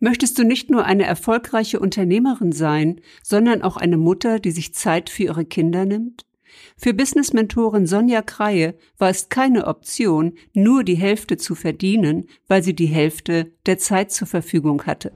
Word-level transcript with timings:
Möchtest 0.00 0.38
du 0.38 0.44
nicht 0.44 0.70
nur 0.70 0.84
eine 0.84 1.04
erfolgreiche 1.04 1.80
Unternehmerin 1.80 2.52
sein, 2.52 3.00
sondern 3.22 3.62
auch 3.62 3.76
eine 3.76 3.96
Mutter, 3.96 4.38
die 4.38 4.52
sich 4.52 4.72
Zeit 4.72 5.10
für 5.10 5.24
ihre 5.24 5.44
Kinder 5.44 5.84
nimmt? 5.86 6.24
Für 6.76 6.94
Business-Mentorin 6.94 7.86
Sonja 7.86 8.22
Kreie 8.22 8.74
war 8.98 9.10
es 9.10 9.28
keine 9.28 9.66
Option, 9.66 10.34
nur 10.54 10.84
die 10.84 10.94
Hälfte 10.94 11.36
zu 11.36 11.56
verdienen, 11.56 12.28
weil 12.46 12.62
sie 12.62 12.74
die 12.74 12.86
Hälfte 12.86 13.52
der 13.66 13.78
Zeit 13.78 14.12
zur 14.12 14.28
Verfügung 14.28 14.84
hatte. 14.86 15.12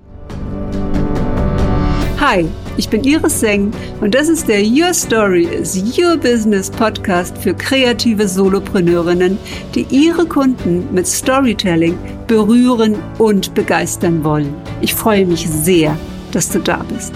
Hi, 2.25 2.48
ich 2.77 2.89
bin 2.89 3.02
Iris 3.02 3.41
Seng 3.41 3.73
und 4.00 4.14
das 4.14 4.29
ist 4.29 4.46
der 4.46 4.62
Your 4.62 4.95
Story 4.95 5.43
is 5.43 5.77
Your 5.98 6.16
Business 6.16 6.70
Podcast 6.70 7.37
für 7.37 7.52
kreative 7.52 8.29
Solopreneurinnen, 8.29 9.37
die 9.75 9.88
ihre 9.91 10.24
Kunden 10.24 10.87
mit 10.95 11.09
Storytelling 11.09 11.98
berühren 12.29 12.95
und 13.19 13.52
begeistern 13.55 14.23
wollen. 14.23 14.55
Ich 14.80 14.95
freue 14.95 15.27
mich 15.27 15.50
sehr, 15.50 15.98
dass 16.30 16.48
du 16.48 16.61
da 16.61 16.84
bist. 16.84 17.12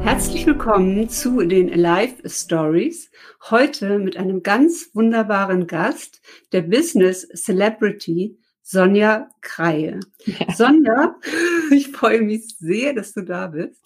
Herzlich 0.00 0.46
willkommen 0.46 1.10
zu 1.10 1.42
den 1.46 1.68
Live 1.68 2.14
Stories. 2.24 3.10
Heute 3.50 3.98
mit 3.98 4.16
einem 4.16 4.42
ganz 4.42 4.88
wunderbaren 4.94 5.66
Gast, 5.66 6.22
der 6.52 6.62
Business 6.62 7.28
Celebrity 7.34 8.38
Sonja 8.68 9.28
Kreie. 9.42 10.00
Ja. 10.24 10.52
Sonja, 10.52 11.14
ich 11.70 11.92
freue 11.92 12.22
mich 12.22 12.56
sehr, 12.58 12.94
dass 12.94 13.12
du 13.12 13.22
da 13.22 13.46
bist. 13.46 13.80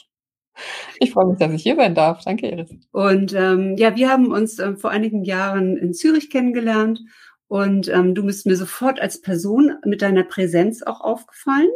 Ich 0.98 1.12
freue 1.12 1.26
mich, 1.26 1.38
dass 1.38 1.52
ich 1.52 1.62
hier 1.62 1.76
sein 1.76 1.94
darf. 1.94 2.24
Danke, 2.24 2.48
Iris. 2.48 2.70
Und 2.90 3.34
ähm, 3.34 3.76
ja, 3.76 3.94
wir 3.94 4.08
haben 4.08 4.32
uns 4.32 4.58
ähm, 4.58 4.78
vor 4.78 4.90
einigen 4.90 5.22
Jahren 5.22 5.76
in 5.76 5.92
Zürich 5.92 6.30
kennengelernt 6.30 7.00
und 7.46 7.88
ähm, 7.88 8.14
du 8.14 8.24
bist 8.24 8.46
mir 8.46 8.56
sofort 8.56 9.00
als 9.00 9.20
Person 9.20 9.74
mit 9.84 10.00
deiner 10.00 10.24
Präsenz 10.24 10.82
auch 10.82 11.02
aufgefallen. 11.02 11.70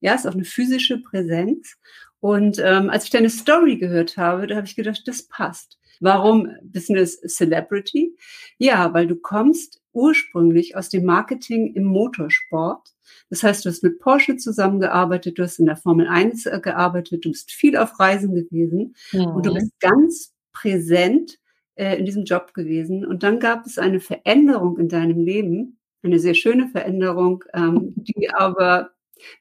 Ja, 0.00 0.14
ist 0.14 0.26
auch 0.26 0.34
eine 0.34 0.44
physische 0.44 1.00
Präsenz. 1.00 1.78
Und 2.18 2.58
ähm, 2.58 2.90
als 2.90 3.04
ich 3.04 3.10
deine 3.10 3.30
Story 3.30 3.78
gehört 3.78 4.18
habe, 4.18 4.46
da 4.46 4.56
habe 4.56 4.66
ich 4.66 4.76
gedacht, 4.76 5.00
das 5.06 5.22
passt. 5.22 5.78
Warum 5.98 6.50
Business 6.62 7.20
Celebrity? 7.22 8.14
Ja, 8.58 8.92
weil 8.92 9.06
du 9.06 9.16
kommst 9.16 9.79
ursprünglich 9.92 10.76
aus 10.76 10.88
dem 10.88 11.04
Marketing 11.04 11.74
im 11.74 11.84
Motorsport. 11.84 12.94
Das 13.28 13.42
heißt, 13.42 13.64
du 13.64 13.68
hast 13.68 13.82
mit 13.82 13.98
Porsche 13.98 14.36
zusammengearbeitet, 14.36 15.38
du 15.38 15.42
hast 15.42 15.58
in 15.58 15.66
der 15.66 15.76
Formel 15.76 16.06
1 16.06 16.46
äh, 16.46 16.60
gearbeitet, 16.60 17.24
du 17.24 17.30
bist 17.30 17.50
viel 17.50 17.76
auf 17.76 17.98
Reisen 17.98 18.34
gewesen 18.34 18.94
mhm. 19.12 19.26
und 19.26 19.46
du 19.46 19.54
bist 19.54 19.72
ganz 19.80 20.32
präsent 20.52 21.38
äh, 21.74 21.98
in 21.98 22.04
diesem 22.04 22.24
Job 22.24 22.54
gewesen. 22.54 23.04
Und 23.04 23.22
dann 23.22 23.40
gab 23.40 23.66
es 23.66 23.78
eine 23.78 24.00
Veränderung 24.00 24.78
in 24.78 24.88
deinem 24.88 25.20
Leben, 25.20 25.78
eine 26.02 26.18
sehr 26.18 26.34
schöne 26.34 26.68
Veränderung, 26.68 27.44
ähm, 27.52 27.94
die 27.96 28.30
aber 28.30 28.90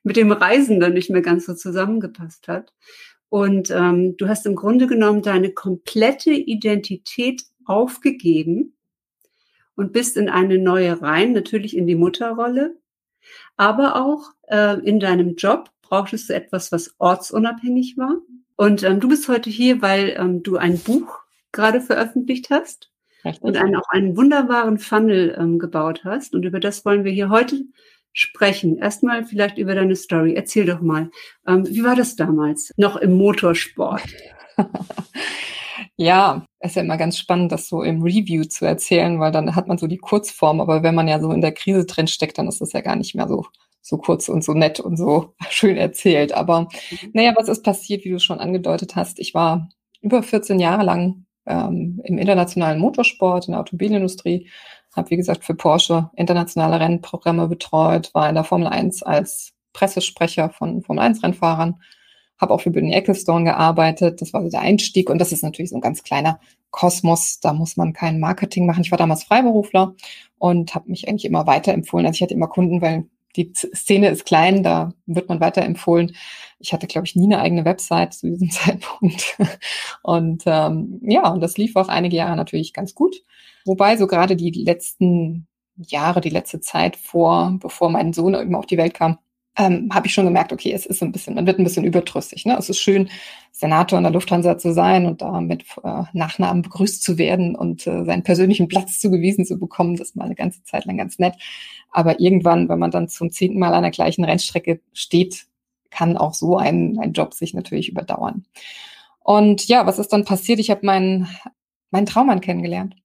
mit 0.03 0.17
dem 0.17 0.31
Reisen 0.31 0.79
dann 0.79 0.93
nicht 0.93 1.09
mehr 1.09 1.21
ganz 1.21 1.45
so 1.45 1.53
zusammengepasst 1.53 2.47
hat. 2.47 2.73
Und 3.29 3.69
ähm, 3.69 4.17
du 4.17 4.27
hast 4.27 4.45
im 4.45 4.55
Grunde 4.55 4.87
genommen 4.87 5.21
deine 5.21 5.51
komplette 5.51 6.31
Identität 6.31 7.43
aufgegeben 7.65 8.73
und 9.79 9.93
bist 9.93 10.17
in 10.17 10.27
eine 10.27 10.57
neue 10.57 11.01
rein, 11.01 11.31
natürlich 11.31 11.75
in 11.75 11.87
die 11.87 11.95
Mutterrolle, 11.95 12.75
aber 13.55 13.95
auch 13.95 14.33
äh, 14.49 14.77
in 14.81 14.99
deinem 14.99 15.37
Job 15.37 15.69
brauchtest 15.81 16.29
du 16.29 16.35
etwas, 16.35 16.73
was 16.73 16.95
ortsunabhängig 16.99 17.97
war. 17.97 18.17
Und 18.57 18.83
ähm, 18.83 18.99
du 18.99 19.07
bist 19.07 19.29
heute 19.29 19.49
hier, 19.49 19.81
weil 19.81 20.17
ähm, 20.19 20.43
du 20.43 20.57
ein 20.57 20.79
Buch 20.79 21.19
gerade 21.53 21.79
veröffentlicht 21.79 22.49
hast 22.49 22.91
Richtig. 23.23 23.41
und 23.41 23.55
einen, 23.55 23.77
auch 23.77 23.87
einen 23.87 24.17
wunderbaren 24.17 24.79
Funnel 24.79 25.33
ähm, 25.39 25.59
gebaut 25.59 26.01
hast. 26.03 26.35
Und 26.35 26.43
über 26.43 26.59
das 26.59 26.83
wollen 26.83 27.05
wir 27.05 27.13
hier 27.13 27.29
heute 27.29 27.63
sprechen. 28.11 28.77
Erstmal 28.77 29.23
vielleicht 29.23 29.57
über 29.57 29.75
deine 29.75 29.95
Story. 29.95 30.33
Erzähl 30.35 30.65
doch 30.65 30.81
mal, 30.81 31.09
ähm, 31.47 31.65
wie 31.65 31.85
war 31.85 31.95
das 31.95 32.17
damals 32.17 32.73
noch 32.75 32.97
im 32.97 33.13
Motorsport? 33.13 34.03
Ja, 36.01 36.45
es 36.59 36.71
ist 36.71 36.75
ja 36.75 36.83
immer 36.83 36.95
ganz 36.95 37.17
spannend, 37.17 37.51
das 37.51 37.67
so 37.67 37.83
im 37.83 38.01
Review 38.01 38.45
zu 38.45 38.65
erzählen, 38.65 39.19
weil 39.19 39.33
dann 39.33 39.53
hat 39.53 39.67
man 39.67 39.77
so 39.77 39.85
die 39.85 39.97
Kurzform, 39.97 40.61
aber 40.61 40.81
wenn 40.81 40.95
man 40.95 41.09
ja 41.09 41.19
so 41.19 41.29
in 41.33 41.41
der 41.41 41.51
Krise 41.51 41.85
drin 41.85 42.07
steckt, 42.07 42.37
dann 42.37 42.47
ist 42.47 42.61
das 42.61 42.71
ja 42.71 42.79
gar 42.79 42.95
nicht 42.95 43.15
mehr 43.15 43.27
so 43.27 43.45
so 43.81 43.97
kurz 43.97 44.29
und 44.29 44.41
so 44.43 44.53
nett 44.53 44.79
und 44.79 44.95
so 44.95 45.33
schön 45.49 45.75
erzählt. 45.75 46.33
Aber 46.33 46.61
mhm. 46.61 47.09
naja, 47.13 47.33
was 47.35 47.49
ist 47.49 47.63
passiert, 47.63 48.05
wie 48.05 48.11
du 48.11 48.19
schon 48.19 48.39
angedeutet 48.39 48.95
hast? 48.95 49.19
Ich 49.19 49.33
war 49.33 49.69
über 50.01 50.23
14 50.23 50.59
Jahre 50.59 50.83
lang 50.83 51.25
ähm, 51.45 51.99
im 52.05 52.17
internationalen 52.17 52.79
Motorsport, 52.79 53.47
in 53.47 53.51
der 53.51 53.59
Automobilindustrie, 53.59 54.49
habe 54.95 55.09
wie 55.09 55.17
gesagt 55.17 55.43
für 55.43 55.53
Porsche 55.53 56.09
internationale 56.15 56.79
Rennprogramme 56.79 57.49
betreut, 57.49 58.11
war 58.13 58.29
in 58.29 58.35
der 58.35 58.45
Formel 58.45 58.67
1 58.67 59.03
als 59.03 59.51
Pressesprecher 59.73 60.49
von 60.49 60.81
Formel 60.81 61.03
1 61.03 61.23
Rennfahrern 61.23 61.81
habe 62.39 62.53
auch 62.53 62.61
für 62.61 62.71
Bernie 62.71 62.93
Ecclestone 62.93 63.45
gearbeitet. 63.45 64.21
Das 64.21 64.33
war 64.33 64.41
so 64.43 64.49
der 64.49 64.61
Einstieg 64.61 65.09
und 65.09 65.19
das 65.19 65.31
ist 65.31 65.43
natürlich 65.43 65.69
so 65.69 65.77
ein 65.77 65.81
ganz 65.81 66.03
kleiner 66.03 66.39
Kosmos. 66.71 67.39
Da 67.39 67.53
muss 67.53 67.77
man 67.77 67.93
kein 67.93 68.19
Marketing 68.19 68.65
machen. 68.65 68.83
Ich 68.83 68.91
war 68.91 68.97
damals 68.97 69.23
Freiberufler 69.23 69.95
und 70.37 70.73
habe 70.75 70.89
mich 70.89 71.07
eigentlich 71.07 71.25
immer 71.25 71.47
weiterempfohlen. 71.47 72.05
Also 72.05 72.17
ich 72.17 72.21
hatte 72.21 72.33
immer 72.33 72.47
Kunden, 72.47 72.81
weil 72.81 73.05
die 73.35 73.53
Szene 73.53 74.09
ist 74.09 74.25
klein, 74.25 74.63
da 74.63 74.93
wird 75.05 75.29
man 75.29 75.39
weiterempfohlen. 75.39 76.15
Ich 76.59 76.73
hatte, 76.73 76.87
glaube 76.87 77.05
ich, 77.05 77.15
nie 77.15 77.25
eine 77.25 77.39
eigene 77.39 77.65
Website 77.65 78.13
zu 78.13 78.27
diesem 78.27 78.49
Zeitpunkt. 78.51 79.37
Und 80.01 80.43
ähm, 80.45 80.99
ja, 81.03 81.29
und 81.31 81.41
das 81.41 81.57
lief 81.57 81.75
auch 81.75 81.89
einige 81.89 82.17
Jahre 82.17 82.35
natürlich 82.35 82.73
ganz 82.73 82.95
gut. 82.95 83.15
Wobei 83.65 83.97
so 83.97 84.07
gerade 84.07 84.35
die 84.35 84.51
letzten 84.51 85.47
Jahre, 85.75 86.21
die 86.21 86.29
letzte 86.29 86.59
Zeit 86.59 86.95
vor, 86.95 87.57
bevor 87.59 87.89
mein 87.89 88.13
Sohn 88.13 88.33
eben 88.33 88.55
auf 88.55 88.65
die 88.65 88.77
Welt 88.77 88.93
kam, 88.93 89.19
ähm, 89.59 89.89
habe 89.93 90.07
ich 90.07 90.13
schon 90.13 90.25
gemerkt, 90.25 90.53
okay, 90.53 90.71
es 90.71 90.85
ist 90.85 91.03
ein 91.03 91.11
bisschen, 91.11 91.35
man 91.35 91.45
wird 91.45 91.59
ein 91.59 91.65
bisschen 91.65 91.83
überdrüssig. 91.83 92.45
Ne? 92.45 92.55
Es 92.57 92.69
ist 92.69 92.79
schön, 92.79 93.09
Senator 93.51 93.99
in 93.99 94.03
der 94.03 94.13
Lufthansa 94.13 94.57
zu 94.57 94.73
sein 94.73 95.05
und 95.05 95.21
da 95.21 95.41
mit 95.41 95.65
äh, 95.83 96.03
Nachnamen 96.13 96.61
begrüßt 96.61 97.03
zu 97.03 97.17
werden 97.17 97.55
und 97.55 97.85
äh, 97.85 98.05
seinen 98.05 98.23
persönlichen 98.23 98.69
Platz 98.69 98.99
zugewiesen 99.01 99.45
zu 99.45 99.59
bekommen. 99.59 99.97
Das 99.97 100.09
ist 100.09 100.15
mal 100.15 100.23
eine 100.23 100.35
ganze 100.35 100.63
Zeit 100.63 100.85
lang 100.85 100.97
ganz 100.97 101.19
nett. 101.19 101.35
Aber 101.91 102.21
irgendwann, 102.21 102.69
wenn 102.69 102.79
man 102.79 102.91
dann 102.91 103.09
zum 103.09 103.31
zehnten 103.31 103.59
Mal 103.59 103.73
an 103.73 103.83
der 103.83 103.91
gleichen 103.91 104.23
Rennstrecke 104.23 104.79
steht, 104.93 105.47
kann 105.89 106.15
auch 106.15 106.33
so 106.33 106.55
ein, 106.55 106.97
ein 106.97 107.11
Job 107.11 107.33
sich 107.33 107.53
natürlich 107.53 107.89
überdauern. 107.89 108.45
Und 109.19 109.67
ja, 109.67 109.85
was 109.85 109.99
ist 109.99 110.13
dann 110.13 110.23
passiert? 110.23 110.59
Ich 110.59 110.69
habe 110.71 110.85
meinen, 110.85 111.27
meinen 111.91 112.05
Traummann 112.05 112.39
kennengelernt. 112.39 112.95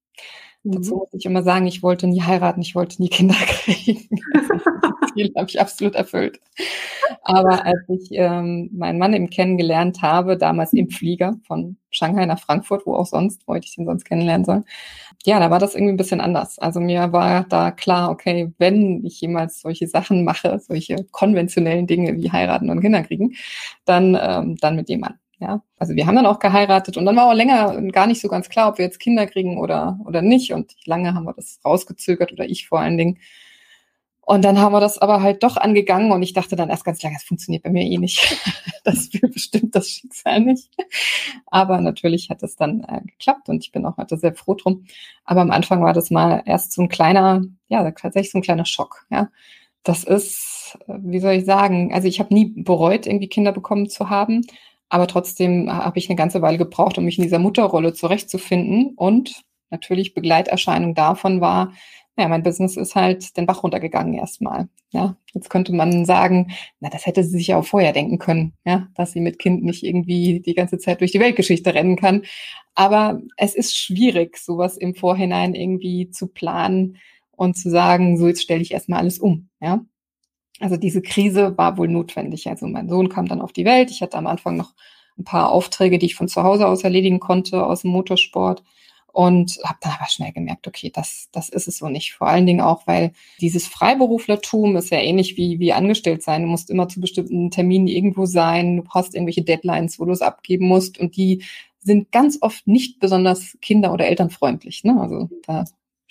Mhm. 0.65 0.73
Dazu 0.73 0.97
muss 0.97 1.09
ich 1.13 1.27
immer 1.27 1.43
sagen, 1.43 1.67
ich 1.67 1.83
wollte 1.83 2.07
nie 2.07 2.23
heiraten, 2.23 2.63
ich 2.63 2.75
wollte 2.75 3.01
nie 3.01 3.09
Kinder 3.11 3.35
kriegen. 3.47 4.09
das 4.33 4.45
Ziel 5.15 5.33
habe 5.37 5.49
ich 5.49 5.61
absolut 5.61 5.95
erfüllt. 5.95 6.41
Aber 7.23 7.65
als 7.65 7.81
ich 7.89 8.09
ähm, 8.13 8.71
meinen 8.73 8.99
Mann 8.99 9.13
eben 9.15 9.31
kennengelernt 9.31 10.03
habe, 10.03 10.37
damals 10.37 10.73
im 10.73 10.89
Flieger 10.91 11.37
von 11.47 11.77
Shanghai 11.91 12.27
nach 12.27 12.41
Frankfurt, 12.41 12.87
wo 12.87 12.95
auch 12.95 13.07
sonst, 13.07 13.47
wollte 13.47 13.67
ich 13.67 13.79
ihn 13.79 13.87
sonst 13.87 14.05
kennenlernen 14.05 14.45
sollen, 14.45 14.65
ja, 15.25 15.39
da 15.39 15.51
war 15.51 15.59
das 15.59 15.75
irgendwie 15.75 15.95
ein 15.95 15.97
bisschen 15.99 16.21
anders. 16.21 16.59
Also 16.59 16.81
mir 16.81 17.13
war 17.13 17.45
da 17.45 17.71
klar, 17.71 18.11
okay, 18.11 18.53
wenn 18.59 19.05
ich 19.05 19.21
jemals 19.21 19.61
solche 19.61 19.87
Sachen 19.89 20.25
mache, 20.25 20.59
solche 20.61 20.97
konventionellen 21.13 21.87
Dinge 21.87 22.17
wie 22.17 22.31
heiraten 22.33 22.71
und 22.71 22.81
Kinder 22.81 23.03
kriegen, 23.03 23.35
dann, 23.85 24.19
ähm, 24.21 24.57
dann 24.57 24.77
mit 24.77 24.89
jemandem. 24.89 25.24
Ja, 25.45 25.63
also 25.77 25.95
wir 25.95 26.07
haben 26.07 26.17
dann 26.17 26.25
auch 26.25 26.39
geheiratet 26.39 26.97
und 26.97 27.05
dann 27.05 27.17
war 27.17 27.27
auch 27.29 27.35
länger 27.35 27.83
gar 27.93 28.07
nicht 28.07 28.23
so 28.23 28.29
ganz 28.29 28.49
klar, 28.49 28.71
ob 28.71 28.79
wir 28.79 28.87
jetzt 28.87 28.99
Kinder 28.99 29.27
kriegen 29.27 29.59
oder, 29.59 30.01
oder 30.07 30.23
nicht. 30.23 30.55
Und 30.55 30.73
lange 30.87 31.13
haben 31.13 31.25
wir 31.25 31.35
das 31.35 31.61
rausgezögert 31.63 32.33
oder 32.33 32.49
ich 32.49 32.67
vor 32.67 32.81
allen 32.81 32.97
Dingen. 32.97 33.19
Und 34.23 34.43
dann 34.43 34.59
haben 34.59 34.73
wir 34.73 34.81
das 34.81 34.97
aber 34.97 35.21
halt 35.21 35.43
doch 35.43 35.59
angegangen 35.59 36.11
und 36.13 36.23
ich 36.23 36.33
dachte 36.33 36.57
dann 36.57 36.71
erst 36.71 36.87
ganz 36.87 37.03
lange, 37.03 37.17
es 37.17 37.25
funktioniert 37.25 37.63
bei 37.63 37.69
mir 37.71 37.85
eh 37.85 37.99
nicht. 37.99 38.39
Das 38.87 39.11
will 39.15 39.31
bestimmt 39.31 39.75
das 39.75 39.89
Schicksal 39.89 40.41
nicht. 40.41 40.69
Aber 41.47 41.81
natürlich 41.81 42.29
hat 42.29 42.43
es 42.43 42.55
dann 42.55 42.85
äh, 42.85 43.01
geklappt 43.01 43.49
und 43.49 43.65
ich 43.65 43.73
bin 43.73 43.87
auch 43.87 43.97
heute 43.97 44.19
sehr 44.19 44.35
froh 44.35 44.55
drum. 44.55 44.85
Aber 45.25 45.41
am 45.41 45.51
Anfang 45.51 45.83
war 45.83 45.95
das 45.95 46.11
mal 46.11 46.43
erst 46.45 46.73
so 46.73 46.83
ein 46.83 46.91
kleiner, 46.91 47.45
ja, 47.69 47.91
tatsächlich 47.93 48.33
so 48.33 48.39
ein 48.39 48.43
kleiner 48.43 48.67
Schock. 48.67 49.07
Ja, 49.11 49.31
das 49.85 50.05
ist, 50.05 50.79
äh, 50.87 50.99
wie 50.99 51.21
soll 51.21 51.33
ich 51.33 51.47
sagen, 51.47 51.95
also 51.95 52.09
ich 52.09 52.21
habe 52.21 52.35
nie 52.35 52.53
bereut, 52.55 53.07
irgendwie 53.07 53.29
Kinder 53.29 53.53
bekommen 53.53 53.89
zu 53.89 54.11
haben. 54.11 54.43
Aber 54.95 55.09
trotzdem 55.09 55.73
habe 55.73 55.99
ich 55.99 56.09
eine 56.09 56.15
ganze 56.15 56.41
Weile 56.41 56.57
gebraucht, 56.57 56.99
um 56.99 57.05
mich 57.05 57.19
in 57.19 57.25
dieser 57.25 57.41
Mutterrolle 57.41 57.95
zurechtzufinden. 57.95 58.93
Und 58.95 59.43
natürlich 59.69 60.15
Begleiterscheinung 60.15 60.95
davon 60.95 61.41
war, 61.41 61.73
ja, 62.17 62.29
mein 62.29 62.45
Business 62.45 62.77
ist 62.77 62.95
halt 62.95 63.37
den 63.37 63.45
Bach 63.45 63.65
runtergegangen 63.65 64.15
erstmal. 64.15 64.69
Ja, 64.93 65.17
jetzt 65.33 65.51
könnte 65.51 65.73
man 65.73 66.05
sagen, 66.05 66.53
na, 66.79 66.91
das 66.91 67.07
hätte 67.07 67.25
sie 67.25 67.39
sich 67.39 67.49
ja 67.49 67.59
auch 67.59 67.65
vorher 67.65 67.93
denken 67.93 68.21
können, 68.21 68.53
ja, 68.65 68.87
dass 68.95 69.11
sie 69.11 69.21
mit 69.21 69.41
Kind 69.41 69.65
nicht 69.65 69.83
irgendwie 69.83 70.39
die 70.39 70.55
ganze 70.55 70.79
Zeit 70.79 71.01
durch 71.01 71.11
die 71.11 71.19
Weltgeschichte 71.19 71.75
rennen 71.75 71.97
kann. 71.97 72.23
Aber 72.77 73.21
es 73.37 73.57
ist 73.57 73.77
schwierig, 73.77 74.37
sowas 74.37 74.77
im 74.77 74.95
Vorhinein 74.95 75.57
irgendwie 75.57 76.09
zu 76.11 76.29
planen 76.29 76.99
und 77.33 77.57
zu 77.57 77.69
sagen, 77.69 78.17
so 78.17 78.29
jetzt 78.29 78.43
stelle 78.43 78.63
ich 78.63 78.71
erstmal 78.71 79.01
alles 79.01 79.19
um, 79.19 79.49
ja. 79.61 79.85
Also 80.65 80.79
diese 80.79 81.03
Krise 81.03 81.59
war 81.59 81.77
wohl 81.77 81.89
notwendig. 81.89 82.49
Also 82.49 82.67
mein 82.67 82.89
Sohn 82.89 83.11
kam 83.11 83.29
dann 83.29 83.43
auf 83.43 83.53
die 83.53 83.67
Welt. 83.67 83.91
Ich 83.91 84.01
hatte 84.01 84.17
am 84.17 84.27
Anfang 84.27 84.57
noch 84.57 84.73
ein 85.19 85.25
paar 85.25 85.53
Aufträge, 85.53 85.99
die 85.99 86.07
ich 86.07 86.15
von 86.15 86.27
zu 86.27 86.43
Hause 86.43 86.67
aus 86.67 86.85
erledigen 86.85 87.21
konnte, 87.21 87.67
aus 87.67 87.83
dem 87.83 87.91
Motorsport. 87.91 88.63
und 89.13 89.59
habe 89.63 89.79
dann 89.83 89.93
aber 89.93 90.09
schnell 90.09 90.33
gemerkt, 90.33 90.67
okay, 90.67 90.91
das, 90.93 91.29
das 91.33 91.51
ist 91.51 91.69
es 91.69 91.77
so 91.79 91.91
nicht. 91.91 92.15
Vor 92.15 92.29
allen 92.29 92.47
Dingen 92.47 92.63
auch, 92.63 92.87
weil 92.87 93.13
dieses 93.43 93.67
Freiberuflertum 93.69 94.75
ist 94.77 94.91
ja 94.91 94.99
ähnlich 95.01 95.37
wie, 95.37 95.59
wie 95.61 95.75
angestellt 95.75 96.23
sein. 96.23 96.43
Du 96.43 96.49
musst 96.49 96.71
immer 96.71 96.89
zu 96.89 96.99
bestimmten 97.01 97.51
Terminen 97.51 97.87
irgendwo 97.87 98.25
sein, 98.25 98.79
du 98.79 98.85
hast 98.89 99.15
irgendwelche 99.15 99.43
Deadlines, 99.43 100.01
wo 100.01 100.07
du 100.07 100.13
es 100.13 100.23
abgeben 100.23 100.67
musst 100.67 100.99
und 100.99 101.15
die 101.17 101.45
sind 101.81 102.11
ganz 102.11 102.39
oft 102.41 102.67
nicht 102.67 103.01
besonders 103.01 103.59
kinder- 103.61 103.93
oder 103.93 104.07
elternfreundlich. 104.07 104.83
Ne? 104.85 104.99
Also 104.99 105.29
da 105.47 105.65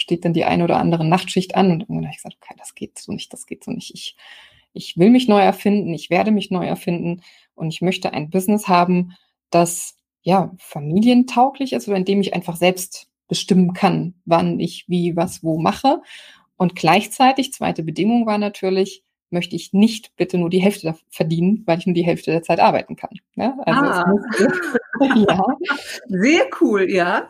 steht 0.04 0.26
dann 0.26 0.34
die 0.34 0.46
eine 0.46 0.66
oder 0.66 0.78
andere 0.78 1.06
Nachtschicht 1.06 1.56
an 1.56 1.72
und 1.72 1.86
dann 1.88 1.98
habe 1.98 2.08
ich 2.12 2.18
gesagt, 2.18 2.38
okay, 2.42 2.54
das 2.58 2.76
geht 2.76 3.00
so 3.00 3.12
nicht, 3.12 3.34
das 3.34 3.46
geht 3.46 3.64
so 3.64 3.72
nicht. 3.72 3.94
Ich, 3.96 4.16
ich 4.74 4.98
will 4.98 5.10
mich 5.10 5.28
neu 5.28 5.40
erfinden, 5.40 5.94
ich 5.94 6.10
werde 6.10 6.32
mich 6.32 6.52
neu 6.52 6.66
erfinden 6.66 7.22
und 7.56 7.74
ich 7.74 7.82
möchte 7.82 8.14
ein 8.14 8.30
Business 8.30 8.68
haben, 8.68 9.16
das 9.50 9.98
ja 10.22 10.54
familientauglich 10.58 11.74
ist 11.74 11.88
oder 11.88 11.98
in 11.98 12.06
dem 12.06 12.22
ich 12.22 12.34
einfach 12.34 12.58
selbst 12.58 13.08
bestimmen 13.28 13.74
kann, 13.74 14.16
wann 14.26 14.60
ich 14.60 14.86
wie 14.88 15.16
was 15.16 15.44
wo 15.44 15.58
mache. 15.58 16.02
Und 16.58 16.76
gleichzeitig, 16.76 17.54
zweite 17.54 17.84
Bedingung 17.84 18.26
war 18.26 18.38
natürlich, 18.38 19.04
möchte 19.34 19.56
ich 19.56 19.74
nicht 19.74 20.16
bitte 20.16 20.38
nur 20.38 20.50
die 20.50 20.62
Hälfte 20.62 20.96
verdienen, 21.10 21.64
weil 21.66 21.80
ich 21.80 21.86
nur 21.86 21.96
die 21.96 22.06
Hälfte 22.06 22.32
der 22.32 22.44
Zeit 22.44 22.60
arbeiten 22.60 22.96
kann. 22.96 23.12
Ja, 23.36 23.58
also 23.66 23.82
ah. 23.82 24.14
ja. 25.28 25.44
Sehr 26.08 26.46
cool, 26.62 26.90
ja. 26.90 27.30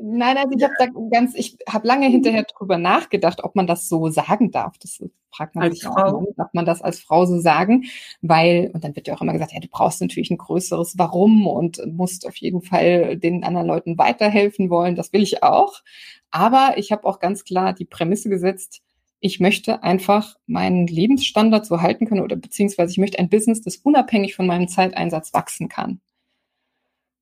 Nein, 0.00 0.36
also 0.36 0.50
ich 0.56 0.62
habe 0.62 0.74
da 0.78 0.86
ganz, 1.10 1.34
ich 1.34 1.56
habe 1.68 1.86
lange 1.86 2.06
hinterher 2.06 2.44
drüber 2.44 2.78
nachgedacht, 2.78 3.42
ob 3.42 3.56
man 3.56 3.66
das 3.66 3.88
so 3.88 4.08
sagen 4.10 4.50
darf. 4.50 4.78
Das 4.78 5.02
fragt 5.34 5.54
man 5.54 5.64
als 5.64 5.76
sich 5.76 5.84
Frau. 5.84 6.18
auch, 6.18 6.24
darf 6.36 6.52
man 6.52 6.66
das 6.66 6.82
als 6.82 7.00
Frau 7.00 7.24
so 7.24 7.38
sagen? 7.40 7.84
Weil, 8.20 8.70
und 8.74 8.84
dann 8.84 8.94
wird 8.94 9.08
ja 9.08 9.14
auch 9.14 9.22
immer 9.22 9.32
gesagt, 9.32 9.52
ja, 9.52 9.60
du 9.60 9.68
brauchst 9.68 10.00
natürlich 10.00 10.30
ein 10.30 10.38
größeres 10.38 10.98
Warum 10.98 11.46
und 11.46 11.80
musst 11.86 12.26
auf 12.26 12.36
jeden 12.36 12.62
Fall 12.62 13.16
den 13.16 13.44
anderen 13.44 13.66
Leuten 13.66 13.98
weiterhelfen 13.98 14.70
wollen. 14.70 14.94
Das 14.94 15.12
will 15.12 15.22
ich 15.22 15.42
auch. 15.42 15.80
Aber 16.30 16.74
ich 16.76 16.92
habe 16.92 17.06
auch 17.06 17.18
ganz 17.18 17.44
klar 17.44 17.72
die 17.72 17.84
Prämisse 17.84 18.28
gesetzt, 18.28 18.82
ich 19.20 19.38
möchte 19.38 19.82
einfach 19.82 20.36
meinen 20.46 20.86
Lebensstandard 20.86 21.66
so 21.66 21.80
halten 21.82 22.06
können 22.06 22.22
oder 22.22 22.36
beziehungsweise 22.36 22.92
ich 22.92 22.98
möchte 22.98 23.18
ein 23.18 23.28
Business, 23.28 23.60
das 23.60 23.76
unabhängig 23.76 24.34
von 24.34 24.46
meinem 24.46 24.68
Zeiteinsatz 24.68 25.34
wachsen 25.34 25.68
kann. 25.68 26.00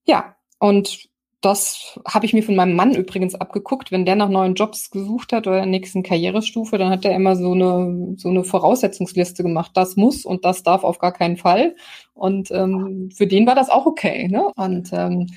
Ja, 0.07 0.37
und 0.59 1.09
das 1.41 2.01
habe 2.07 2.27
ich 2.27 2.33
mir 2.33 2.43
von 2.43 2.57
meinem 2.57 2.75
Mann 2.75 2.95
übrigens 2.95 3.35
abgeguckt. 3.35 3.93
Wenn 3.93 4.05
der 4.05 4.17
nach 4.17 4.29
neuen 4.29 4.55
Jobs 4.55 4.91
gesucht 4.91 5.33
hat 5.33 5.47
oder 5.47 5.59
der 5.59 5.67
nächsten 5.67 6.03
Karrierestufe, 6.03 6.79
dann 6.79 6.91
hat 6.91 7.05
er 7.05 7.15
immer 7.15 7.37
so 7.37 7.53
eine, 7.53 8.15
so 8.17 8.29
eine 8.29 8.43
Voraussetzungsliste 8.43 9.43
gemacht. 9.45 9.73
Das 9.75 9.97
muss 9.97 10.25
und 10.25 10.45
das 10.45 10.63
darf 10.65 10.83
auf 10.83 10.99
gar 10.99 11.13
keinen 11.13 11.37
Fall. 11.37 11.77
Und 12.15 12.51
ähm, 12.51 13.11
für 13.15 13.29
den 13.29 13.47
war 13.47 13.55
das 13.55 13.71
auch 13.71 13.87
okay. 13.87 14.29
Ne? 14.29 14.51
Und 14.57 14.91
ähm, 14.93 15.29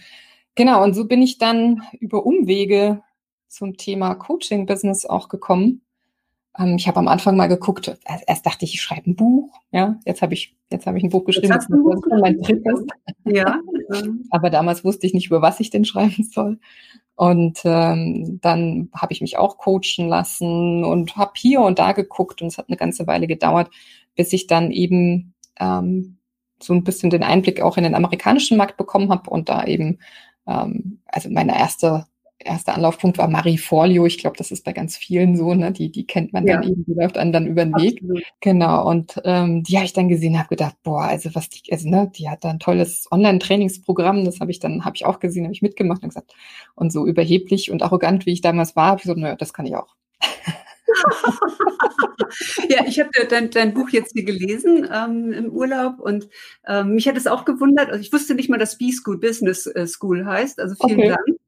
genau, 0.55 0.83
und 0.83 0.95
so 0.95 1.05
bin 1.05 1.21
ich 1.21 1.37
dann 1.37 1.83
über 1.99 2.25
Umwege 2.25 3.03
zum 3.47 3.77
Thema 3.77 4.15
Coaching-Business 4.15 5.05
auch 5.05 5.27
gekommen 5.29 5.81
ähm, 6.57 6.75
ich 6.75 6.87
habe 6.87 6.99
am 6.99 7.07
Anfang 7.07 7.35
mal 7.35 7.47
geguckt, 7.47 7.95
erst 8.27 8.45
dachte 8.45 8.65
ich, 8.65 8.75
ich 8.75 8.81
schreibe 8.81 9.09
ein 9.09 9.15
Buch. 9.15 9.49
Ja, 9.71 9.99
jetzt 10.05 10.21
habe 10.21 10.33
ich, 10.33 10.55
jetzt 10.69 10.85
habe 10.85 10.97
ich 10.97 11.03
ein 11.03 11.09
Buch 11.09 11.25
geschrieben. 11.25 11.49
Das 11.49 11.63
ist 11.63 11.69
mein 11.69 12.41
drittes. 12.41 12.85
Ja. 13.25 13.59
Aber 14.29 14.49
damals 14.49 14.83
wusste 14.83 15.07
ich 15.07 15.13
nicht, 15.13 15.27
über 15.27 15.41
was 15.41 15.59
ich 15.59 15.69
denn 15.69 15.85
schreiben 15.85 16.23
soll. 16.23 16.59
Und 17.15 17.59
ähm, 17.65 18.39
dann 18.41 18.89
habe 18.95 19.13
ich 19.13 19.21
mich 19.21 19.37
auch 19.37 19.57
coachen 19.57 20.07
lassen 20.07 20.83
und 20.83 21.17
habe 21.17 21.33
hier 21.35 21.61
und 21.61 21.77
da 21.77 21.91
geguckt 21.91 22.41
und 22.41 22.47
es 22.47 22.57
hat 22.57 22.67
eine 22.67 22.77
ganze 22.77 23.05
Weile 23.05 23.27
gedauert, 23.27 23.69
bis 24.15 24.33
ich 24.33 24.47
dann 24.47 24.71
eben 24.71 25.33
ähm, 25.59 26.17
so 26.61 26.73
ein 26.73 26.83
bisschen 26.83 27.09
den 27.09 27.23
Einblick 27.23 27.61
auch 27.61 27.77
in 27.77 27.83
den 27.83 27.95
amerikanischen 27.95 28.57
Markt 28.57 28.77
bekommen 28.77 29.11
habe 29.11 29.29
und 29.29 29.49
da 29.49 29.65
eben, 29.65 29.99
ähm, 30.47 31.01
also 31.05 31.29
meine 31.29 31.57
erste 31.57 32.07
erster 32.45 32.75
Anlaufpunkt 32.75 33.17
war 33.17 33.27
Marie 33.27 33.57
Forleo. 33.57 34.05
Ich 34.05 34.17
glaube, 34.17 34.37
das 34.37 34.51
ist 34.51 34.63
bei 34.63 34.73
ganz 34.73 34.97
vielen 34.97 35.37
so, 35.37 35.53
ne? 35.53 35.71
Die, 35.71 35.91
die 35.91 36.05
kennt 36.05 36.33
man 36.33 36.45
ja. 36.45 36.55
dann 36.55 36.69
eben, 36.69 36.85
die 36.85 36.93
läuft 36.93 37.17
einem 37.17 37.31
dann 37.31 37.47
über 37.47 37.63
den 37.65 37.75
Weg. 37.75 38.03
Genau. 38.39 38.87
Und 38.87 39.21
ähm, 39.23 39.63
die 39.63 39.75
habe 39.75 39.85
ich 39.85 39.93
dann 39.93 40.09
gesehen, 40.09 40.37
habe 40.37 40.49
gedacht, 40.49 40.75
boah, 40.83 41.03
also 41.03 41.33
was 41.33 41.49
die, 41.49 41.71
also 41.71 41.89
ne, 41.89 42.11
die 42.15 42.29
hat 42.29 42.43
da 42.43 42.49
ein 42.49 42.59
tolles 42.59 43.07
Online-Trainingsprogramm, 43.11 44.25
das 44.25 44.39
habe 44.39 44.51
ich 44.51 44.59
dann, 44.59 44.85
habe 44.85 44.95
ich 44.95 45.05
auch 45.05 45.19
gesehen, 45.19 45.45
habe 45.45 45.53
ich 45.53 45.61
mitgemacht 45.61 46.03
und 46.03 46.09
gesagt, 46.09 46.33
und 46.75 46.91
so 46.91 47.05
überheblich 47.05 47.71
und 47.71 47.83
arrogant, 47.83 48.25
wie 48.25 48.33
ich 48.33 48.41
damals 48.41 48.75
war, 48.75 48.87
habe 48.87 48.99
ich 48.99 49.05
so, 49.05 49.13
naja, 49.13 49.35
das 49.35 49.53
kann 49.53 49.65
ich 49.65 49.75
auch. 49.75 49.95
ja, 52.69 52.85
ich 52.85 52.99
habe 52.99 53.09
dein, 53.29 53.49
dein 53.49 53.73
Buch 53.73 53.89
jetzt 53.89 54.13
hier 54.13 54.23
gelesen 54.23 54.87
ähm, 54.91 55.31
im 55.31 55.49
Urlaub 55.51 55.99
und 55.99 56.29
ähm, 56.67 56.95
mich 56.95 57.07
hat 57.07 57.17
es 57.17 57.27
auch 57.27 57.45
gewundert. 57.45 57.89
Also 57.89 58.01
ich 58.01 58.13
wusste 58.13 58.35
nicht 58.35 58.49
mal, 58.49 58.57
dass 58.57 58.77
B-School 58.77 59.19
Business 59.19 59.67
äh, 59.67 59.87
School 59.87 60.25
heißt. 60.25 60.59
Also 60.59 60.75
vielen 60.85 60.99
okay. 60.99 61.09
Dank. 61.09 61.39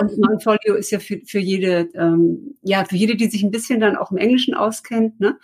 Und 0.00 0.18
Manfolio 0.18 0.74
ist 0.74 0.90
ja 0.90 0.98
für, 0.98 1.20
für 1.24 1.38
jede, 1.38 1.88
ähm, 1.94 2.56
ja, 2.62 2.84
für 2.84 2.96
jede, 2.96 3.16
die 3.16 3.28
sich 3.28 3.42
ein 3.42 3.50
bisschen 3.50 3.80
dann 3.80 3.96
auch 3.96 4.10
im 4.10 4.18
Englischen 4.18 4.54
auskennt, 4.54 5.18
ne? 5.20 5.38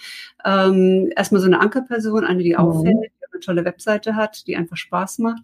Ähm, 0.45 1.11
erstmal 1.17 1.41
so 1.41 1.47
eine 1.47 1.61
Ankerperson, 1.61 2.25
eine, 2.25 2.43
die 2.43 2.53
mhm. 2.53 2.59
auffällt, 2.59 2.95
die 2.95 3.33
eine 3.33 3.41
tolle 3.41 3.65
Webseite 3.65 4.15
hat, 4.15 4.47
die 4.47 4.57
einfach 4.57 4.77
Spaß 4.77 5.19
macht. 5.19 5.43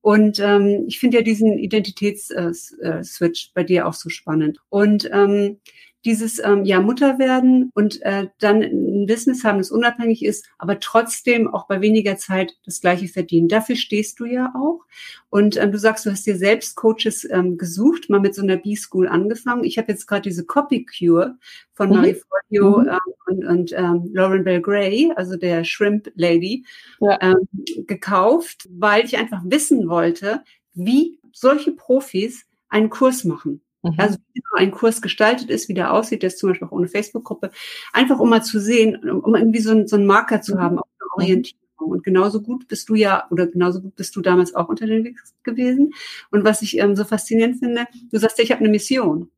Und 0.00 0.38
ähm, 0.38 0.84
ich 0.86 1.00
finde 1.00 1.16
ja 1.16 1.22
diesen 1.24 1.58
Identitätsswitch 1.58 2.72
äh, 2.80 3.26
äh 3.26 3.52
bei 3.54 3.64
dir 3.64 3.88
auch 3.88 3.94
so 3.94 4.08
spannend. 4.08 4.60
Und 4.68 5.10
ähm, 5.12 5.58
dieses 6.06 6.38
ähm, 6.42 6.64
ja 6.64 6.80
Mutter 6.80 7.18
werden 7.18 7.70
und 7.74 8.00
äh, 8.02 8.28
dann 8.38 8.62
ein 8.62 9.06
Business 9.06 9.44
haben, 9.44 9.58
das 9.58 9.72
unabhängig 9.72 10.24
ist, 10.24 10.48
aber 10.56 10.78
trotzdem 10.78 11.52
auch 11.52 11.66
bei 11.66 11.80
weniger 11.80 12.16
Zeit 12.16 12.56
das 12.64 12.80
gleiche 12.80 13.08
verdienen. 13.08 13.48
Dafür 13.48 13.76
stehst 13.76 14.20
du 14.20 14.24
ja 14.24 14.52
auch. 14.56 14.84
Und 15.28 15.56
ähm, 15.56 15.72
du 15.72 15.78
sagst, 15.78 16.06
du 16.06 16.10
hast 16.10 16.24
dir 16.24 16.36
selbst 16.36 16.76
Coaches 16.76 17.28
ähm, 17.28 17.58
gesucht, 17.58 18.08
mal 18.08 18.20
mit 18.20 18.34
so 18.34 18.42
einer 18.42 18.56
B-School 18.56 19.08
angefangen. 19.08 19.64
Ich 19.64 19.78
habe 19.78 19.90
jetzt 19.90 20.06
gerade 20.06 20.22
diese 20.22 20.46
Copy 20.46 20.86
Cure 20.86 21.36
von 21.74 21.88
mhm. 21.88 21.96
Marie 21.96 22.14
Forleo 22.14 22.78
mhm. 22.78 22.88
ähm, 22.88 22.98
und, 23.26 23.44
und 23.44 23.72
ähm, 23.72 24.10
Lauren 24.14 24.44
Bell 24.44 24.60
Gray, 24.60 25.12
also 25.16 25.36
der 25.36 25.64
Shrimp 25.64 26.10
Lady, 26.14 26.64
ja. 27.00 27.18
ähm, 27.20 27.48
gekauft, 27.86 28.68
weil 28.70 29.04
ich 29.04 29.16
einfach 29.18 29.42
wissen 29.44 29.88
wollte, 29.88 30.42
wie 30.72 31.18
solche 31.32 31.72
Profis 31.72 32.46
einen 32.68 32.90
Kurs 32.90 33.24
machen. 33.24 33.60
Mhm. 33.82 33.94
Also 33.98 34.18
wie 34.32 34.42
ein 34.56 34.70
Kurs 34.70 35.02
gestaltet 35.02 35.50
ist, 35.50 35.68
wie 35.68 35.74
der 35.74 35.92
aussieht, 35.92 36.22
der 36.22 36.28
ist 36.28 36.38
zum 36.38 36.50
Beispiel 36.50 36.68
auch 36.68 36.72
ohne 36.72 36.88
Facebook-Gruppe, 36.88 37.50
einfach 37.92 38.18
um 38.18 38.30
mal 38.30 38.42
zu 38.42 38.60
sehen, 38.60 39.08
um 39.10 39.34
irgendwie 39.34 39.60
so, 39.60 39.72
ein, 39.72 39.86
so 39.86 39.96
einen 39.96 40.06
Marker 40.06 40.40
zu 40.40 40.54
mhm. 40.54 40.60
haben, 40.60 40.78
auch 40.78 40.88
eine 40.98 41.24
Orientierung. 41.24 41.60
Und 41.78 42.04
genauso 42.04 42.40
gut 42.40 42.68
bist 42.68 42.88
du 42.88 42.94
ja, 42.94 43.26
oder 43.30 43.46
genauso 43.46 43.80
gut 43.80 43.96
bist 43.96 44.16
du 44.16 44.22
damals 44.22 44.54
auch 44.54 44.68
unterwegs 44.68 45.34
gewesen. 45.42 45.92
Und 46.30 46.44
was 46.44 46.62
ich 46.62 46.78
ähm, 46.78 46.96
so 46.96 47.04
faszinierend 47.04 47.58
finde, 47.58 47.86
du 48.10 48.18
sagst 48.18 48.38
ja, 48.38 48.44
ich 48.44 48.50
habe 48.50 48.60
eine 48.60 48.70
Mission. 48.70 49.30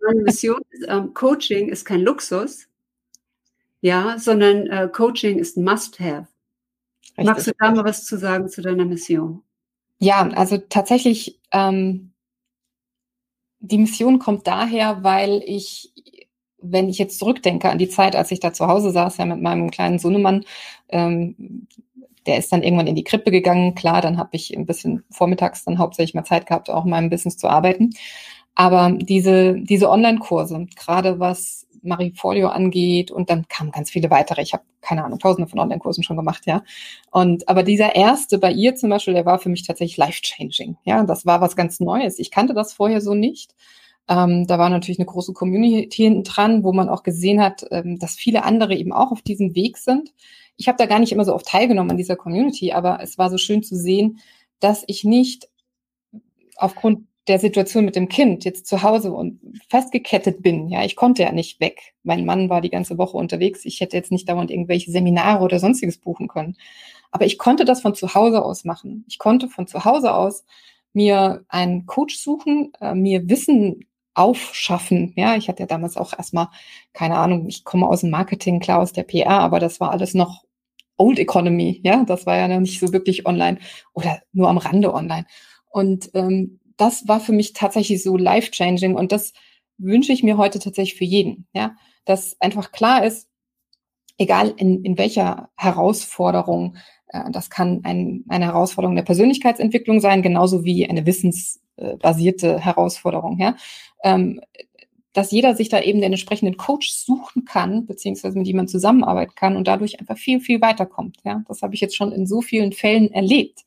Meine 0.00 0.22
Mission 0.24 0.60
ist, 0.70 0.86
ähm, 0.88 1.12
Coaching 1.14 1.68
ist 1.68 1.84
kein 1.84 2.00
Luxus, 2.00 2.66
ja, 3.82 4.18
sondern 4.18 4.66
äh, 4.68 4.88
Coaching 4.90 5.38
ist 5.38 5.56
ein 5.56 5.64
Must-Have. 5.64 6.28
Magst 7.16 7.46
du 7.46 7.52
da 7.58 7.70
mal 7.70 7.84
was 7.84 8.06
zu 8.06 8.16
sagen 8.16 8.48
zu 8.48 8.62
deiner 8.62 8.86
Mission? 8.86 9.42
Ja, 9.98 10.26
also 10.30 10.58
tatsächlich 10.58 11.40
ähm, 11.52 12.11
die 13.62 13.78
Mission 13.78 14.18
kommt 14.18 14.46
daher, 14.46 15.02
weil 15.02 15.42
ich, 15.46 15.92
wenn 16.60 16.88
ich 16.88 16.98
jetzt 16.98 17.18
zurückdenke 17.18 17.70
an 17.70 17.78
die 17.78 17.88
Zeit, 17.88 18.16
als 18.16 18.30
ich 18.30 18.40
da 18.40 18.52
zu 18.52 18.66
Hause 18.66 18.90
saß, 18.90 19.16
ja 19.16 19.24
mit 19.24 19.40
meinem 19.40 19.70
kleinen 19.70 19.98
Sohnemann, 19.98 20.44
ähm, 20.88 21.66
der 22.26 22.38
ist 22.38 22.52
dann 22.52 22.62
irgendwann 22.62 22.86
in 22.86 22.94
die 22.94 23.04
Krippe 23.04 23.30
gegangen. 23.30 23.74
Klar, 23.74 24.00
dann 24.00 24.18
habe 24.18 24.30
ich 24.32 24.56
ein 24.56 24.66
bisschen 24.66 25.04
vormittags 25.10 25.64
dann 25.64 25.78
hauptsächlich 25.78 26.14
mal 26.14 26.24
Zeit 26.24 26.46
gehabt, 26.46 26.70
auch 26.70 26.84
in 26.84 26.90
meinem 26.90 27.10
Business 27.10 27.36
zu 27.36 27.48
arbeiten. 27.48 27.90
Aber 28.54 28.92
diese, 28.92 29.54
diese 29.58 29.90
Online-Kurse, 29.90 30.66
gerade 30.76 31.18
was 31.18 31.66
Marie 31.82 32.12
Folio 32.16 32.48
angeht 32.48 33.10
und 33.10 33.30
dann 33.30 33.46
kamen 33.48 33.70
ganz 33.70 33.90
viele 33.90 34.10
weitere. 34.10 34.42
Ich 34.42 34.52
habe 34.52 34.64
keine 34.80 35.04
Ahnung, 35.04 35.18
tausende 35.18 35.48
von 35.48 35.58
Online-Kursen 35.60 36.02
schon 36.02 36.16
gemacht, 36.16 36.46
ja. 36.46 36.62
Und 37.10 37.48
aber 37.48 37.62
dieser 37.62 37.94
erste 37.94 38.38
bei 38.38 38.52
ihr 38.52 38.74
zum 38.74 38.90
Beispiel, 38.90 39.14
der 39.14 39.26
war 39.26 39.38
für 39.38 39.48
mich 39.48 39.66
tatsächlich 39.66 39.96
life-changing. 39.96 40.76
Ja, 40.84 41.02
das 41.04 41.24
war 41.24 41.40
was 41.40 41.56
ganz 41.56 41.80
Neues. 41.80 42.18
Ich 42.18 42.30
kannte 42.30 42.54
das 42.54 42.72
vorher 42.72 43.00
so 43.00 43.14
nicht. 43.14 43.54
Ähm, 44.08 44.46
da 44.46 44.58
war 44.58 44.68
natürlich 44.68 44.98
eine 44.98 45.06
große 45.06 45.32
Community 45.32 46.02
hinten 46.02 46.24
dran, 46.24 46.64
wo 46.64 46.72
man 46.72 46.88
auch 46.88 47.02
gesehen 47.04 47.40
hat, 47.40 47.64
ähm, 47.70 47.98
dass 47.98 48.16
viele 48.16 48.44
andere 48.44 48.74
eben 48.74 48.92
auch 48.92 49.12
auf 49.12 49.22
diesem 49.22 49.54
Weg 49.54 49.78
sind. 49.78 50.12
Ich 50.56 50.68
habe 50.68 50.78
da 50.78 50.86
gar 50.86 50.98
nicht 50.98 51.12
immer 51.12 51.24
so 51.24 51.34
oft 51.34 51.46
teilgenommen 51.46 51.92
an 51.92 51.96
dieser 51.96 52.16
Community, 52.16 52.72
aber 52.72 53.00
es 53.00 53.16
war 53.18 53.30
so 53.30 53.38
schön 53.38 53.62
zu 53.62 53.76
sehen, 53.76 54.18
dass 54.60 54.84
ich 54.86 55.04
nicht 55.04 55.48
aufgrund 56.56 57.06
der 57.28 57.38
Situation 57.38 57.84
mit 57.84 57.94
dem 57.94 58.08
Kind 58.08 58.44
jetzt 58.44 58.66
zu 58.66 58.82
Hause 58.82 59.12
und 59.12 59.40
festgekettet 59.68 60.42
bin. 60.42 60.68
Ja, 60.68 60.84
ich 60.84 60.96
konnte 60.96 61.22
ja 61.22 61.32
nicht 61.32 61.60
weg. 61.60 61.94
Mein 62.02 62.24
Mann 62.24 62.48
war 62.48 62.60
die 62.60 62.70
ganze 62.70 62.98
Woche 62.98 63.16
unterwegs. 63.16 63.64
Ich 63.64 63.80
hätte 63.80 63.96
jetzt 63.96 64.10
nicht 64.10 64.28
dauernd 64.28 64.50
irgendwelche 64.50 64.90
Seminare 64.90 65.44
oder 65.44 65.60
sonstiges 65.60 65.98
buchen 65.98 66.26
können. 66.28 66.56
Aber 67.12 67.24
ich 67.26 67.38
konnte 67.38 67.64
das 67.64 67.82
von 67.82 67.94
zu 67.94 68.14
Hause 68.14 68.44
aus 68.44 68.64
machen. 68.64 69.04
Ich 69.08 69.18
konnte 69.18 69.48
von 69.48 69.66
zu 69.66 69.84
Hause 69.84 70.14
aus 70.14 70.44
mir 70.92 71.44
einen 71.48 71.86
Coach 71.86 72.16
suchen, 72.16 72.72
äh, 72.80 72.94
mir 72.94 73.28
Wissen 73.28 73.86
aufschaffen. 74.14 75.12
Ja, 75.16 75.36
ich 75.36 75.48
hatte 75.48 75.62
ja 75.62 75.66
damals 75.66 75.96
auch 75.96 76.12
erstmal, 76.16 76.48
keine 76.92 77.16
Ahnung, 77.16 77.46
ich 77.48 77.64
komme 77.64 77.86
aus 77.86 78.00
dem 78.00 78.10
Marketing, 78.10 78.60
klar 78.60 78.80
aus 78.80 78.92
der 78.92 79.04
PR, 79.04 79.40
aber 79.40 79.58
das 79.60 79.80
war 79.80 79.90
alles 79.90 80.14
noch 80.14 80.44
Old 80.96 81.18
Economy. 81.18 81.80
Ja, 81.82 82.04
das 82.04 82.26
war 82.26 82.36
ja 82.36 82.48
noch 82.48 82.60
nicht 82.60 82.78
so 82.80 82.92
wirklich 82.92 83.26
online 83.26 83.58
oder 83.94 84.20
nur 84.32 84.48
am 84.48 84.58
Rande 84.58 84.92
online. 84.92 85.26
Und 85.70 86.10
ähm, 86.14 86.60
das 86.76 87.08
war 87.08 87.20
für 87.20 87.32
mich 87.32 87.52
tatsächlich 87.52 88.02
so 88.02 88.16
life-changing 88.16 88.94
und 88.94 89.12
das 89.12 89.32
wünsche 89.78 90.12
ich 90.12 90.22
mir 90.22 90.36
heute 90.36 90.58
tatsächlich 90.58 90.96
für 90.96 91.04
jeden, 91.04 91.46
ja, 91.52 91.76
dass 92.04 92.40
einfach 92.40 92.72
klar 92.72 93.04
ist, 93.04 93.28
egal 94.18 94.54
in, 94.56 94.84
in 94.84 94.98
welcher 94.98 95.50
Herausforderung, 95.56 96.76
äh, 97.08 97.30
das 97.30 97.50
kann 97.50 97.80
ein, 97.84 98.24
eine 98.28 98.46
Herausforderung 98.46 98.96
der 98.96 99.02
Persönlichkeitsentwicklung 99.02 100.00
sein, 100.00 100.22
genauso 100.22 100.64
wie 100.64 100.88
eine 100.88 101.06
wissensbasierte 101.06 102.60
Herausforderung, 102.60 103.38
ja, 103.38 103.56
ähm, 104.04 104.40
dass 105.12 105.30
jeder 105.30 105.54
sich 105.54 105.68
da 105.68 105.80
eben 105.80 106.00
den 106.00 106.12
entsprechenden 106.12 106.56
Coach 106.56 106.90
suchen 106.90 107.44
kann, 107.44 107.84
beziehungsweise 107.84 108.38
mit 108.38 108.46
jemandem 108.46 108.72
zusammenarbeiten 108.72 109.34
kann 109.34 109.56
und 109.56 109.68
dadurch 109.68 110.00
einfach 110.00 110.16
viel, 110.16 110.40
viel 110.40 110.60
weiterkommt. 110.62 111.18
Ja, 111.24 111.42
das 111.48 111.60
habe 111.60 111.74
ich 111.74 111.82
jetzt 111.82 111.96
schon 111.96 112.12
in 112.12 112.26
so 112.26 112.40
vielen 112.40 112.72
Fällen 112.72 113.12
erlebt. 113.12 113.64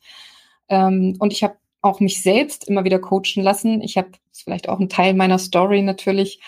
Ähm, 0.70 1.16
und 1.20 1.32
ich 1.32 1.44
habe 1.44 1.58
auch 1.86 2.00
mich 2.00 2.22
selbst 2.22 2.68
immer 2.68 2.84
wieder 2.84 3.00
coachen 3.00 3.44
lassen. 3.44 3.82
Ich 3.82 3.98
habe, 3.98 4.10
vielleicht 4.34 4.70
auch 4.70 4.80
ein 4.80 4.90
Teil 4.90 5.14
meiner 5.14 5.40
Story 5.40 5.82
natürlich, 5.82 6.40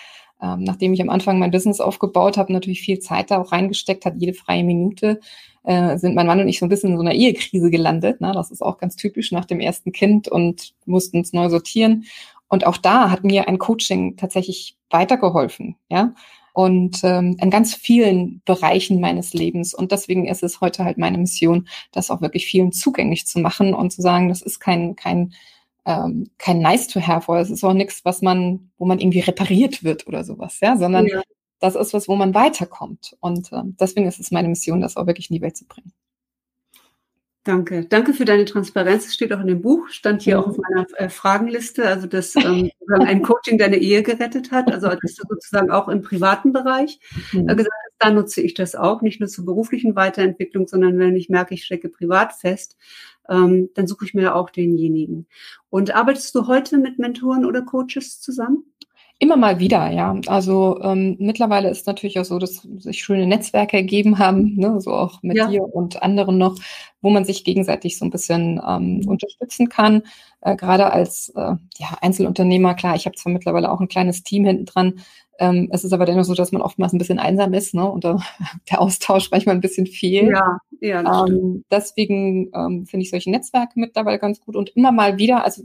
ähm, 0.42 0.64
nachdem 0.64 0.92
ich 0.92 1.02
am 1.02 1.10
Anfang 1.10 1.38
mein 1.38 1.50
Business 1.50 1.80
aufgebaut 1.80 2.36
habe, 2.36 2.52
natürlich 2.52 2.80
viel 2.80 2.98
Zeit 2.98 3.30
da 3.30 3.40
auch 3.40 3.52
reingesteckt 3.52 4.04
hat, 4.04 4.14
jede 4.18 4.34
freie 4.34 4.64
Minute, 4.64 5.20
äh, 5.64 5.98
sind 5.98 6.14
mein 6.14 6.26
Mann 6.26 6.40
und 6.40 6.48
ich 6.48 6.58
so 6.58 6.66
ein 6.66 6.68
bisschen 6.68 6.90
in 6.90 6.96
so 6.96 7.02
einer 7.02 7.14
Ehekrise 7.14 7.70
gelandet. 7.70 8.20
Ne? 8.20 8.32
Das 8.32 8.50
ist 8.50 8.62
auch 8.62 8.78
ganz 8.78 8.96
typisch 8.96 9.32
nach 9.32 9.44
dem 9.44 9.60
ersten 9.60 9.92
Kind 9.92 10.28
und 10.28 10.74
mussten 10.86 11.18
uns 11.18 11.32
neu 11.32 11.48
sortieren. 11.48 12.04
Und 12.48 12.66
auch 12.66 12.78
da 12.78 13.10
hat 13.10 13.24
mir 13.24 13.48
ein 13.48 13.58
Coaching 13.58 14.16
tatsächlich 14.16 14.76
weitergeholfen, 14.90 15.76
ja. 15.90 16.14
Und 16.58 17.04
ähm, 17.04 17.36
in 17.40 17.50
ganz 17.50 17.76
vielen 17.76 18.42
Bereichen 18.44 18.98
meines 18.98 19.32
Lebens. 19.32 19.74
Und 19.74 19.92
deswegen 19.92 20.26
ist 20.26 20.42
es 20.42 20.60
heute 20.60 20.84
halt 20.84 20.98
meine 20.98 21.16
Mission, 21.16 21.68
das 21.92 22.10
auch 22.10 22.20
wirklich 22.20 22.46
vielen 22.46 22.72
zugänglich 22.72 23.28
zu 23.28 23.38
machen 23.38 23.74
und 23.74 23.92
zu 23.92 24.02
sagen, 24.02 24.28
das 24.28 24.42
ist 24.42 24.58
kein, 24.58 24.96
kein, 24.96 25.34
ähm, 25.86 26.30
kein 26.36 26.58
nice 26.58 26.88
to 26.88 27.00
have, 27.00 27.30
oder 27.30 27.42
es 27.42 27.50
ist 27.50 27.62
auch 27.62 27.74
nichts, 27.74 28.04
was 28.04 28.22
man, 28.22 28.72
wo 28.76 28.86
man 28.86 28.98
irgendwie 28.98 29.20
repariert 29.20 29.84
wird 29.84 30.08
oder 30.08 30.24
sowas, 30.24 30.58
ja, 30.58 30.76
sondern 30.76 31.06
ja. 31.06 31.22
das 31.60 31.76
ist 31.76 31.94
was, 31.94 32.08
wo 32.08 32.16
man 32.16 32.34
weiterkommt. 32.34 33.16
Und 33.20 33.52
ähm, 33.52 33.76
deswegen 33.78 34.08
ist 34.08 34.18
es 34.18 34.32
meine 34.32 34.48
Mission, 34.48 34.80
das 34.80 34.96
auch 34.96 35.06
wirklich 35.06 35.30
in 35.30 35.36
die 35.36 35.42
Welt 35.42 35.56
zu 35.56 35.64
bringen. 35.64 35.92
Danke. 37.44 37.86
Danke 37.86 38.12
für 38.12 38.24
deine 38.24 38.44
Transparenz. 38.44 39.06
Es 39.06 39.14
steht 39.14 39.32
auch 39.32 39.40
in 39.40 39.46
dem 39.46 39.62
Buch, 39.62 39.88
stand 39.88 40.22
hier 40.22 40.36
mhm. 40.36 40.42
auch 40.42 40.48
auf 40.48 40.58
meiner 40.58 40.86
äh, 40.96 41.08
Fragenliste, 41.08 41.86
also 41.86 42.06
dass 42.06 42.36
ähm, 42.36 42.70
ein 43.00 43.22
Coaching 43.22 43.56
deine 43.56 43.76
Ehe 43.76 44.02
gerettet 44.02 44.50
hat, 44.50 44.70
also 44.70 44.88
dass 44.88 45.14
du 45.14 45.22
sozusagen 45.28 45.70
auch 45.70 45.88
im 45.88 46.02
privaten 46.02 46.52
Bereich 46.52 47.00
mhm. 47.32 47.48
äh, 47.48 47.54
gesagt 47.54 47.70
hast, 47.72 47.94
da 47.98 48.10
nutze 48.10 48.42
ich 48.42 48.54
das 48.54 48.74
auch, 48.74 49.02
nicht 49.02 49.20
nur 49.20 49.28
zur 49.28 49.44
beruflichen 49.44 49.96
Weiterentwicklung, 49.96 50.68
sondern 50.68 50.98
wenn 50.98 51.16
ich 51.16 51.28
merke, 51.28 51.54
ich 51.54 51.64
stecke 51.64 51.88
privat 51.88 52.34
fest, 52.34 52.76
ähm, 53.28 53.70
dann 53.74 53.86
suche 53.86 54.04
ich 54.04 54.14
mir 54.14 54.34
auch 54.34 54.50
denjenigen. 54.50 55.26
Und 55.70 55.94
arbeitest 55.94 56.34
du 56.34 56.46
heute 56.46 56.78
mit 56.78 56.98
Mentoren 56.98 57.44
oder 57.44 57.62
Coaches 57.62 58.20
zusammen? 58.20 58.64
Immer 59.20 59.36
mal 59.36 59.58
wieder, 59.58 59.90
ja. 59.90 60.14
Also 60.28 60.80
ähm, 60.80 61.16
mittlerweile 61.18 61.70
ist 61.70 61.88
natürlich 61.88 62.20
auch 62.20 62.24
so, 62.24 62.38
dass 62.38 62.62
sich 62.76 63.02
schöne 63.02 63.26
Netzwerke 63.26 63.76
ergeben 63.76 64.20
haben, 64.20 64.54
ne, 64.54 64.80
so 64.80 64.92
auch 64.92 65.22
mit 65.24 65.36
ja. 65.36 65.48
dir 65.48 65.62
und 65.62 66.00
anderen 66.02 66.38
noch, 66.38 66.56
wo 67.02 67.10
man 67.10 67.24
sich 67.24 67.42
gegenseitig 67.42 67.98
so 67.98 68.04
ein 68.04 68.10
bisschen 68.12 68.60
ähm, 68.64 68.98
mhm. 68.98 69.08
unterstützen 69.08 69.68
kann. 69.68 70.04
Äh, 70.40 70.54
Gerade 70.54 70.92
als 70.92 71.30
äh, 71.30 71.56
ja, 71.78 71.98
Einzelunternehmer, 72.00 72.74
klar, 72.74 72.94
ich 72.94 73.06
habe 73.06 73.16
zwar 73.16 73.32
mittlerweile 73.32 73.72
auch 73.72 73.80
ein 73.80 73.88
kleines 73.88 74.22
Team 74.22 74.44
hinten 74.44 74.66
dran. 74.66 75.00
Ähm, 75.40 75.68
es 75.72 75.82
ist 75.82 75.92
aber 75.92 76.06
dennoch 76.06 76.24
so, 76.24 76.34
dass 76.34 76.52
man 76.52 76.62
oftmals 76.62 76.92
ein 76.92 76.98
bisschen 76.98 77.18
einsam 77.18 77.54
ist, 77.54 77.74
ne? 77.74 77.90
Und 77.90 78.04
äh, 78.04 78.14
der 78.70 78.80
Austausch 78.80 79.32
manchmal 79.32 79.56
ein 79.56 79.60
bisschen 79.60 79.86
fehlt. 79.86 80.30
Ja, 80.30 80.58
ja. 80.80 81.26
Ähm, 81.26 81.64
deswegen 81.72 82.52
ähm, 82.54 82.86
finde 82.86 83.02
ich 83.02 83.10
solche 83.10 83.32
Netzwerke 83.32 83.72
mittlerweile 83.74 84.20
ganz 84.20 84.40
gut 84.40 84.54
und 84.54 84.70
immer 84.76 84.92
mal 84.92 85.18
wieder, 85.18 85.44
also 85.44 85.64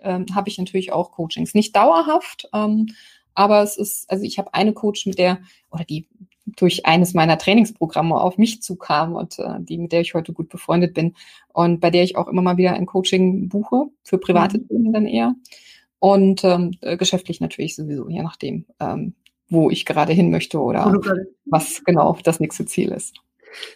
ähm, 0.00 0.26
habe 0.34 0.48
ich 0.48 0.58
natürlich 0.58 0.92
auch 0.92 1.12
Coachings. 1.12 1.54
Nicht 1.54 1.74
dauerhaft, 1.74 2.48
ähm, 2.52 2.88
aber 3.34 3.62
es 3.62 3.76
ist, 3.76 4.10
also 4.10 4.24
ich 4.24 4.38
habe 4.38 4.54
eine 4.54 4.72
Coach, 4.72 5.06
mit 5.06 5.18
der, 5.18 5.38
oder 5.70 5.84
die 5.84 6.08
durch 6.46 6.86
eines 6.86 7.12
meiner 7.12 7.38
Trainingsprogramme 7.38 8.14
auf 8.14 8.38
mich 8.38 8.62
zukam 8.62 9.14
und 9.14 9.38
äh, 9.38 9.58
die, 9.58 9.78
mit 9.78 9.92
der 9.92 10.00
ich 10.00 10.14
heute 10.14 10.32
gut 10.32 10.48
befreundet 10.48 10.94
bin 10.94 11.14
und 11.52 11.80
bei 11.80 11.90
der 11.90 12.04
ich 12.04 12.16
auch 12.16 12.28
immer 12.28 12.42
mal 12.42 12.56
wieder 12.56 12.74
ein 12.74 12.86
Coaching 12.86 13.48
buche, 13.48 13.86
für 14.02 14.18
private 14.18 14.58
mhm. 14.58 14.68
Themen 14.68 14.92
dann 14.92 15.06
eher. 15.06 15.34
Und 15.98 16.44
ähm, 16.44 16.72
äh, 16.82 16.96
geschäftlich 16.96 17.40
natürlich 17.40 17.74
sowieso, 17.74 18.08
je 18.08 18.22
nachdem, 18.22 18.64
ähm, 18.80 19.14
wo 19.48 19.70
ich 19.70 19.84
gerade 19.84 20.12
hin 20.12 20.30
möchte 20.30 20.60
oder 20.60 20.92
was 21.46 21.84
genau 21.84 22.16
das 22.22 22.40
nächste 22.40 22.66
Ziel 22.66 22.92
ist. 22.92 23.16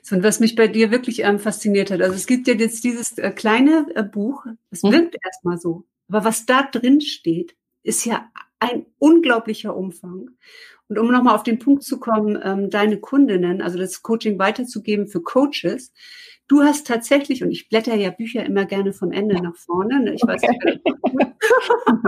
So, 0.03 0.17
und 0.17 0.23
was 0.23 0.41
mich 0.41 0.55
bei 0.55 0.69
dir 0.69 0.91
wirklich 0.91 1.23
ähm, 1.23 1.39
fasziniert 1.39 1.91
hat, 1.91 2.03
also 2.03 2.15
es 2.15 2.27
gibt 2.27 2.47
ja 2.49 2.55
jetzt 2.55 2.85
dieses 2.85 3.17
äh, 3.19 3.31
kleine 3.31 3.87
äh, 3.95 4.03
Buch, 4.03 4.45
es 4.71 4.83
hm. 4.83 4.93
wirkt 4.93 5.17
erstmal 5.25 5.59
so, 5.59 5.85
aber 6.11 6.25
was 6.25 6.47
da 6.47 6.63
drin 6.63 7.01
steht, 7.01 7.57
ist 7.83 8.05
ja 8.05 8.31
ein 8.59 8.87
unglaublicher 8.99 9.75
Umfang. 9.75 10.31
Und 10.89 10.99
um 10.99 11.11
nochmal 11.11 11.35
auf 11.35 11.45
den 11.45 11.59
Punkt 11.59 11.85
zu 11.85 12.01
kommen, 12.01 12.39
ähm, 12.43 12.69
deine 12.69 12.99
Kundinnen, 12.99 13.63
also 13.63 13.79
das 13.79 14.03
Coaching 14.03 14.39
weiterzugeben 14.39 15.07
für 15.07 15.23
Coaches, 15.23 15.93
du 16.49 16.63
hast 16.63 16.87
tatsächlich, 16.87 17.45
und 17.45 17.53
ich 17.53 17.69
blätter 17.69 17.95
ja 17.95 18.11
Bücher 18.11 18.45
immer 18.45 18.65
gerne 18.65 18.93
vom 18.93 19.13
Ende 19.13 19.37
nach 19.41 19.57
vorne, 19.57 20.01
ne? 20.01 20.15
ich 20.15 20.23
weiß 20.23 20.43
okay. 20.43 20.81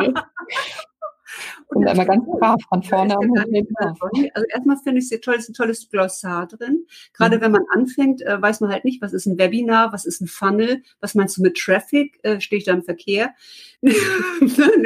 nicht, 1.33 1.69
Und 1.69 1.89
einmal 1.89 2.07
ganz 2.07 2.25
brav 2.39 2.61
von 2.69 2.83
vorne 2.83 3.17
und 3.17 3.39
Also 3.39 4.47
erstmal 4.49 4.77
finde 4.79 5.01
ich 5.01 5.11
es 5.11 5.21
toll, 5.21 5.35
es 5.35 5.45
ist 5.45 5.51
ein 5.51 5.55
tolles 5.55 5.89
Glossar 5.91 6.47
drin. 6.47 6.87
Gerade 7.13 7.37
mhm. 7.37 7.41
wenn 7.43 7.53
man 7.53 7.65
anfängt, 7.73 8.23
äh, 8.23 8.41
weiß 8.41 8.61
man 8.61 8.71
halt 8.71 8.85
nicht, 8.85 9.03
was 9.03 9.13
ist 9.13 9.27
ein 9.27 9.39
Webinar, 9.39 9.93
was 9.93 10.05
ist 10.05 10.21
ein 10.21 10.27
Funnel, 10.27 10.83
was 11.01 11.15
meinst 11.15 11.37
du 11.37 11.43
mit 11.43 11.57
Traffic? 11.57 12.19
Äh, 12.23 12.41
Stehe 12.41 12.59
ich 12.59 12.65
da 12.65 12.73
im 12.73 12.83
Verkehr? 12.83 13.35
nee, 13.83 13.93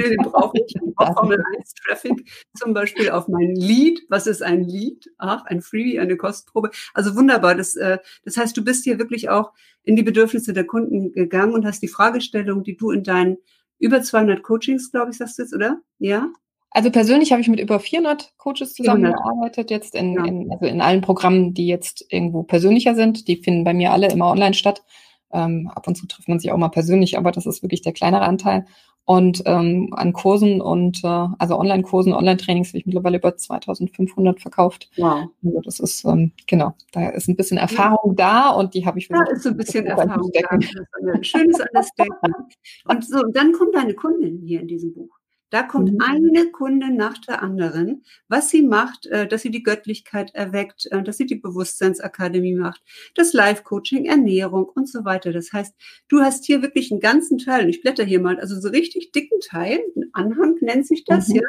den 0.08 0.22
brauche 0.22 0.56
ich. 0.58 0.74
Ich 0.74 0.94
brauche 0.94 1.12
Formel 1.12 1.42
1 1.58 1.74
Traffic 1.74 2.30
zum 2.54 2.72
Beispiel 2.72 3.10
auf 3.10 3.28
mein 3.28 3.54
Lead. 3.54 4.00
Was 4.08 4.26
ist 4.26 4.42
ein 4.42 4.64
Lead? 4.64 5.10
Ach, 5.18 5.44
ein 5.44 5.60
Freebie, 5.60 6.00
eine 6.00 6.16
Kostprobe. 6.16 6.70
Also 6.94 7.14
wunderbar. 7.14 7.54
Das, 7.54 7.76
äh, 7.76 7.98
das 8.24 8.36
heißt, 8.36 8.56
du 8.56 8.64
bist 8.64 8.84
hier 8.84 8.98
wirklich 8.98 9.28
auch 9.28 9.52
in 9.82 9.96
die 9.96 10.02
Bedürfnisse 10.02 10.52
der 10.52 10.64
Kunden 10.64 11.12
gegangen 11.12 11.52
und 11.52 11.66
hast 11.66 11.82
die 11.82 11.88
Fragestellung, 11.88 12.64
die 12.64 12.76
du 12.76 12.90
in 12.90 13.04
deinen 13.04 13.36
über 13.78 14.02
200 14.02 14.42
Coachings, 14.42 14.90
glaube 14.90 15.10
ich, 15.10 15.18
sagst 15.18 15.38
du 15.38 15.42
jetzt, 15.42 15.54
oder? 15.54 15.78
Ja? 15.98 16.28
Also 16.70 16.90
persönlich 16.90 17.32
habe 17.32 17.40
ich 17.40 17.48
mit 17.48 17.60
über 17.60 17.80
400 17.80 18.34
Coaches 18.36 18.74
zusammengearbeitet, 18.74 19.70
jetzt 19.70 19.94
in, 19.94 20.14
ja. 20.14 20.24
in, 20.24 20.50
also 20.52 20.66
in 20.66 20.80
allen 20.80 21.00
Programmen, 21.00 21.54
die 21.54 21.66
jetzt 21.66 22.04
irgendwo 22.10 22.42
persönlicher 22.42 22.94
sind. 22.94 23.28
Die 23.28 23.36
finden 23.36 23.64
bei 23.64 23.72
mir 23.72 23.92
alle 23.92 24.08
immer 24.08 24.30
online 24.30 24.54
statt. 24.54 24.84
Ähm, 25.32 25.70
ab 25.74 25.88
und 25.88 25.96
zu 25.96 26.06
trifft 26.06 26.28
man 26.28 26.38
sich 26.38 26.52
auch 26.52 26.58
mal 26.58 26.68
persönlich, 26.68 27.18
aber 27.18 27.32
das 27.32 27.46
ist 27.46 27.62
wirklich 27.62 27.82
der 27.82 27.92
kleinere 27.92 28.22
Anteil. 28.22 28.66
Und 29.06 29.42
ähm, 29.46 29.90
an 29.92 30.12
Kursen 30.12 30.60
und 30.60 31.04
äh, 31.04 31.28
also 31.38 31.58
Online-Kursen, 31.58 32.12
Online-Trainings 32.12 32.70
habe 32.70 32.78
ich 32.78 32.86
mittlerweile 32.86 33.18
über 33.18 33.36
2500 33.36 34.40
verkauft. 34.40 34.90
Wow. 34.96 35.28
Also 35.44 35.60
das 35.64 35.78
ist, 35.78 36.04
ähm, 36.04 36.32
genau, 36.48 36.74
da 36.90 37.10
ist 37.10 37.28
ein 37.28 37.36
bisschen 37.36 37.56
Erfahrung 37.56 38.16
da 38.16 38.50
und 38.50 38.74
die 38.74 38.84
habe 38.84 38.98
ich 38.98 39.06
versucht. 39.06 39.28
Da 39.28 39.32
ist 39.32 39.42
so 39.44 39.50
ein 39.50 39.56
bisschen 39.56 39.86
Erfahrung 39.86 40.30
da. 40.32 40.48
Ein 40.50 41.22
schönes 41.22 41.60
Understatement. 41.60 42.34
Und 42.88 43.04
so, 43.04 43.18
und 43.20 43.36
dann 43.36 43.52
kommt 43.52 43.74
deine 43.74 43.94
Kundin 43.94 44.42
hier 44.44 44.60
in 44.60 44.68
diesem 44.68 44.92
Buch. 44.92 45.15
Da 45.50 45.62
kommt 45.62 45.92
mhm. 45.92 46.00
eine 46.00 46.50
Kunde 46.50 46.92
nach 46.92 47.18
der 47.18 47.42
anderen, 47.42 48.04
was 48.28 48.50
sie 48.50 48.62
macht, 48.62 49.06
äh, 49.06 49.28
dass 49.28 49.42
sie 49.42 49.50
die 49.50 49.62
Göttlichkeit 49.62 50.34
erweckt, 50.34 50.86
äh, 50.90 51.02
dass 51.02 51.18
sie 51.18 51.26
die 51.26 51.36
Bewusstseinsakademie 51.36 52.54
macht, 52.54 52.82
das 53.14 53.32
Live-Coaching, 53.32 54.06
Ernährung 54.06 54.64
und 54.64 54.88
so 54.88 55.04
weiter. 55.04 55.32
Das 55.32 55.52
heißt, 55.52 55.74
du 56.08 56.20
hast 56.20 56.44
hier 56.44 56.62
wirklich 56.62 56.90
einen 56.90 57.00
ganzen 57.00 57.38
Teil, 57.38 57.64
und 57.64 57.70
ich 57.70 57.80
blätter 57.80 58.04
hier 58.04 58.20
mal, 58.20 58.40
also 58.40 58.60
so 58.60 58.68
richtig 58.68 59.12
dicken 59.12 59.38
Teil, 59.40 59.78
ein 59.96 60.10
Anhang 60.12 60.56
nennt 60.60 60.86
sich 60.86 61.04
das, 61.04 61.28
mhm. 61.28 61.36
ja. 61.36 61.42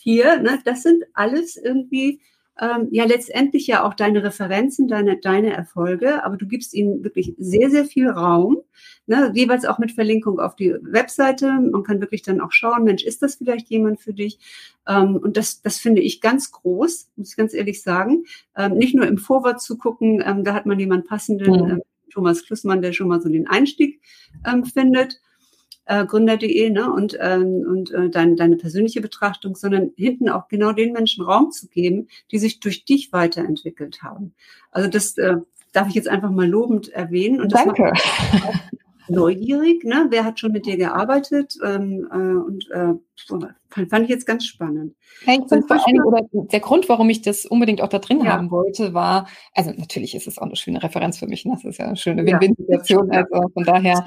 Hier, 0.00 0.40
ne, 0.40 0.58
das 0.64 0.82
sind 0.82 1.04
alles 1.12 1.56
irgendwie 1.56 2.20
ähm, 2.60 2.88
ja 2.90 3.04
letztendlich 3.04 3.66
ja 3.66 3.84
auch 3.84 3.94
deine 3.94 4.22
Referenzen, 4.22 4.88
deine, 4.88 5.18
deine 5.18 5.52
Erfolge, 5.52 6.24
aber 6.24 6.36
du 6.36 6.46
gibst 6.46 6.74
ihnen 6.74 7.04
wirklich 7.04 7.34
sehr, 7.38 7.70
sehr 7.70 7.84
viel 7.84 8.08
Raum, 8.08 8.58
ne, 9.06 9.30
jeweils 9.34 9.64
auch 9.64 9.78
mit 9.78 9.92
Verlinkung 9.92 10.40
auf 10.40 10.56
die 10.56 10.74
Webseite. 10.82 11.46
Man 11.52 11.82
kann 11.82 12.00
wirklich 12.00 12.22
dann 12.22 12.40
auch 12.40 12.52
schauen, 12.52 12.84
Mensch, 12.84 13.04
ist 13.04 13.22
das 13.22 13.36
vielleicht 13.36 13.68
jemand 13.68 14.00
für 14.00 14.12
dich? 14.12 14.38
Ähm, 14.86 15.16
und 15.16 15.36
das, 15.36 15.62
das 15.62 15.78
finde 15.78 16.02
ich 16.02 16.20
ganz 16.20 16.50
groß, 16.50 17.10
muss 17.16 17.30
ich 17.30 17.36
ganz 17.36 17.54
ehrlich 17.54 17.82
sagen. 17.82 18.24
Ähm, 18.56 18.74
nicht 18.74 18.94
nur 18.94 19.06
im 19.06 19.18
Vorwort 19.18 19.60
zu 19.60 19.78
gucken, 19.78 20.22
ähm, 20.26 20.44
da 20.44 20.54
hat 20.54 20.66
man 20.66 20.78
jemanden 20.78 21.06
passenden, 21.06 21.74
mhm. 21.74 21.82
Thomas 22.10 22.44
Klussmann, 22.44 22.82
der 22.82 22.92
schon 22.92 23.08
mal 23.08 23.20
so 23.20 23.28
den 23.28 23.46
Einstieg 23.46 24.00
ähm, 24.46 24.64
findet 24.64 25.20
äh, 25.88 26.04
gründer.de 26.04 26.70
ne? 26.70 26.92
und, 26.92 27.16
ähm, 27.20 27.64
und 27.66 27.90
äh, 27.90 28.10
dein, 28.10 28.36
deine 28.36 28.56
persönliche 28.56 29.00
Betrachtung, 29.00 29.56
sondern 29.56 29.90
hinten 29.96 30.28
auch 30.28 30.48
genau 30.48 30.72
den 30.72 30.92
Menschen 30.92 31.24
Raum 31.24 31.50
zu 31.50 31.68
geben, 31.68 32.08
die 32.30 32.38
sich 32.38 32.60
durch 32.60 32.84
dich 32.84 33.12
weiterentwickelt 33.12 34.02
haben. 34.02 34.34
Also 34.70 34.88
das 34.88 35.16
äh, 35.18 35.36
darf 35.72 35.88
ich 35.88 35.94
jetzt 35.94 36.08
einfach 36.08 36.30
mal 36.30 36.48
lobend 36.48 36.88
erwähnen. 36.90 37.40
Und 37.40 37.52
Danke. 37.52 37.92
Neugierig, 39.10 39.84
ne? 39.84 40.06
Wer 40.10 40.24
hat 40.24 40.40
schon 40.40 40.52
mit 40.52 40.66
dir 40.66 40.76
gearbeitet? 40.76 41.54
Ähm, 41.64 42.08
äh, 42.10 42.16
und 42.16 42.70
äh, 42.70 42.94
fand, 43.68 43.90
fand 43.90 44.04
ich 44.04 44.10
jetzt 44.10 44.26
ganz 44.26 44.44
spannend. 44.44 44.94
Ja, 45.26 45.34
ich 45.34 45.48
vor 45.48 45.86
allem, 45.86 46.04
oder 46.04 46.22
der 46.32 46.60
Grund, 46.60 46.88
warum 46.88 47.10
ich 47.10 47.22
das 47.22 47.44
unbedingt 47.44 47.80
auch 47.82 47.88
da 47.88 47.98
drin 47.98 48.20
ja. 48.24 48.32
haben 48.32 48.50
wollte, 48.50 48.94
war, 48.94 49.28
also 49.54 49.70
natürlich 49.76 50.14
ist 50.14 50.26
es 50.26 50.38
auch 50.38 50.46
eine 50.46 50.56
schöne 50.56 50.82
Referenz 50.82 51.18
für 51.18 51.26
mich, 51.26 51.44
ne? 51.44 51.52
das 51.54 51.64
ist 51.64 51.78
ja 51.78 51.86
eine 51.86 51.96
schöne 51.96 52.24
Win-Win-Situation, 52.24 53.12
ja. 53.12 53.24
also 53.24 53.48
von 53.52 53.64
daher, 53.64 54.04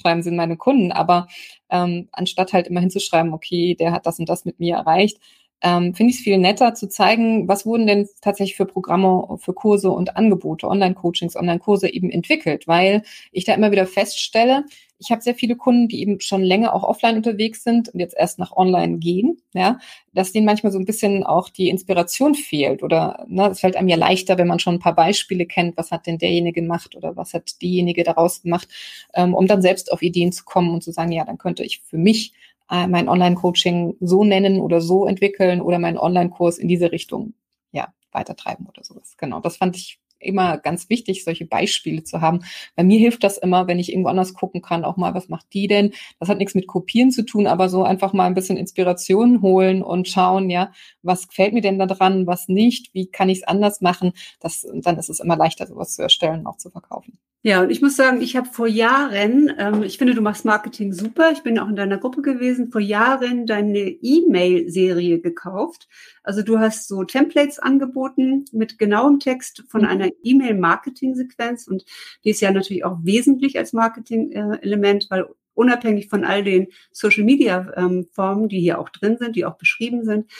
schreiben 0.00 0.22
sind 0.22 0.36
meine 0.36 0.56
Kunden, 0.56 0.92
aber 0.92 1.28
ähm, 1.70 2.08
anstatt 2.12 2.52
halt 2.52 2.68
immer 2.68 2.80
hinzuschreiben, 2.80 3.32
okay, 3.32 3.76
der 3.78 3.92
hat 3.92 4.06
das 4.06 4.18
und 4.18 4.28
das 4.28 4.44
mit 4.44 4.58
mir 4.58 4.76
erreicht, 4.76 5.18
ähm, 5.62 5.94
finde 5.94 6.10
ich 6.10 6.18
es 6.18 6.24
viel 6.24 6.38
netter 6.38 6.74
zu 6.74 6.88
zeigen, 6.88 7.48
was 7.48 7.64
wurden 7.66 7.86
denn 7.86 8.08
tatsächlich 8.20 8.56
für 8.56 8.66
Programme, 8.66 9.38
für 9.38 9.54
Kurse 9.54 9.90
und 9.90 10.16
Angebote, 10.16 10.68
Online-Coachings, 10.68 11.36
Online-Kurse 11.36 11.88
eben 11.88 12.10
entwickelt, 12.10 12.68
weil 12.68 13.02
ich 13.32 13.44
da 13.44 13.54
immer 13.54 13.72
wieder 13.72 13.86
feststelle, 13.86 14.64
ich 15.04 15.10
habe 15.10 15.22
sehr 15.22 15.34
viele 15.34 15.56
Kunden, 15.56 15.88
die 15.88 16.00
eben 16.00 16.20
schon 16.20 16.42
länger 16.42 16.74
auch 16.74 16.82
offline 16.82 17.16
unterwegs 17.16 17.62
sind 17.62 17.88
und 17.90 18.00
jetzt 18.00 18.16
erst 18.16 18.38
nach 18.38 18.52
online 18.56 18.98
gehen, 18.98 19.38
ja, 19.52 19.78
dass 20.12 20.32
denen 20.32 20.46
manchmal 20.46 20.72
so 20.72 20.78
ein 20.78 20.86
bisschen 20.86 21.24
auch 21.24 21.48
die 21.48 21.68
Inspiration 21.68 22.34
fehlt 22.34 22.82
oder 22.82 23.24
ne, 23.28 23.48
es 23.50 23.60
fällt 23.60 23.76
einem 23.76 23.88
ja 23.88 23.96
leichter, 23.96 24.38
wenn 24.38 24.48
man 24.48 24.58
schon 24.58 24.76
ein 24.76 24.80
paar 24.80 24.94
Beispiele 24.94 25.46
kennt, 25.46 25.76
was 25.76 25.90
hat 25.90 26.06
denn 26.06 26.18
derjenige 26.18 26.60
gemacht 26.60 26.96
oder 26.96 27.16
was 27.16 27.34
hat 27.34 27.60
diejenige 27.62 28.04
daraus 28.04 28.42
gemacht, 28.42 28.68
ähm, 29.14 29.34
um 29.34 29.46
dann 29.46 29.62
selbst 29.62 29.92
auf 29.92 30.02
Ideen 30.02 30.32
zu 30.32 30.44
kommen 30.44 30.70
und 30.72 30.82
zu 30.82 30.92
sagen, 30.92 31.12
ja, 31.12 31.24
dann 31.24 31.38
könnte 31.38 31.64
ich 31.64 31.80
für 31.82 31.98
mich 31.98 32.32
äh, 32.70 32.86
mein 32.86 33.08
Online-Coaching 33.08 33.96
so 34.00 34.24
nennen 34.24 34.60
oder 34.60 34.80
so 34.80 35.06
entwickeln 35.06 35.60
oder 35.60 35.78
meinen 35.78 35.98
Online-Kurs 35.98 36.58
in 36.58 36.68
diese 36.68 36.92
Richtung 36.92 37.34
ja 37.72 37.92
weitertreiben 38.12 38.66
oder 38.66 38.82
sowas. 38.84 39.16
Genau, 39.18 39.40
das 39.40 39.56
fand 39.56 39.76
ich 39.76 39.98
immer 40.24 40.58
ganz 40.58 40.88
wichtig, 40.88 41.24
solche 41.24 41.46
Beispiele 41.46 42.04
zu 42.04 42.20
haben. 42.20 42.40
Bei 42.76 42.84
mir 42.84 42.98
hilft 42.98 43.24
das 43.24 43.38
immer, 43.38 43.66
wenn 43.66 43.78
ich 43.78 43.90
irgendwo 43.90 44.08
anders 44.08 44.34
gucken 44.34 44.62
kann, 44.62 44.84
auch 44.84 44.96
mal, 44.96 45.14
was 45.14 45.28
macht 45.28 45.46
die 45.52 45.66
denn? 45.68 45.92
Das 46.20 46.28
hat 46.28 46.38
nichts 46.38 46.54
mit 46.54 46.66
Kopieren 46.66 47.10
zu 47.10 47.24
tun, 47.24 47.46
aber 47.46 47.68
so 47.68 47.82
einfach 47.84 48.12
mal 48.12 48.26
ein 48.26 48.34
bisschen 48.34 48.56
Inspiration 48.56 49.42
holen 49.42 49.82
und 49.82 50.08
schauen, 50.08 50.50
ja, 50.50 50.72
was 51.02 51.28
gefällt 51.28 51.54
mir 51.54 51.62
denn 51.62 51.78
da 51.78 51.86
dran, 51.86 52.26
was 52.26 52.48
nicht, 52.48 52.92
wie 52.94 53.06
kann 53.06 53.28
ich 53.28 53.38
es 53.38 53.44
anders 53.44 53.80
machen? 53.80 54.12
Das, 54.40 54.66
dann 54.74 54.98
ist 54.98 55.10
es 55.10 55.20
immer 55.20 55.36
leichter, 55.36 55.66
sowas 55.66 55.94
zu 55.94 56.02
erstellen 56.02 56.40
und 56.40 56.46
auch 56.46 56.56
zu 56.56 56.70
verkaufen. 56.70 57.18
Ja, 57.46 57.60
und 57.60 57.68
ich 57.68 57.82
muss 57.82 57.94
sagen, 57.94 58.22
ich 58.22 58.36
habe 58.36 58.48
vor 58.48 58.66
Jahren, 58.66 59.52
ähm, 59.58 59.82
ich 59.82 59.98
finde, 59.98 60.14
du 60.14 60.22
machst 60.22 60.46
Marketing 60.46 60.94
super. 60.94 61.30
Ich 61.30 61.42
bin 61.42 61.58
auch 61.58 61.68
in 61.68 61.76
deiner 61.76 61.98
Gruppe 61.98 62.22
gewesen, 62.22 62.72
vor 62.72 62.80
Jahren 62.80 63.44
deine 63.44 63.80
E-Mail-Serie 63.80 65.20
gekauft. 65.20 65.86
Also 66.22 66.40
du 66.40 66.58
hast 66.58 66.88
so 66.88 67.04
Templates 67.04 67.58
angeboten 67.58 68.46
mit 68.52 68.78
genauem 68.78 69.20
Text 69.20 69.62
von 69.68 69.82
mhm. 69.82 69.88
einer 69.88 70.08
E-Mail-Marketing-Sequenz 70.22 71.68
und 71.68 71.84
die 72.24 72.30
ist 72.30 72.40
ja 72.40 72.50
natürlich 72.50 72.86
auch 72.86 72.96
wesentlich 73.02 73.58
als 73.58 73.74
Marketing-Element, 73.74 75.08
weil 75.10 75.26
unabhängig 75.52 76.08
von 76.08 76.24
all 76.24 76.44
den 76.44 76.68
Social-Media-Formen, 76.92 78.44
ähm, 78.44 78.48
die 78.48 78.60
hier 78.60 78.78
auch 78.78 78.88
drin 78.88 79.18
sind, 79.18 79.36
die 79.36 79.44
auch 79.44 79.58
beschrieben 79.58 80.06
sind, 80.06 80.30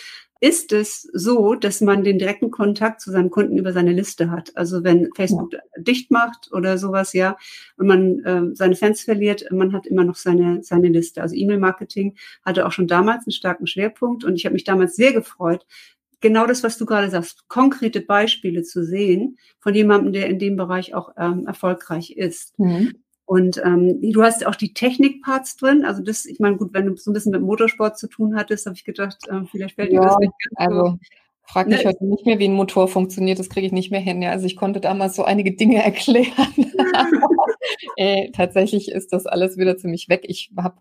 ist 0.40 0.72
es 0.72 1.08
so, 1.12 1.54
dass 1.54 1.80
man 1.80 2.04
den 2.04 2.18
direkten 2.18 2.50
Kontakt 2.50 3.00
zu 3.00 3.10
seinem 3.10 3.30
Kunden 3.30 3.56
über 3.56 3.72
seine 3.72 3.92
Liste 3.92 4.30
hat. 4.30 4.56
Also 4.56 4.84
wenn 4.84 5.10
Facebook 5.14 5.52
ja. 5.52 5.60
dicht 5.78 6.10
macht 6.10 6.50
oder 6.52 6.76
sowas, 6.76 7.12
ja, 7.12 7.36
und 7.76 7.86
man 7.86 8.18
äh, 8.24 8.54
seine 8.54 8.76
Fans 8.76 9.02
verliert, 9.02 9.46
man 9.50 9.72
hat 9.72 9.86
immer 9.86 10.04
noch 10.04 10.16
seine, 10.16 10.62
seine 10.62 10.88
Liste. 10.88 11.22
Also 11.22 11.34
E-Mail-Marketing 11.34 12.16
hatte 12.44 12.66
auch 12.66 12.72
schon 12.72 12.86
damals 12.86 13.26
einen 13.26 13.32
starken 13.32 13.66
Schwerpunkt 13.66 14.24
und 14.24 14.34
ich 14.34 14.44
habe 14.44 14.54
mich 14.54 14.64
damals 14.64 14.96
sehr 14.96 15.12
gefreut, 15.12 15.66
genau 16.24 16.46
das, 16.46 16.62
was 16.62 16.78
du 16.78 16.86
gerade 16.86 17.10
sagst, 17.10 17.48
konkrete 17.48 18.00
Beispiele 18.00 18.62
zu 18.62 18.82
sehen 18.82 19.38
von 19.60 19.74
jemandem, 19.74 20.14
der 20.14 20.26
in 20.28 20.38
dem 20.38 20.56
Bereich 20.56 20.94
auch 20.94 21.10
ähm, 21.18 21.46
erfolgreich 21.46 22.12
ist. 22.12 22.58
Mhm. 22.58 22.94
Und 23.26 23.60
ähm, 23.64 24.00
du 24.02 24.22
hast 24.22 24.46
auch 24.46 24.54
die 24.54 24.74
Technikparts 24.74 25.56
drin. 25.56 25.84
Also 25.84 26.02
das, 26.02 26.26
ich 26.26 26.40
meine, 26.40 26.56
gut, 26.56 26.74
wenn 26.74 26.86
du 26.86 26.96
so 26.96 27.10
ein 27.10 27.14
bisschen 27.14 27.32
mit 27.32 27.40
Motorsport 27.40 27.98
zu 27.98 28.06
tun 28.06 28.36
hattest, 28.36 28.66
habe 28.66 28.76
ich 28.76 28.84
gedacht, 28.84 29.16
äh, 29.28 29.44
vielleicht 29.50 29.76
fällt 29.76 29.92
dir 29.92 29.96
ja, 29.96 30.02
das 30.02 30.18
nicht 30.18 30.32
ganz 30.56 30.70
also. 30.70 30.86
So. 30.86 30.98
Frag 31.46 31.68
mich 31.68 31.84
ne? 31.84 31.90
heute 31.90 32.06
nicht 32.06 32.24
mehr, 32.24 32.38
wie 32.38 32.48
ein 32.48 32.54
Motor 32.54 32.88
funktioniert, 32.88 33.38
das 33.38 33.50
kriege 33.50 33.66
ich 33.66 33.72
nicht 33.72 33.90
mehr 33.90 34.00
hin. 34.00 34.22
Ja, 34.22 34.30
also 34.30 34.46
ich 34.46 34.56
konnte 34.56 34.80
damals 34.80 35.14
so 35.14 35.24
einige 35.24 35.54
Dinge 35.54 35.76
erklären. 35.84 36.32
äh, 37.96 38.30
tatsächlich 38.32 38.90
ist 38.90 39.12
das 39.12 39.26
alles 39.26 39.56
wieder 39.56 39.76
ziemlich 39.76 40.08
weg. 40.08 40.24
Ich 40.26 40.50
habe 40.56 40.76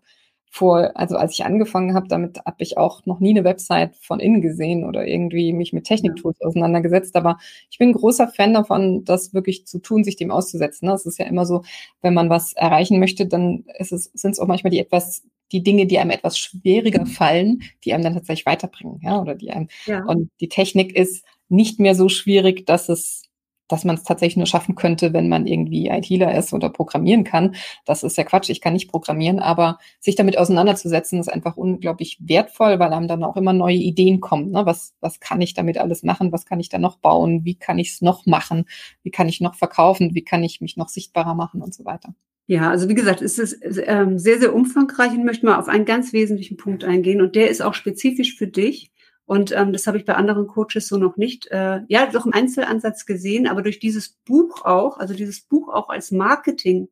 vor, 0.54 0.92
also 0.94 1.16
als 1.16 1.32
ich 1.32 1.44
angefangen 1.44 1.94
habe, 1.94 2.06
damit 2.06 2.38
habe 2.46 2.62
ich 2.62 2.78
auch 2.78 3.04
noch 3.06 3.18
nie 3.18 3.30
eine 3.30 3.42
Website 3.42 3.96
von 3.96 4.20
innen 4.20 4.40
gesehen 4.40 4.84
oder 4.84 5.04
irgendwie 5.04 5.52
mich 5.52 5.72
mit 5.72 5.82
Techniktools 5.82 6.40
auseinandergesetzt. 6.42 7.16
Aber 7.16 7.38
ich 7.72 7.78
bin 7.78 7.88
ein 7.88 7.94
großer 7.94 8.28
Fan 8.28 8.54
davon, 8.54 9.04
das 9.04 9.34
wirklich 9.34 9.66
zu 9.66 9.80
tun, 9.80 10.04
sich 10.04 10.14
dem 10.14 10.30
auszusetzen. 10.30 10.88
Es 10.90 11.06
ist 11.06 11.18
ja 11.18 11.26
immer 11.26 11.44
so, 11.44 11.64
wenn 12.02 12.14
man 12.14 12.30
was 12.30 12.52
erreichen 12.52 13.00
möchte, 13.00 13.26
dann 13.26 13.64
ist 13.80 13.90
es, 13.90 14.04
sind 14.14 14.30
es 14.30 14.38
auch 14.38 14.46
manchmal 14.46 14.70
die 14.70 14.78
etwas 14.78 15.24
die 15.50 15.64
Dinge, 15.64 15.86
die 15.86 15.98
einem 15.98 16.10
etwas 16.10 16.38
schwieriger 16.38 17.04
fallen, 17.04 17.62
die 17.84 17.92
einem 17.92 18.04
dann 18.04 18.14
tatsächlich 18.14 18.46
weiterbringen, 18.46 19.00
ja, 19.02 19.20
oder 19.20 19.34
die 19.34 19.50
einem. 19.50 19.68
Ja. 19.86 20.04
Und 20.04 20.30
die 20.40 20.48
Technik 20.48 20.94
ist 20.94 21.24
nicht 21.48 21.80
mehr 21.80 21.96
so 21.96 22.08
schwierig, 22.08 22.64
dass 22.64 22.88
es 22.88 23.24
dass 23.68 23.84
man 23.84 23.96
es 23.96 24.02
tatsächlich 24.02 24.36
nur 24.36 24.46
schaffen 24.46 24.74
könnte, 24.74 25.12
wenn 25.12 25.28
man 25.28 25.46
irgendwie 25.46 25.88
ITler 25.88 26.36
ist 26.36 26.52
oder 26.52 26.68
programmieren 26.70 27.24
kann. 27.24 27.54
Das 27.84 28.02
ist 28.02 28.16
ja 28.16 28.24
Quatsch, 28.24 28.50
ich 28.50 28.60
kann 28.60 28.72
nicht 28.72 28.90
programmieren, 28.90 29.40
aber 29.40 29.78
sich 30.00 30.16
damit 30.16 30.38
auseinanderzusetzen, 30.38 31.20
ist 31.20 31.32
einfach 31.32 31.56
unglaublich 31.56 32.18
wertvoll, 32.20 32.78
weil 32.78 32.92
einem 32.92 33.08
dann 33.08 33.24
auch 33.24 33.36
immer 33.36 33.52
neue 33.52 33.76
Ideen 33.76 34.20
kommen. 34.20 34.50
Ne? 34.50 34.66
Was, 34.66 34.94
was 35.00 35.20
kann 35.20 35.40
ich 35.40 35.54
damit 35.54 35.78
alles 35.78 36.02
machen? 36.02 36.32
Was 36.32 36.46
kann 36.46 36.60
ich 36.60 36.68
da 36.68 36.78
noch 36.78 36.98
bauen? 36.98 37.44
Wie 37.44 37.54
kann 37.54 37.78
ich 37.78 37.92
es 37.92 38.02
noch 38.02 38.26
machen? 38.26 38.66
Wie 39.02 39.10
kann 39.10 39.28
ich 39.28 39.40
noch 39.40 39.54
verkaufen? 39.54 40.14
Wie 40.14 40.24
kann 40.24 40.42
ich 40.42 40.60
mich 40.60 40.76
noch 40.76 40.88
sichtbarer 40.88 41.34
machen 41.34 41.62
und 41.62 41.74
so 41.74 41.84
weiter? 41.84 42.14
Ja, 42.46 42.70
also 42.70 42.90
wie 42.90 42.94
gesagt, 42.94 43.22
es 43.22 43.38
ist 43.38 43.58
ähm, 43.86 44.18
sehr, 44.18 44.38
sehr 44.38 44.54
umfangreich 44.54 45.12
und 45.12 45.24
möchte 45.24 45.46
mal 45.46 45.58
auf 45.58 45.68
einen 45.68 45.86
ganz 45.86 46.12
wesentlichen 46.12 46.58
Punkt 46.58 46.84
eingehen 46.84 47.22
und 47.22 47.36
der 47.36 47.48
ist 47.48 47.62
auch 47.62 47.72
spezifisch 47.72 48.36
für 48.36 48.46
dich. 48.46 48.92
Und 49.26 49.52
ähm, 49.52 49.72
das 49.72 49.86
habe 49.86 49.96
ich 49.96 50.04
bei 50.04 50.14
anderen 50.14 50.46
Coaches 50.46 50.86
so 50.86 50.98
noch 50.98 51.16
nicht, 51.16 51.46
äh, 51.50 51.80
ja, 51.88 52.06
doch 52.06 52.26
im 52.26 52.34
Einzelansatz 52.34 53.06
gesehen, 53.06 53.46
aber 53.46 53.62
durch 53.62 53.78
dieses 53.78 54.10
Buch 54.26 54.64
auch, 54.64 54.98
also 54.98 55.14
dieses 55.14 55.40
Buch 55.40 55.68
auch 55.68 55.88
als 55.88 56.10
Marketing 56.10 56.88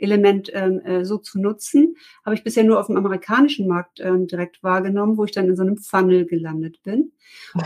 Element 0.00 0.50
ähm, 0.54 0.80
äh, 0.80 1.04
so 1.04 1.18
zu 1.18 1.40
nutzen, 1.40 1.96
habe 2.24 2.34
ich 2.34 2.44
bisher 2.44 2.64
nur 2.64 2.80
auf 2.80 2.86
dem 2.86 2.96
amerikanischen 2.96 3.66
Markt 3.66 4.00
ähm, 4.00 4.26
direkt 4.26 4.62
wahrgenommen, 4.62 5.16
wo 5.16 5.24
ich 5.24 5.32
dann 5.32 5.48
in 5.48 5.56
so 5.56 5.62
einem 5.62 5.76
Funnel 5.76 6.26
gelandet 6.26 6.82
bin. 6.82 7.12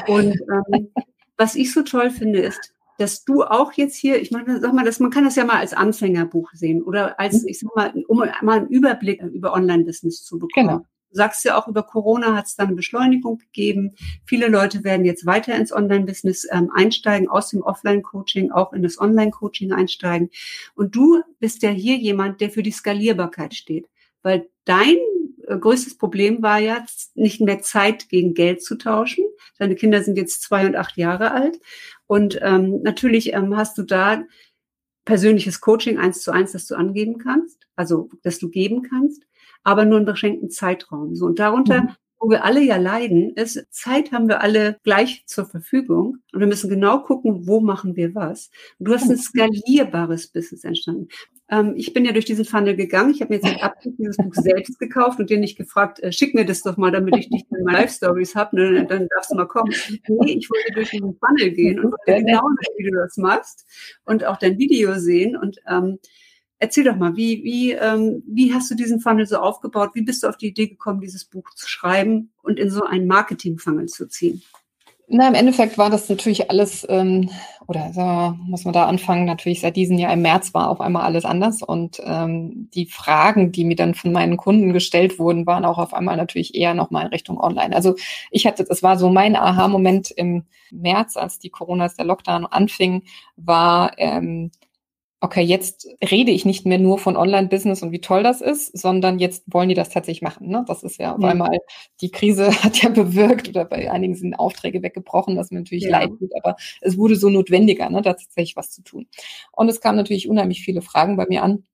Und 0.09 0.35
ähm, 0.35 0.90
was 1.37 1.55
ich 1.55 1.72
so 1.72 1.83
toll 1.83 2.11
finde, 2.11 2.40
ist, 2.40 2.74
dass 2.98 3.24
du 3.24 3.42
auch 3.42 3.72
jetzt 3.72 3.96
hier, 3.96 4.20
ich 4.20 4.31
meine, 4.31 4.61
sag 4.61 4.72
mal, 4.72 4.85
dass 4.85 5.00
man 5.00 5.11
kann 5.11 5.24
das 5.24 5.37
ja 5.37 5.44
mal 5.44 5.59
als 5.59 5.72
Anfängerbuch 5.72 6.50
sehen 6.53 6.83
oder 6.83 7.18
als, 7.18 7.42
mhm. 7.42 7.48
ich 7.48 7.59
sag 7.59 7.74
mal, 7.74 7.92
um 8.07 8.18
mal 8.18 8.31
einen 8.42 8.68
Überblick 8.68 9.22
über 9.22 9.53
Online-Business 9.53 10.24
zu 10.24 10.38
bekommen. 10.38 10.68
Genau. 10.68 10.87
Du 11.14 11.18
sagst 11.18 11.44
ja 11.44 11.57
auch, 11.57 11.68
über 11.68 11.85
Corona 11.85 12.35
hat 12.35 12.46
es 12.46 12.57
dann 12.57 12.66
eine 12.66 12.77
Beschleunigung 12.77 13.38
gegeben. 13.38 13.94
Viele 14.27 14.48
Leute 14.48 14.83
werden 14.83 15.07
jetzt 15.07 15.27
weiter 15.27 15.55
ins 15.55 15.72
Online-Business 15.72 16.48
ähm, 16.50 16.72
einsteigen, 16.74 17.29
aus 17.29 17.50
dem 17.50 17.62
Offline-Coaching 17.62 18.50
auch 18.50 18.72
in 18.72 18.83
das 18.83 19.00
Online-Coaching 19.00 19.72
einsteigen. 19.72 20.31
Und 20.74 20.96
du 20.96 21.22
bist 21.38 21.62
ja 21.62 21.70
hier 21.70 21.96
jemand, 21.98 22.40
der 22.40 22.50
für 22.50 22.64
die 22.64 22.72
Skalierbarkeit 22.72 23.55
steht. 23.55 23.87
Weil 24.22 24.48
dein 24.64 24.96
äh, 25.46 25.57
größtes 25.57 25.98
Problem 25.98 26.42
war 26.42 26.59
ja, 26.59 26.85
nicht 27.14 27.40
mehr 27.40 27.62
Zeit 27.62 28.09
gegen 28.09 28.35
Geld 28.35 28.64
zu 28.64 28.74
tauschen. 28.74 29.24
Deine 29.61 29.77
Kinder 29.77 30.03
sind 30.03 30.18
jetzt 30.18 30.42
zwei 30.42 30.66
und 30.66 30.74
acht 30.74 30.96
Jahre 30.96 31.31
alt. 31.31 31.61
Und 32.09 32.40
ähm, 32.42 32.83
natürlich 32.83 33.35
ähm, 33.35 33.57
hast 33.57 33.79
du 33.79 33.85
da 33.85 34.24
persönliches 35.05 35.61
Coaching 35.61 35.96
eins 35.96 36.22
zu 36.22 36.33
eins, 36.33 36.50
das 36.50 36.66
du 36.66 36.74
angeben 36.74 37.18
kannst, 37.18 37.68
also 37.77 38.11
das 38.24 38.40
du 38.40 38.48
geben 38.48 38.83
kannst 38.83 39.22
aber 39.64 39.85
nur 39.85 39.96
einen 39.96 40.07
beschränkten 40.07 40.50
Zeitraum. 40.50 41.14
So, 41.16 41.27
und 41.27 41.38
darunter, 41.38 41.83
mhm. 41.83 41.88
wo 42.20 42.31
wir 42.31 42.44
alle 42.44 42.62
ja 42.62 42.77
leiden, 42.77 43.31
ist, 43.35 43.66
Zeit 43.70 44.12
haben 44.12 44.29
wir 44.29 44.40
alle 44.40 44.79
gleich 44.85 45.24
zur 45.27 45.46
Verfügung 45.46 46.18
und 46.33 46.40
wir 46.40 46.46
müssen 46.46 46.70
genau 46.70 47.00
gucken, 47.00 47.46
wo 47.46 47.61
machen 47.61 47.96
wir 47.96 48.14
was. 48.14 48.50
Und 48.79 48.88
du 48.88 48.94
hast 48.94 49.11
ein 49.11 49.16
skalierbares 49.16 50.29
Business 50.29 50.64
entstanden. 50.64 51.09
Ähm, 51.50 51.74
ich 51.77 51.92
bin 51.92 52.05
ja 52.05 52.12
durch 52.12 52.24
diesen 52.24 52.44
Funnel 52.44 52.77
gegangen. 52.77 53.11
Ich 53.11 53.20
habe 53.20 53.35
mir 53.35 53.40
jetzt 53.40 53.44
ab 53.62 53.74
dieses 53.83 54.16
Buch 54.16 54.35
selbst 54.35 54.79
gekauft 54.79 55.18
und 55.18 55.31
dir 55.31 55.38
nicht 55.38 55.57
gefragt, 55.57 56.00
äh, 56.00 56.12
schick 56.12 56.35
mir 56.35 56.44
das 56.44 56.62
doch 56.62 56.77
mal, 56.77 56.90
damit 56.90 57.16
ich 57.16 57.31
dich 57.31 57.44
in 57.50 57.64
meinen 57.64 57.74
Live-Stories 57.74 58.35
habe, 58.35 58.57
ne, 58.57 58.87
dann 58.87 59.09
darfst 59.09 59.31
du 59.31 59.37
mal 59.37 59.46
kommen. 59.46 59.72
Nee, 60.09 60.38
ich 60.38 60.50
wollte 60.50 60.72
durch 60.74 60.90
diesen 60.90 61.16
Funnel 61.18 61.53
gehen 61.53 61.81
und 61.81 61.92
wollte 61.92 62.24
genau 62.24 62.42
sehen, 62.61 62.74
wie 62.77 62.90
du 62.90 62.96
das 62.96 63.16
machst 63.16 63.66
und 64.05 64.24
auch 64.24 64.37
dein 64.37 64.59
Video 64.59 64.94
sehen 64.94 65.37
und 65.37 65.59
ähm, 65.68 65.98
Erzähl 66.58 66.84
doch 66.84 66.96
mal, 66.96 67.16
wie, 67.16 67.42
wie, 67.44 67.72
ähm, 67.72 68.22
wie 68.26 68.54
hast 68.54 68.70
du 68.70 68.74
diesen 68.74 69.00
Funnel 69.00 69.26
so 69.26 69.38
aufgebaut? 69.38 69.90
Wie 69.94 70.02
bist 70.02 70.22
du 70.22 70.28
auf 70.28 70.36
die 70.36 70.48
Idee 70.48 70.68
gekommen, 70.68 71.00
dieses 71.00 71.24
Buch 71.24 71.50
zu 71.54 71.68
schreiben 71.68 72.32
und 72.42 72.58
in 72.58 72.70
so 72.70 72.84
einen 72.84 73.06
Marketing-Funnel 73.06 73.86
zu 73.86 74.08
ziehen? 74.08 74.42
Na, 75.06 75.28
im 75.28 75.34
Endeffekt 75.34 75.76
war 75.76 75.90
das 75.90 76.08
natürlich 76.08 76.50
alles, 76.50 76.86
ähm, 76.88 77.28
oder 77.66 77.92
mal, 77.94 78.38
muss 78.46 78.64
man 78.64 78.72
da 78.72 78.86
anfangen, 78.86 79.26
natürlich 79.26 79.60
seit 79.60 79.76
diesem 79.76 79.98
Jahr 79.98 80.14
im 80.14 80.22
März 80.22 80.54
war 80.54 80.70
auf 80.70 80.80
einmal 80.80 81.02
alles 81.02 81.26
anders 81.26 81.62
und 81.62 82.00
ähm, 82.02 82.70
die 82.74 82.86
Fragen, 82.86 83.52
die 83.52 83.64
mir 83.64 83.76
dann 83.76 83.94
von 83.94 84.12
meinen 84.12 84.38
Kunden 84.38 84.72
gestellt 84.72 85.18
wurden, 85.18 85.46
waren 85.46 85.66
auch 85.66 85.76
auf 85.76 85.92
einmal 85.92 86.16
natürlich 86.16 86.54
eher 86.54 86.72
nochmal 86.72 87.04
in 87.04 87.12
Richtung 87.12 87.38
Online. 87.38 87.76
Also 87.76 87.96
ich 88.30 88.46
hatte, 88.46 88.64
das 88.64 88.82
war 88.82 88.98
so 88.98 89.10
mein 89.10 89.36
Aha-Moment 89.36 90.10
im 90.10 90.44
März, 90.70 91.18
als 91.18 91.38
die 91.38 91.50
Corona, 91.50 91.84
als 91.84 91.96
der 91.96 92.06
Lockdown 92.06 92.46
anfing, 92.46 93.02
war, 93.36 93.92
ähm, 93.98 94.52
okay, 95.20 95.42
jetzt 95.42 95.88
rede 96.11 96.31
ich 96.31 96.44
nicht 96.44 96.66
mehr 96.66 96.79
nur 96.79 96.98
von 96.98 97.16
Online-Business 97.16 97.83
und 97.83 97.92
wie 97.92 98.00
toll 98.00 98.22
das 98.22 98.40
ist, 98.40 98.77
sondern 98.77 99.18
jetzt 99.18 99.44
wollen 99.46 99.70
die 99.70 99.74
das 99.74 99.88
tatsächlich 99.88 100.22
machen. 100.22 100.48
Ne? 100.48 100.64
Das 100.68 100.83
ist 100.83 100.98
ja 100.98 101.14
auf 101.14 101.22
einmal, 101.22 101.59
die 102.00 102.11
Krise 102.11 102.48
hat 102.62 102.83
ja 102.83 102.90
bewirkt 102.90 103.48
oder 103.48 103.64
bei 103.64 103.90
einigen 103.90 104.14
sind 104.14 104.35
Aufträge 104.35 104.83
weggebrochen, 104.83 105.37
was 105.37 105.50
mir 105.50 105.61
natürlich 105.61 105.85
ja. 105.85 105.90
leid 105.90 106.11
tut, 106.18 106.31
aber 106.42 106.57
es 106.81 106.98
wurde 106.98 107.16
so 107.16 107.31
notwendiger, 107.31 107.88
ne, 107.88 108.03
da 108.03 108.12
tatsächlich 108.12 108.57
was 108.57 108.70
zu 108.70 108.83
tun. 108.83 109.07
Und 109.53 109.68
es 109.68 109.81
kamen 109.81 109.96
natürlich 109.96 110.29
unheimlich 110.29 110.62
viele 110.62 110.83
Fragen 110.83 111.16
bei 111.16 111.27
mir 111.27 111.42
an. 111.42 111.64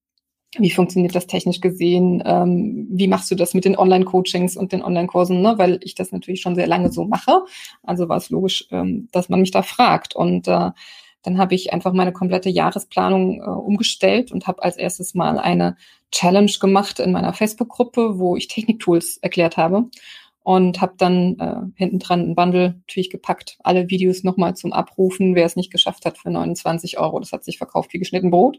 Wie 0.59 0.70
funktioniert 0.70 1.14
das 1.14 1.29
technisch 1.29 1.61
gesehen? 1.61 2.22
Ähm, 2.26 2.88
wie 2.90 3.07
machst 3.07 3.31
du 3.31 3.37
das 3.37 3.55
mit 3.55 3.64
den 3.64 3.79
Online-Coachings 3.79 4.57
und 4.57 4.72
den 4.72 4.83
Online-Kursen? 4.83 5.40
Ne? 5.40 5.55
Weil 5.59 5.79
ich 5.83 5.94
das 5.94 6.11
natürlich 6.11 6.40
schon 6.40 6.57
sehr 6.57 6.66
lange 6.66 6.90
so 6.90 7.05
mache. 7.05 7.44
Also 7.85 8.09
war 8.09 8.16
es 8.16 8.31
logisch, 8.31 8.66
ähm, 8.72 9.09
dass 9.12 9.29
man 9.29 9.40
mich 9.40 9.53
da 9.53 9.62
fragt. 9.62 10.16
Und 10.16 10.48
äh, 10.48 10.70
dann 11.22 11.38
habe 11.38 11.54
ich 11.54 11.72
einfach 11.72 11.92
meine 11.92 12.12
komplette 12.12 12.48
Jahresplanung 12.48 13.40
äh, 13.40 13.44
umgestellt 13.44 14.33
und 14.33 14.46
habe 14.46 14.62
als 14.62 14.76
erstes 14.76 15.14
mal 15.14 15.38
eine 15.38 15.76
Challenge 16.12 16.52
gemacht 16.61 16.98
in 16.98 17.12
meiner 17.12 17.33
Facebook-Gruppe, 17.33 18.18
wo 18.18 18.37
ich 18.37 18.48
Techniktools 18.48 19.18
erklärt 19.18 19.56
habe 19.56 19.87
und 20.42 20.80
habe 20.80 20.94
dann 20.96 21.38
äh, 21.38 21.56
hinten 21.76 21.98
dran 21.98 22.20
ein 22.20 22.35
Bundle 22.35 22.76
natürlich 22.80 23.11
gepackt, 23.11 23.59
alle 23.62 23.90
Videos 23.90 24.24
nochmal 24.24 24.56
zum 24.56 24.72
Abrufen, 24.72 25.35
wer 25.35 25.44
es 25.44 25.54
nicht 25.54 25.70
geschafft 25.70 26.06
hat 26.06 26.16
für 26.16 26.30
29 26.30 26.98
Euro. 26.98 27.20
Das 27.20 27.33
hat 27.33 27.44
sich 27.44 27.59
verkauft 27.59 27.92
wie 27.92 27.98
geschnitten 27.98 28.30
Brot. 28.30 28.59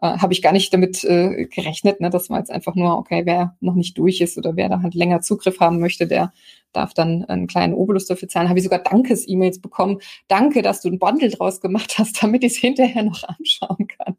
Äh, 0.00 0.18
habe 0.18 0.32
ich 0.32 0.42
gar 0.42 0.52
nicht 0.52 0.74
damit 0.74 1.04
äh, 1.04 1.46
gerechnet. 1.46 2.00
Ne? 2.00 2.10
Das 2.10 2.28
war 2.28 2.38
jetzt 2.38 2.50
einfach 2.50 2.74
nur, 2.74 2.98
okay, 2.98 3.22
wer 3.24 3.56
noch 3.60 3.74
nicht 3.74 3.96
durch 3.98 4.20
ist 4.20 4.36
oder 4.36 4.56
wer 4.56 4.68
da 4.68 4.82
halt 4.82 4.94
länger 4.94 5.20
Zugriff 5.20 5.60
haben 5.60 5.78
möchte, 5.78 6.06
der 6.08 6.32
darf 6.72 6.94
dann 6.94 7.24
einen 7.26 7.46
kleinen 7.46 7.74
Obolus 7.74 8.06
dafür 8.06 8.28
zahlen. 8.28 8.48
Habe 8.48 8.58
ich 8.58 8.64
sogar 8.64 8.80
Dankes-E-Mails 8.80 9.60
bekommen. 9.60 9.98
Danke, 10.28 10.62
dass 10.62 10.80
du 10.80 10.88
ein 10.88 10.98
Bundle 10.98 11.30
draus 11.30 11.60
gemacht 11.60 11.96
hast, 11.98 12.22
damit 12.22 12.44
ich 12.44 12.52
es 12.52 12.58
hinterher 12.60 13.02
noch 13.02 13.22
anschauen 13.24 13.88
kann. 13.88 14.16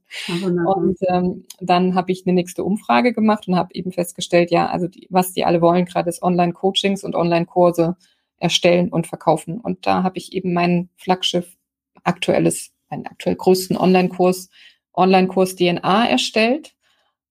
und 0.65 0.97
ähm, 1.07 1.45
dann 1.59 1.95
habe 1.95 2.11
ich 2.11 2.25
eine 2.25 2.33
nächste 2.33 2.63
Umfrage 2.63 3.13
gemacht 3.13 3.47
und 3.47 3.55
habe 3.55 3.73
eben 3.73 3.91
festgestellt, 3.91 4.51
ja, 4.51 4.67
also 4.67 4.87
die, 4.87 5.07
was 5.09 5.33
die 5.33 5.45
alle 5.45 5.61
wollen 5.61 5.85
gerade 5.85 6.09
ist 6.09 6.21
Online-Coachings 6.21 7.03
und 7.03 7.15
Online-Kurse 7.15 7.97
erstellen 8.37 8.89
und 8.89 9.07
verkaufen. 9.07 9.59
Und 9.59 9.85
da 9.87 10.03
habe 10.03 10.17
ich 10.17 10.33
eben 10.33 10.53
mein 10.53 10.89
Flaggschiff 10.97 11.57
aktuelles, 12.03 12.71
meinen 12.89 13.07
aktuell 13.07 13.35
größten 13.35 13.77
Online-Kurs, 13.77 14.49
Online-Kurs 14.93 15.55
DNA 15.55 16.07
erstellt 16.07 16.75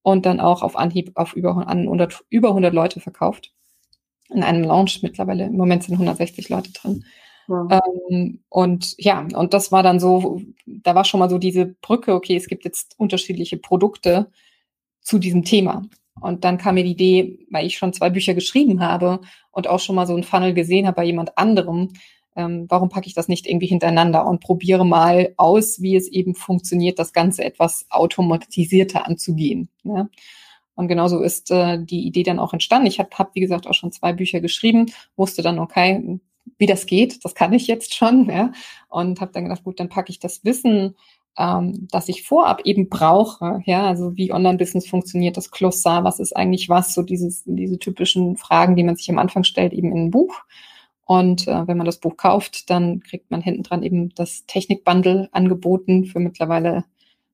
und 0.02 0.26
dann 0.26 0.40
auch 0.40 0.62
auf 0.62 0.76
Anhieb 0.76 1.12
auf 1.14 1.34
über, 1.34 1.68
an 1.68 1.80
100, 1.80 2.24
über 2.30 2.48
100 2.48 2.74
Leute 2.74 3.00
verkauft 3.00 3.51
in 4.34 4.42
einem 4.42 4.64
Lounge 4.64 4.98
mittlerweile. 5.02 5.44
Im 5.44 5.56
Moment 5.56 5.84
sind 5.84 5.94
160 5.94 6.48
Leute 6.48 6.72
drin. 6.72 7.04
Wow. 7.48 7.80
Ähm, 8.10 8.40
und 8.48 8.94
ja, 8.98 9.26
und 9.34 9.54
das 9.54 9.72
war 9.72 9.82
dann 9.82 10.00
so, 10.00 10.40
da 10.66 10.94
war 10.94 11.04
schon 11.04 11.20
mal 11.20 11.30
so 11.30 11.38
diese 11.38 11.66
Brücke, 11.66 12.14
okay, 12.14 12.36
es 12.36 12.46
gibt 12.46 12.64
jetzt 12.64 12.94
unterschiedliche 12.98 13.56
Produkte 13.56 14.30
zu 15.00 15.18
diesem 15.18 15.44
Thema. 15.44 15.82
Und 16.20 16.44
dann 16.44 16.58
kam 16.58 16.76
mir 16.76 16.84
die 16.84 16.92
Idee, 16.92 17.38
weil 17.50 17.66
ich 17.66 17.76
schon 17.76 17.92
zwei 17.92 18.10
Bücher 18.10 18.34
geschrieben 18.34 18.80
habe 18.80 19.20
und 19.50 19.66
auch 19.66 19.80
schon 19.80 19.96
mal 19.96 20.06
so 20.06 20.14
ein 20.14 20.22
Funnel 20.22 20.54
gesehen 20.54 20.86
habe 20.86 20.96
bei 20.96 21.04
jemand 21.04 21.36
anderem, 21.36 21.94
ähm, 22.36 22.66
warum 22.68 22.88
packe 22.88 23.06
ich 23.06 23.14
das 23.14 23.28
nicht 23.28 23.46
irgendwie 23.46 23.66
hintereinander 23.66 24.26
und 24.26 24.40
probiere 24.40 24.86
mal 24.86 25.34
aus, 25.36 25.82
wie 25.82 25.96
es 25.96 26.08
eben 26.08 26.34
funktioniert, 26.34 26.98
das 26.98 27.12
Ganze 27.12 27.44
etwas 27.44 27.86
automatisierter 27.90 29.06
anzugehen. 29.06 29.68
Ne? 29.82 30.08
Und 30.74 30.88
genauso 30.88 31.20
ist 31.20 31.50
äh, 31.50 31.78
die 31.82 32.06
Idee 32.06 32.22
dann 32.22 32.38
auch 32.38 32.52
entstanden. 32.52 32.86
Ich 32.86 32.98
habe, 32.98 33.10
hab, 33.18 33.34
wie 33.34 33.40
gesagt, 33.40 33.66
auch 33.66 33.74
schon 33.74 33.92
zwei 33.92 34.12
Bücher 34.12 34.40
geschrieben, 34.40 34.86
wusste 35.16 35.42
dann, 35.42 35.58
okay, 35.58 36.20
wie 36.58 36.66
das 36.66 36.86
geht, 36.86 37.24
das 37.24 37.34
kann 37.34 37.52
ich 37.52 37.66
jetzt 37.66 37.94
schon, 37.94 38.28
ja. 38.28 38.52
Und 38.88 39.20
habe 39.20 39.32
dann 39.32 39.44
gedacht, 39.44 39.64
gut, 39.64 39.80
dann 39.80 39.88
packe 39.88 40.10
ich 40.10 40.18
das 40.18 40.44
Wissen, 40.44 40.96
ähm, 41.38 41.88
das 41.90 42.08
ich 42.08 42.24
vorab 42.24 42.62
eben 42.64 42.88
brauche, 42.88 43.62
ja, 43.64 43.86
also 43.86 44.16
wie 44.16 44.32
Online-Business 44.32 44.86
funktioniert, 44.88 45.36
das 45.36 45.50
Glossar, 45.50 46.04
was 46.04 46.20
ist 46.20 46.36
eigentlich 46.36 46.68
was, 46.68 46.94
so 46.94 47.02
dieses, 47.02 47.42
diese 47.46 47.78
typischen 47.78 48.36
Fragen, 48.36 48.76
die 48.76 48.84
man 48.84 48.96
sich 48.96 49.10
am 49.10 49.18
Anfang 49.18 49.44
stellt, 49.44 49.72
eben 49.72 49.92
in 49.92 50.06
ein 50.06 50.10
Buch. 50.10 50.40
Und 51.04 51.48
äh, 51.48 51.66
wenn 51.66 51.76
man 51.76 51.86
das 51.86 52.00
Buch 52.00 52.16
kauft, 52.16 52.70
dann 52.70 53.00
kriegt 53.00 53.30
man 53.30 53.42
hinten 53.42 53.64
dran 53.64 53.82
eben 53.82 54.14
das 54.14 54.46
Technik-Bundle 54.46 55.28
angeboten 55.32 56.04
für 56.04 56.20
mittlerweile 56.20 56.84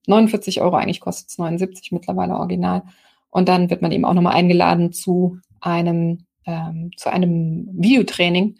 49 0.07 0.63
Euro, 0.63 0.77
eigentlich 0.77 1.01
kostet 1.01 1.29
es 1.29 1.39
79 1.39 1.93
mittlerweile 1.93 2.35
original. 2.35 2.83
Und 3.31 3.49
dann 3.49 3.71
wird 3.71 3.83
man 3.83 3.93
eben 3.93 4.05
auch 4.05 4.15
nochmal 4.15 4.35
eingeladen 4.35 4.93
zu 4.93 5.39
einem, 5.61 6.27
ähm, 6.47 6.91
zu 6.97 7.11
einem 7.11 7.69
Videotraining. 7.73 8.57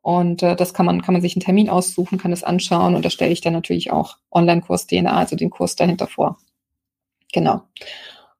Und 0.00 0.42
äh, 0.42 0.56
das 0.56 0.74
kann 0.74 0.86
man, 0.86 1.02
kann 1.02 1.12
man 1.12 1.22
sich 1.22 1.36
einen 1.36 1.44
Termin 1.44 1.68
aussuchen, 1.68 2.18
kann 2.18 2.32
es 2.32 2.44
anschauen 2.44 2.94
und 2.94 3.04
da 3.04 3.10
stelle 3.10 3.32
ich 3.32 3.40
dann 3.40 3.52
natürlich 3.52 3.92
auch 3.92 4.16
Online-Kurs 4.30 4.86
DNA, 4.86 5.14
also 5.14 5.36
den 5.36 5.50
Kurs 5.50 5.76
dahinter 5.76 6.06
vor. 6.06 6.38
Genau. 7.32 7.62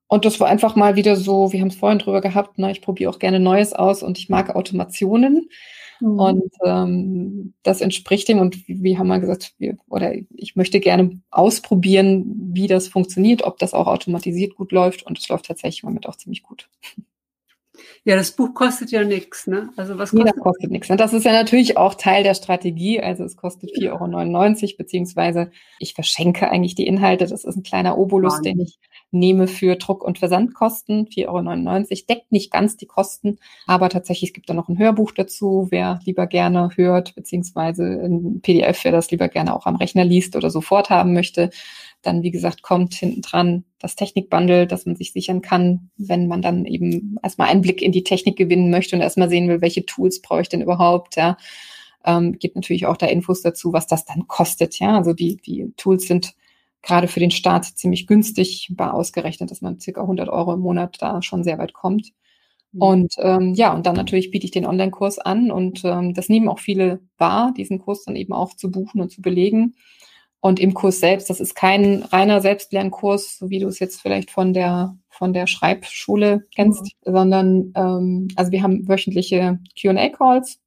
Und 0.07 0.25
das 0.25 0.39
war 0.39 0.47
einfach 0.47 0.75
mal 0.75 0.95
wieder 0.95 1.15
so, 1.15 1.51
wir 1.51 1.61
haben 1.61 1.67
es 1.67 1.75
vorhin 1.75 1.99
drüber 1.99 2.21
gehabt, 2.21 2.57
ne, 2.57 2.71
ich 2.71 2.81
probiere 2.81 3.11
auch 3.11 3.19
gerne 3.19 3.39
Neues 3.39 3.73
aus 3.73 4.01
und 4.01 4.17
ich 4.17 4.29
mag 4.29 4.55
Automationen. 4.55 5.49
Mhm. 5.99 6.19
Und 6.19 6.53
ähm, 6.65 7.53
das 7.63 7.81
entspricht 7.81 8.27
dem. 8.27 8.39
Und 8.39 8.67
wie 8.67 8.97
haben 8.97 9.07
wir 9.07 9.19
gesagt, 9.19 9.53
wir, 9.57 9.77
oder 9.87 10.13
ich 10.35 10.55
möchte 10.55 10.79
gerne 10.79 11.21
ausprobieren, 11.31 12.25
wie 12.53 12.67
das 12.67 12.87
funktioniert, 12.87 13.43
ob 13.43 13.57
das 13.59 13.73
auch 13.73 13.87
automatisiert 13.87 14.55
gut 14.55 14.71
läuft. 14.71 15.03
Und 15.03 15.17
es 15.19 15.27
läuft 15.29 15.45
tatsächlich 15.45 15.83
im 15.83 15.89
Moment 15.89 16.07
auch 16.07 16.15
ziemlich 16.15 16.43
gut. 16.43 16.69
Ja, 18.05 18.15
das 18.15 18.31
Buch 18.31 18.53
kostet 18.53 18.91
ja 18.91 19.03
nichts, 19.03 19.47
ne? 19.47 19.69
Also 19.75 19.97
was 19.97 20.11
kostet? 20.11 20.27
Jeder 20.27 20.39
kostet 20.39 20.71
nichts. 20.71 20.89
Und 20.89 20.99
das 20.99 21.13
ist 21.13 21.25
ja 21.25 21.31
natürlich 21.31 21.77
auch 21.77 21.95
Teil 21.95 22.23
der 22.23 22.33
Strategie. 22.33 23.01
Also 23.01 23.23
es 23.23 23.35
kostet 23.35 23.71
4,99 23.71 24.63
Euro, 24.63 24.77
beziehungsweise 24.77 25.51
ich 25.79 25.93
verschenke 25.93 26.49
eigentlich 26.49 26.75
die 26.75 26.87
Inhalte. 26.87 27.27
Das 27.27 27.43
ist 27.43 27.55
ein 27.55 27.63
kleiner 27.63 27.97
Obolus, 27.97 28.35
Mann. 28.35 28.43
den 28.43 28.59
ich 28.61 28.79
nehme 29.11 29.47
für 29.47 29.75
Druck- 29.75 30.03
und 30.03 30.19
Versandkosten, 30.19 31.07
4,99 31.07 31.27
Euro, 31.27 32.05
deckt 32.09 32.31
nicht 32.31 32.51
ganz 32.51 32.77
die 32.77 32.85
Kosten, 32.85 33.39
aber 33.65 33.89
tatsächlich 33.89 34.29
es 34.29 34.33
gibt 34.33 34.49
da 34.49 34.53
noch 34.53 34.69
ein 34.69 34.77
Hörbuch 34.77 35.11
dazu, 35.11 35.67
wer 35.71 35.99
lieber 36.05 36.27
gerne 36.27 36.69
hört, 36.75 37.15
beziehungsweise 37.15 37.83
ein 37.83 38.41
PDF, 38.41 38.83
wer 38.83 38.91
das 38.91 39.09
lieber 39.11 39.27
gerne 39.27 39.55
auch 39.55 39.65
am 39.65 39.77
Rechner 39.77 40.05
liest 40.05 40.35
oder 40.35 40.49
sofort 40.49 40.89
haben 40.89 41.13
möchte. 41.13 41.49
Dann, 42.01 42.23
wie 42.23 42.31
gesagt, 42.31 42.61
kommt 42.61 42.93
hinten 42.93 43.21
dran 43.21 43.65
das 43.79 43.95
Technikbundle, 43.95 44.67
dass 44.67 44.85
man 44.85 44.95
sich 44.95 45.11
sichern 45.11 45.41
kann, 45.41 45.89
wenn 45.97 46.27
man 46.27 46.41
dann 46.41 46.65
eben 46.65 47.17
erstmal 47.23 47.49
einen 47.49 47.61
Blick 47.61 47.81
in 47.81 47.91
die 47.91 48.03
Technik 48.03 48.37
gewinnen 48.37 48.69
möchte 48.69 48.95
und 48.95 49.01
erstmal 49.01 49.29
sehen 49.29 49.49
will, 49.49 49.61
welche 49.61 49.85
Tools 49.85 50.21
brauche 50.21 50.41
ich 50.41 50.49
denn 50.49 50.61
überhaupt, 50.61 51.15
ja. 51.15 51.37
Ähm, 52.05 52.39
gibt 52.39 52.55
natürlich 52.55 52.85
auch 52.85 52.95
da 52.95 53.07
Infos 53.07 53.41
dazu, 53.41 53.73
was 53.73 53.85
das 53.87 54.05
dann 54.05 54.27
kostet, 54.27 54.79
ja. 54.79 54.95
Also 54.97 55.13
die, 55.13 55.37
die 55.37 55.73
Tools 55.75 56.07
sind 56.07 56.33
gerade 56.81 57.07
für 57.07 57.19
den 57.19 57.31
Start 57.31 57.65
ziemlich 57.65 58.07
günstig, 58.07 58.71
war 58.77 58.93
ausgerechnet, 58.93 59.51
dass 59.51 59.61
man 59.61 59.79
circa 59.79 60.01
100 60.01 60.29
Euro 60.29 60.53
im 60.53 60.61
Monat 60.61 60.97
da 60.99 61.21
schon 61.21 61.43
sehr 61.43 61.57
weit 61.57 61.73
kommt. 61.73 62.13
Mhm. 62.71 62.81
Und 62.81 63.15
ähm, 63.19 63.53
ja, 63.53 63.73
und 63.73 63.85
dann 63.85 63.95
natürlich 63.95 64.31
biete 64.31 64.45
ich 64.45 64.51
den 64.51 64.65
Online-Kurs 64.65 65.19
an 65.19 65.51
und 65.51 65.81
ähm, 65.83 66.13
das 66.13 66.29
nehmen 66.29 66.47
auch 66.47 66.59
viele 66.59 67.01
wahr, 67.17 67.53
diesen 67.55 67.79
Kurs 67.79 68.03
dann 68.05 68.15
eben 68.15 68.33
auch 68.33 68.55
zu 68.55 68.71
buchen 68.71 69.01
und 69.01 69.11
zu 69.11 69.21
belegen. 69.21 69.75
Und 70.41 70.59
im 70.59 70.73
Kurs 70.73 70.99
selbst, 70.99 71.29
das 71.29 71.39
ist 71.39 71.53
kein 71.53 72.03
reiner 72.03 72.39
Selbstlernkurs, 72.39 73.37
so 73.39 73.49
wie 73.49 73.59
du 73.59 73.67
es 73.67 73.79
jetzt 73.79 74.01
vielleicht 74.01 74.31
von 74.31 74.53
der 74.53 74.97
von 75.09 75.33
der 75.33 75.47
Schreibschule 75.47 76.47
kennst, 76.55 76.83
mhm. 76.83 77.11
sondern 77.11 77.73
ähm, 77.75 78.27
also 78.37 78.53
wir 78.53 78.63
haben 78.63 78.87
wöchentliche 78.87 79.59
Q&A-Calls, 79.79 80.61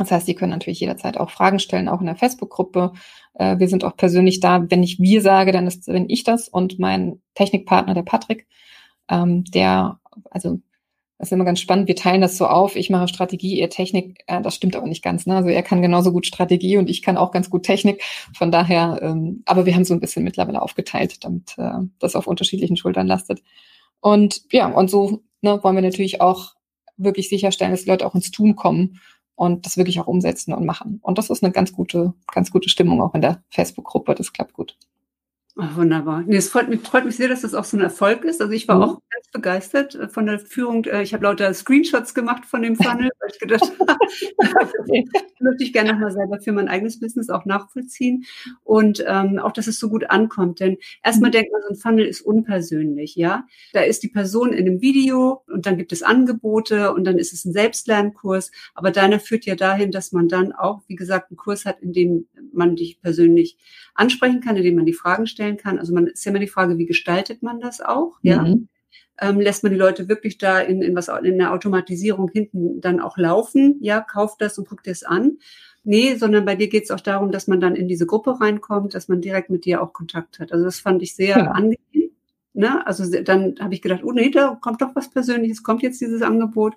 das 0.00 0.10
heißt, 0.10 0.24
Sie 0.24 0.34
können 0.34 0.52
natürlich 0.52 0.80
jederzeit 0.80 1.18
auch 1.18 1.28
Fragen 1.28 1.58
stellen, 1.58 1.86
auch 1.86 2.00
in 2.00 2.06
der 2.06 2.16
Facebook-Gruppe. 2.16 2.92
Äh, 3.34 3.58
wir 3.58 3.68
sind 3.68 3.84
auch 3.84 3.98
persönlich 3.98 4.40
da. 4.40 4.64
Wenn 4.70 4.82
ich 4.82 4.98
wir 4.98 5.20
sage, 5.20 5.52
dann 5.52 5.66
ist, 5.66 5.88
wenn 5.88 6.08
ich 6.08 6.24
das 6.24 6.48
und 6.48 6.78
mein 6.78 7.20
Technikpartner, 7.34 7.92
der 7.92 8.02
Patrick, 8.02 8.46
ähm, 9.10 9.44
der, 9.44 10.00
also 10.30 10.60
das 11.20 11.28
ist 11.28 11.32
immer 11.32 11.44
ganz 11.44 11.60
spannend, 11.60 11.86
wir 11.86 11.96
teilen 11.96 12.22
das 12.22 12.38
so 12.38 12.46
auf, 12.46 12.76
ich 12.76 12.88
mache 12.88 13.06
Strategie, 13.06 13.60
ihr 13.60 13.68
Technik, 13.68 14.24
äh, 14.26 14.40
das 14.40 14.54
stimmt 14.54 14.74
aber 14.74 14.86
nicht 14.86 15.04
ganz. 15.04 15.26
Ne? 15.26 15.36
Also 15.36 15.50
er 15.50 15.62
kann 15.62 15.82
genauso 15.82 16.12
gut 16.12 16.24
Strategie 16.24 16.78
und 16.78 16.88
ich 16.88 17.02
kann 17.02 17.18
auch 17.18 17.30
ganz 17.30 17.50
gut 17.50 17.62
Technik. 17.62 18.02
Von 18.34 18.50
daher, 18.50 18.98
ähm, 19.02 19.42
aber 19.44 19.66
wir 19.66 19.74
haben 19.74 19.84
so 19.84 19.92
ein 19.92 20.00
bisschen 20.00 20.24
mittlerweile 20.24 20.62
aufgeteilt, 20.62 21.22
damit 21.22 21.58
äh, 21.58 21.72
das 21.98 22.16
auf 22.16 22.26
unterschiedlichen 22.26 22.78
Schultern 22.78 23.06
lastet. 23.06 23.42
Und 24.00 24.44
ja, 24.50 24.68
und 24.68 24.88
so 24.88 25.22
ne, 25.42 25.62
wollen 25.62 25.74
wir 25.74 25.82
natürlich 25.82 26.22
auch 26.22 26.54
wirklich 26.96 27.28
sicherstellen, 27.28 27.72
dass 27.72 27.84
die 27.84 27.90
Leute 27.90 28.06
auch 28.06 28.14
ins 28.14 28.30
Tun 28.30 28.56
kommen 28.56 28.98
und 29.34 29.66
das 29.66 29.76
wirklich 29.76 30.00
auch 30.00 30.06
umsetzen 30.06 30.54
und 30.54 30.64
machen. 30.64 31.00
Und 31.02 31.18
das 31.18 31.28
ist 31.28 31.44
eine 31.44 31.52
ganz 31.52 31.74
gute, 31.74 32.14
ganz 32.32 32.50
gute 32.50 32.70
Stimmung 32.70 33.02
auch 33.02 33.14
in 33.14 33.20
der 33.20 33.42
Facebook-Gruppe. 33.50 34.14
Das 34.14 34.32
klappt 34.32 34.54
gut. 34.54 34.78
Oh, 35.56 35.64
wunderbar. 35.74 36.22
Nee, 36.22 36.36
es 36.36 36.48
freut 36.48 36.68
mich, 36.68 36.80
freut 36.80 37.04
mich 37.04 37.16
sehr, 37.16 37.28
dass 37.28 37.40
das 37.40 37.54
auch 37.54 37.64
so 37.64 37.76
ein 37.76 37.82
Erfolg 37.82 38.24
ist. 38.24 38.40
Also 38.40 38.52
ich 38.52 38.68
war 38.68 38.76
mhm. 38.76 38.82
auch 38.82 39.02
ganz 39.10 39.28
begeistert 39.32 39.96
äh, 39.96 40.08
von 40.08 40.26
der 40.26 40.38
Führung. 40.38 40.84
Äh, 40.84 41.02
ich 41.02 41.12
habe 41.12 41.24
lauter 41.24 41.52
Screenshots 41.52 42.14
gemacht 42.14 42.46
von 42.46 42.62
dem 42.62 42.76
Funnel, 42.76 43.10
weil 43.18 43.30
ich 43.32 43.38
gedacht 43.40 43.62
habe, 43.80 43.98
möchte 45.40 45.64
ich 45.64 45.72
gerne 45.72 45.92
nochmal 45.92 46.12
selber 46.12 46.40
für 46.40 46.52
mein 46.52 46.68
eigenes 46.68 47.00
Business 47.00 47.30
auch 47.30 47.46
nachvollziehen. 47.46 48.24
Und 48.62 49.04
ähm, 49.08 49.40
auch, 49.40 49.50
dass 49.50 49.66
es 49.66 49.80
so 49.80 49.88
gut 49.88 50.08
ankommt. 50.08 50.60
Denn 50.60 50.76
erstmal 51.02 51.30
mhm. 51.30 51.32
denkt 51.32 51.52
man, 51.52 51.62
so 51.62 51.68
ein 51.70 51.76
Funnel 51.76 52.06
ist 52.06 52.20
unpersönlich, 52.20 53.16
ja. 53.16 53.44
Da 53.72 53.80
ist 53.80 54.04
die 54.04 54.08
Person 54.08 54.52
in 54.52 54.68
einem 54.68 54.80
Video 54.80 55.42
und 55.48 55.66
dann 55.66 55.76
gibt 55.76 55.90
es 55.90 56.04
Angebote 56.04 56.92
und 56.94 57.02
dann 57.04 57.18
ist 57.18 57.32
es 57.32 57.44
ein 57.44 57.52
Selbstlernkurs. 57.52 58.52
Aber 58.74 58.92
deiner 58.92 59.18
führt 59.18 59.46
ja 59.46 59.56
dahin, 59.56 59.90
dass 59.90 60.12
man 60.12 60.28
dann 60.28 60.52
auch, 60.52 60.82
wie 60.86 60.96
gesagt, 60.96 61.30
einen 61.30 61.36
Kurs 61.36 61.64
hat, 61.64 61.80
in 61.82 61.92
dem 61.92 62.28
man 62.52 62.76
dich 62.76 63.00
persönlich 63.02 63.56
ansprechen 63.94 64.40
kann, 64.40 64.56
in 64.56 64.62
dem 64.62 64.76
man 64.76 64.86
die 64.86 64.92
Fragen 64.92 65.26
stellt 65.26 65.39
stellen 65.40 65.56
kann. 65.56 65.78
Also 65.78 65.94
man 65.94 66.06
ist 66.06 66.24
ja 66.24 66.30
immer 66.30 66.38
die 66.38 66.46
Frage, 66.46 66.76
wie 66.76 66.86
gestaltet 66.86 67.42
man 67.42 67.60
das 67.60 67.80
auch? 67.80 68.18
Ja. 68.22 68.42
Mhm. 68.42 68.68
Ähm, 69.18 69.40
lässt 69.40 69.62
man 69.62 69.72
die 69.72 69.78
Leute 69.78 70.08
wirklich 70.08 70.38
da 70.38 70.60
in, 70.60 70.82
in 70.82 70.94
was 70.94 71.08
in 71.08 71.38
der 71.38 71.52
Automatisierung 71.52 72.30
hinten 72.30 72.80
dann 72.80 73.00
auch 73.00 73.16
laufen? 73.16 73.78
Ja, 73.80 74.00
kauft 74.00 74.40
das 74.40 74.58
und 74.58 74.68
guckt 74.68 74.86
es 74.86 75.02
an. 75.02 75.38
Nee, 75.82 76.16
sondern 76.16 76.44
bei 76.44 76.56
dir 76.56 76.68
geht 76.68 76.84
es 76.84 76.90
auch 76.90 77.00
darum, 77.00 77.30
dass 77.30 77.46
man 77.46 77.60
dann 77.60 77.74
in 77.74 77.88
diese 77.88 78.06
Gruppe 78.06 78.38
reinkommt, 78.38 78.94
dass 78.94 79.08
man 79.08 79.22
direkt 79.22 79.48
mit 79.48 79.64
dir 79.64 79.82
auch 79.82 79.94
Kontakt 79.94 80.38
hat. 80.38 80.52
Also 80.52 80.64
das 80.64 80.80
fand 80.80 81.02
ich 81.02 81.14
sehr 81.14 81.38
ja. 81.38 81.50
angenehm. 81.52 82.09
Ne? 82.52 82.84
Also 82.86 83.04
dann 83.22 83.54
habe 83.60 83.74
ich 83.74 83.82
gedacht, 83.82 84.02
oh 84.02 84.12
nee, 84.12 84.30
da 84.30 84.58
kommt 84.60 84.82
doch 84.82 84.94
was 84.96 85.10
Persönliches, 85.10 85.62
kommt 85.62 85.82
jetzt 85.82 86.00
dieses 86.00 86.22
Angebot. 86.22 86.74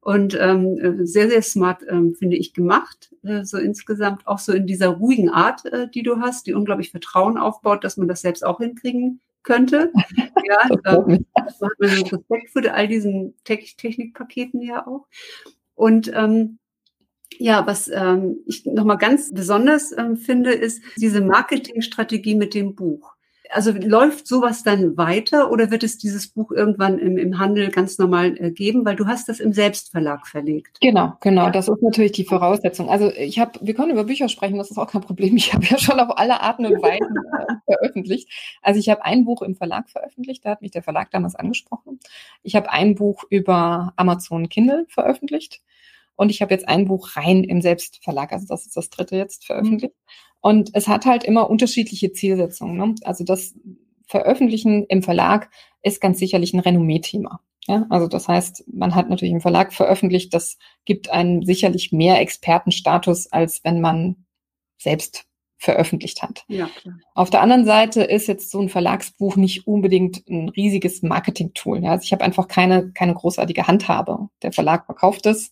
Und 0.00 0.36
ähm, 0.40 1.04
sehr, 1.06 1.28
sehr 1.28 1.42
smart, 1.42 1.82
ähm, 1.88 2.14
finde 2.14 2.36
ich, 2.36 2.54
gemacht. 2.54 3.14
Äh, 3.22 3.44
so 3.44 3.58
insgesamt 3.58 4.26
auch 4.26 4.38
so 4.38 4.52
in 4.52 4.66
dieser 4.66 4.88
ruhigen 4.88 5.28
Art, 5.28 5.66
äh, 5.66 5.88
die 5.90 6.02
du 6.02 6.20
hast, 6.20 6.46
die 6.46 6.54
unglaublich 6.54 6.90
Vertrauen 6.90 7.36
aufbaut, 7.36 7.84
dass 7.84 7.98
man 7.98 8.08
das 8.08 8.22
selbst 8.22 8.44
auch 8.44 8.58
hinkriegen 8.58 9.20
könnte. 9.42 9.92
Ja, 10.42 10.96
ähm, 10.96 11.26
das 11.34 11.60
macht 11.60 11.78
man 11.78 11.90
so 11.90 12.16
Respekt 12.16 12.50
für 12.50 12.74
all 12.74 12.88
diesen 12.88 13.34
Te 13.44 13.56
Technikpaketen 13.56 14.60
ja 14.62 14.84
auch. 14.84 15.06
Und 15.76 16.10
ähm, 16.12 16.58
ja, 17.38 17.66
was 17.66 17.88
ähm, 17.88 18.38
ich 18.46 18.64
nochmal 18.66 18.98
ganz 18.98 19.32
besonders 19.32 19.96
ähm, 19.96 20.16
finde, 20.16 20.50
ist 20.52 20.82
diese 20.96 21.20
Marketingstrategie 21.20 22.34
mit 22.34 22.54
dem 22.54 22.74
Buch. 22.74 23.14
Also 23.52 23.72
läuft 23.72 24.26
sowas 24.26 24.62
dann 24.62 24.96
weiter 24.96 25.50
oder 25.50 25.70
wird 25.70 25.82
es 25.82 25.98
dieses 25.98 26.28
Buch 26.28 26.50
irgendwann 26.50 26.98
im, 26.98 27.18
im 27.18 27.38
Handel 27.38 27.70
ganz 27.70 27.98
normal 27.98 28.36
äh, 28.38 28.50
geben? 28.50 28.84
Weil 28.84 28.96
du 28.96 29.06
hast 29.06 29.28
das 29.28 29.40
im 29.40 29.52
Selbstverlag 29.52 30.26
verlegt. 30.26 30.78
Genau, 30.80 31.14
genau. 31.20 31.44
Ja. 31.44 31.50
Das 31.50 31.68
ist 31.68 31.82
natürlich 31.82 32.12
die 32.12 32.24
Voraussetzung. 32.24 32.88
Also 32.88 33.10
ich 33.10 33.38
habe, 33.38 33.58
wir 33.62 33.74
können 33.74 33.90
über 33.90 34.04
Bücher 34.04 34.28
sprechen, 34.28 34.58
das 34.58 34.70
ist 34.70 34.78
auch 34.78 34.90
kein 34.90 35.02
Problem. 35.02 35.36
Ich 35.36 35.52
habe 35.52 35.64
ja 35.66 35.78
schon 35.78 35.98
auf 36.00 36.16
alle 36.18 36.40
Arten 36.40 36.66
und 36.66 36.82
Weisen 36.82 37.16
äh, 37.48 37.54
veröffentlicht. 37.72 38.28
Also 38.62 38.78
ich 38.78 38.88
habe 38.88 39.04
ein 39.04 39.24
Buch 39.24 39.42
im 39.42 39.56
Verlag 39.56 39.90
veröffentlicht, 39.90 40.44
da 40.44 40.50
hat 40.50 40.62
mich 40.62 40.70
der 40.70 40.82
Verlag 40.82 41.10
damals 41.10 41.34
angesprochen. 41.34 41.98
Ich 42.42 42.56
habe 42.56 42.70
ein 42.70 42.94
Buch 42.94 43.24
über 43.30 43.92
Amazon 43.96 44.48
Kindle 44.48 44.86
veröffentlicht. 44.88 45.62
Und 46.20 46.28
ich 46.28 46.42
habe 46.42 46.52
jetzt 46.52 46.68
ein 46.68 46.84
Buch 46.84 47.16
rein 47.16 47.44
im 47.44 47.62
Selbstverlag, 47.62 48.30
also 48.30 48.46
das 48.46 48.66
ist 48.66 48.76
das 48.76 48.90
dritte 48.90 49.16
jetzt 49.16 49.46
veröffentlicht. 49.46 49.94
Mhm. 49.94 50.29
Und 50.40 50.70
es 50.74 50.88
hat 50.88 51.06
halt 51.06 51.24
immer 51.24 51.50
unterschiedliche 51.50 52.12
Zielsetzungen. 52.12 52.76
Ne? 52.76 52.94
Also 53.02 53.24
das 53.24 53.54
Veröffentlichen 54.06 54.86
im 54.86 55.02
Verlag 55.02 55.50
ist 55.82 56.00
ganz 56.00 56.18
sicherlich 56.18 56.52
ein 56.54 56.60
Renommee-Thema. 56.60 57.40
Ja, 57.66 57.86
also 57.90 58.08
das 58.08 58.26
heißt, 58.26 58.64
man 58.72 58.94
hat 58.94 59.10
natürlich 59.10 59.32
im 59.34 59.40
Verlag 59.40 59.72
veröffentlicht, 59.72 60.32
das 60.32 60.56
gibt 60.84 61.10
einen 61.10 61.44
sicherlich 61.44 61.92
mehr 61.92 62.18
Expertenstatus, 62.20 63.30
als 63.30 63.62
wenn 63.64 63.80
man 63.80 64.24
selbst 64.78 65.26
veröffentlicht 65.58 66.22
hat. 66.22 66.44
Ja. 66.48 66.70
Auf 67.14 67.28
der 67.28 67.42
anderen 67.42 67.66
Seite 67.66 68.02
ist 68.02 68.26
jetzt 68.28 68.50
so 68.50 68.60
ein 68.60 68.70
Verlagsbuch 68.70 69.36
nicht 69.36 69.66
unbedingt 69.66 70.26
ein 70.26 70.48
riesiges 70.48 71.02
Marketing-Tool. 71.02 71.84
Ja, 71.84 71.90
also 71.90 72.04
ich 72.04 72.12
habe 72.12 72.24
einfach 72.24 72.48
keine, 72.48 72.92
keine 72.92 73.12
großartige 73.12 73.66
Handhabe. 73.66 74.30
Der 74.42 74.52
Verlag 74.52 74.86
verkauft 74.86 75.26
es 75.26 75.50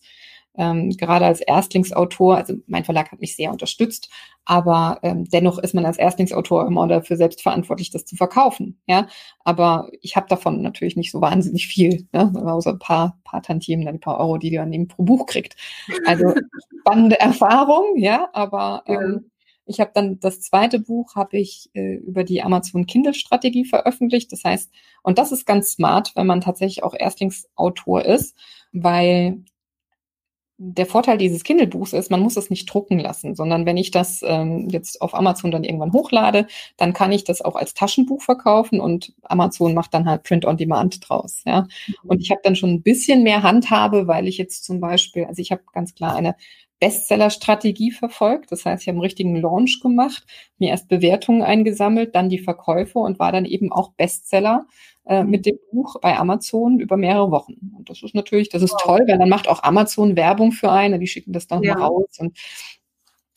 ähm, 0.55 0.89
gerade 0.91 1.25
als 1.25 1.41
Erstlingsautor, 1.41 2.37
also 2.37 2.55
mein 2.67 2.83
Verlag 2.83 3.11
hat 3.11 3.21
mich 3.21 3.35
sehr 3.35 3.51
unterstützt, 3.51 4.09
aber 4.45 4.99
ähm, 5.03 5.25
dennoch 5.25 5.57
ist 5.59 5.73
man 5.73 5.85
als 5.85 5.97
Erstlingsautor 5.97 6.67
immer 6.67 6.87
dafür 6.87 7.17
selbst 7.17 7.41
verantwortlich, 7.41 7.91
das 7.91 8.05
zu 8.05 8.15
verkaufen. 8.15 8.79
Ja, 8.87 9.07
aber 9.43 9.89
ich 10.01 10.15
habe 10.15 10.27
davon 10.27 10.61
natürlich 10.61 10.95
nicht 10.95 11.11
so 11.11 11.21
wahnsinnig 11.21 11.67
viel, 11.67 12.07
ne? 12.11 12.31
außer 12.35 12.71
ein 12.71 12.79
paar, 12.79 13.19
paar 13.23 13.41
Tantiemen, 13.41 13.87
ein 13.87 13.99
paar 13.99 14.19
Euro, 14.19 14.37
die 14.37 14.57
man 14.57 14.73
eben 14.73 14.87
pro 14.87 15.03
Buch 15.03 15.27
kriegt. 15.27 15.55
Also 16.05 16.33
spannende 16.81 17.19
Erfahrung, 17.19 17.97
ja, 17.97 18.29
aber 18.33 18.83
ähm, 18.87 19.29
ich 19.69 19.79
habe 19.79 19.91
dann 19.93 20.19
das 20.19 20.41
zweite 20.41 20.79
Buch 20.79 21.15
habe 21.15 21.37
ich 21.37 21.69
äh, 21.73 21.97
über 21.97 22.23
die 22.23 22.41
Amazon 22.41 22.87
Kindle 22.87 23.13
Strategie 23.13 23.65
veröffentlicht. 23.65 24.31
Das 24.31 24.43
heißt, 24.43 24.71
und 25.03 25.19
das 25.19 25.31
ist 25.31 25.45
ganz 25.45 25.73
smart, 25.73 26.11
wenn 26.15 26.25
man 26.25 26.41
tatsächlich 26.41 26.83
auch 26.83 26.95
Erstlingsautor 26.97 28.03
ist, 28.03 28.35
weil 28.71 29.43
der 30.61 30.85
Vorteil 30.85 31.17
dieses 31.17 31.45
Kindle-Buchs 31.45 31.93
ist, 31.93 32.11
man 32.11 32.19
muss 32.19 32.35
es 32.35 32.49
nicht 32.49 32.65
drucken 32.65 32.99
lassen, 32.99 33.33
sondern 33.33 33.65
wenn 33.65 33.77
ich 33.77 33.91
das 33.91 34.21
ähm, 34.25 34.67
jetzt 34.69 35.01
auf 35.01 35.15
Amazon 35.15 35.51
dann 35.51 35.63
irgendwann 35.63 35.93
hochlade, 35.93 36.47
dann 36.75 36.91
kann 36.91 37.13
ich 37.13 37.23
das 37.23 37.41
auch 37.41 37.55
als 37.55 37.73
Taschenbuch 37.73 38.21
verkaufen 38.21 38.81
und 38.81 39.13
Amazon 39.23 39.73
macht 39.73 39.93
dann 39.93 40.07
halt 40.07 40.23
Print 40.23 40.45
on 40.45 40.57
Demand 40.57 41.07
draus. 41.07 41.43
Ja, 41.45 41.61
mhm. 41.61 42.09
und 42.09 42.21
ich 42.21 42.29
habe 42.29 42.41
dann 42.43 42.57
schon 42.57 42.71
ein 42.71 42.81
bisschen 42.81 43.23
mehr 43.23 43.41
Handhabe, 43.41 44.07
weil 44.07 44.27
ich 44.27 44.37
jetzt 44.37 44.65
zum 44.65 44.81
Beispiel, 44.81 45.23
also 45.25 45.41
ich 45.41 45.51
habe 45.51 45.61
ganz 45.71 45.95
klar 45.95 46.13
eine 46.13 46.35
Bestseller-Strategie 46.79 47.91
verfolgt. 47.91 48.51
Das 48.51 48.65
heißt, 48.65 48.83
ich 48.83 48.87
habe 48.87 48.95
einen 48.95 49.03
richtigen 49.03 49.35
Launch 49.35 49.79
gemacht, 49.81 50.25
mir 50.57 50.69
erst 50.69 50.87
Bewertungen 50.87 51.41
eingesammelt, 51.41 52.15
dann 52.15 52.29
die 52.29 52.39
Verkäufe 52.39 52.99
und 52.99 53.19
war 53.19 53.31
dann 53.31 53.45
eben 53.45 53.71
auch 53.71 53.91
Bestseller 53.93 54.65
äh, 55.05 55.23
mit 55.23 55.45
dem 55.45 55.57
Buch 55.71 55.99
bei 56.01 56.17
Amazon 56.17 56.79
über 56.79 56.95
mehrere 56.95 57.31
Wochen. 57.31 57.73
Und 57.77 57.89
das 57.89 58.01
ist 58.01 58.15
natürlich, 58.15 58.49
das 58.49 58.61
ist 58.61 58.73
wow. 58.73 58.83
toll, 58.83 59.01
weil 59.07 59.17
dann 59.17 59.29
macht 59.29 59.47
auch 59.47 59.63
Amazon 59.63 60.15
Werbung 60.15 60.51
für 60.51 60.71
einen, 60.71 60.99
die 60.99 61.07
schicken 61.07 61.33
das 61.33 61.47
dann 61.47 61.63
ja. 61.63 61.75
raus. 61.75 62.17
Und, 62.19 62.37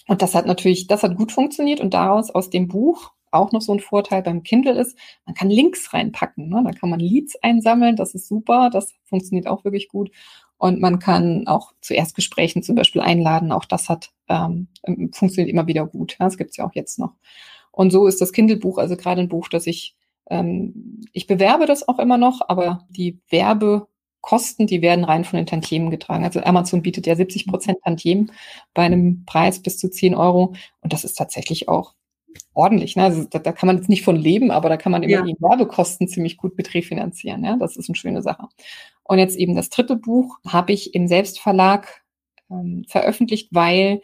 und 0.06 0.22
das 0.22 0.34
hat 0.34 0.46
natürlich, 0.46 0.86
das 0.86 1.02
hat 1.02 1.16
gut 1.16 1.32
funktioniert 1.32 1.80
und 1.80 1.94
daraus 1.94 2.30
aus 2.30 2.50
dem 2.50 2.68
Buch 2.68 3.12
auch 3.32 3.50
noch 3.50 3.62
so 3.62 3.72
ein 3.72 3.80
Vorteil 3.80 4.22
beim 4.22 4.42
Kindle 4.42 4.78
ist, 4.78 4.96
man 5.24 5.34
kann 5.34 5.50
Links 5.50 5.92
reinpacken. 5.92 6.48
Ne? 6.48 6.62
Da 6.64 6.70
kann 6.72 6.90
man 6.90 7.00
Leads 7.00 7.36
einsammeln, 7.42 7.96
das 7.96 8.14
ist 8.14 8.28
super, 8.28 8.70
das 8.70 8.94
funktioniert 9.04 9.46
auch 9.46 9.64
wirklich 9.64 9.88
gut. 9.88 10.10
Und 10.62 10.80
man 10.80 11.00
kann 11.00 11.48
auch 11.48 11.72
zu 11.80 11.92
Erstgesprächen 11.92 12.62
zum 12.62 12.76
Beispiel 12.76 13.00
einladen. 13.00 13.50
Auch 13.50 13.64
das 13.64 13.88
hat 13.88 14.12
ähm, 14.28 14.68
funktioniert 15.10 15.48
immer 15.52 15.66
wieder 15.66 15.84
gut. 15.84 16.12
Ja, 16.20 16.26
das 16.26 16.38
gibt's 16.38 16.56
ja 16.56 16.64
auch 16.64 16.74
jetzt 16.74 17.00
noch. 17.00 17.14
Und 17.72 17.90
so 17.90 18.06
ist 18.06 18.20
das 18.20 18.32
Kindle-Buch 18.32 18.78
also 18.78 18.96
gerade 18.96 19.20
ein 19.20 19.28
Buch, 19.28 19.48
das 19.48 19.66
ich 19.66 19.96
ähm, 20.30 21.00
ich 21.12 21.26
bewerbe 21.26 21.66
das 21.66 21.88
auch 21.88 21.98
immer 21.98 22.16
noch, 22.16 22.42
aber 22.46 22.86
die 22.90 23.18
Werbekosten, 23.28 24.68
die 24.68 24.82
werden 24.82 25.04
rein 25.04 25.24
von 25.24 25.36
den 25.36 25.46
Tantiemen 25.46 25.90
getragen. 25.90 26.22
Also 26.22 26.40
Amazon 26.44 26.82
bietet 26.82 27.08
ja 27.08 27.16
70 27.16 27.48
Prozent 27.48 27.78
Tantiemen 27.82 28.30
bei 28.72 28.82
einem 28.82 29.24
Preis 29.26 29.60
bis 29.60 29.78
zu 29.78 29.90
10 29.90 30.14
Euro. 30.14 30.54
Und 30.80 30.92
das 30.92 31.02
ist 31.02 31.14
tatsächlich 31.14 31.68
auch 31.68 31.94
ordentlich. 32.54 32.94
Ne? 32.94 33.02
Also 33.02 33.24
da, 33.24 33.40
da 33.40 33.50
kann 33.50 33.66
man 33.66 33.78
jetzt 33.78 33.88
nicht 33.88 34.04
von 34.04 34.14
leben, 34.14 34.52
aber 34.52 34.68
da 34.68 34.76
kann 34.76 34.92
man 34.92 35.02
immer 35.02 35.10
ja. 35.10 35.22
die 35.22 35.36
Werbekosten 35.40 36.06
ziemlich 36.06 36.36
gut 36.36 36.56
mit 36.56 36.72
refinanzieren. 36.72 37.44
Ja? 37.44 37.56
Das 37.56 37.76
ist 37.76 37.88
eine 37.88 37.96
schöne 37.96 38.22
Sache. 38.22 38.46
Und 39.04 39.18
jetzt 39.18 39.36
eben 39.36 39.54
das 39.54 39.70
dritte 39.70 39.96
Buch 39.96 40.38
habe 40.46 40.72
ich 40.72 40.94
im 40.94 41.08
Selbstverlag 41.08 42.02
ähm, 42.50 42.84
veröffentlicht, 42.88 43.48
weil 43.52 44.00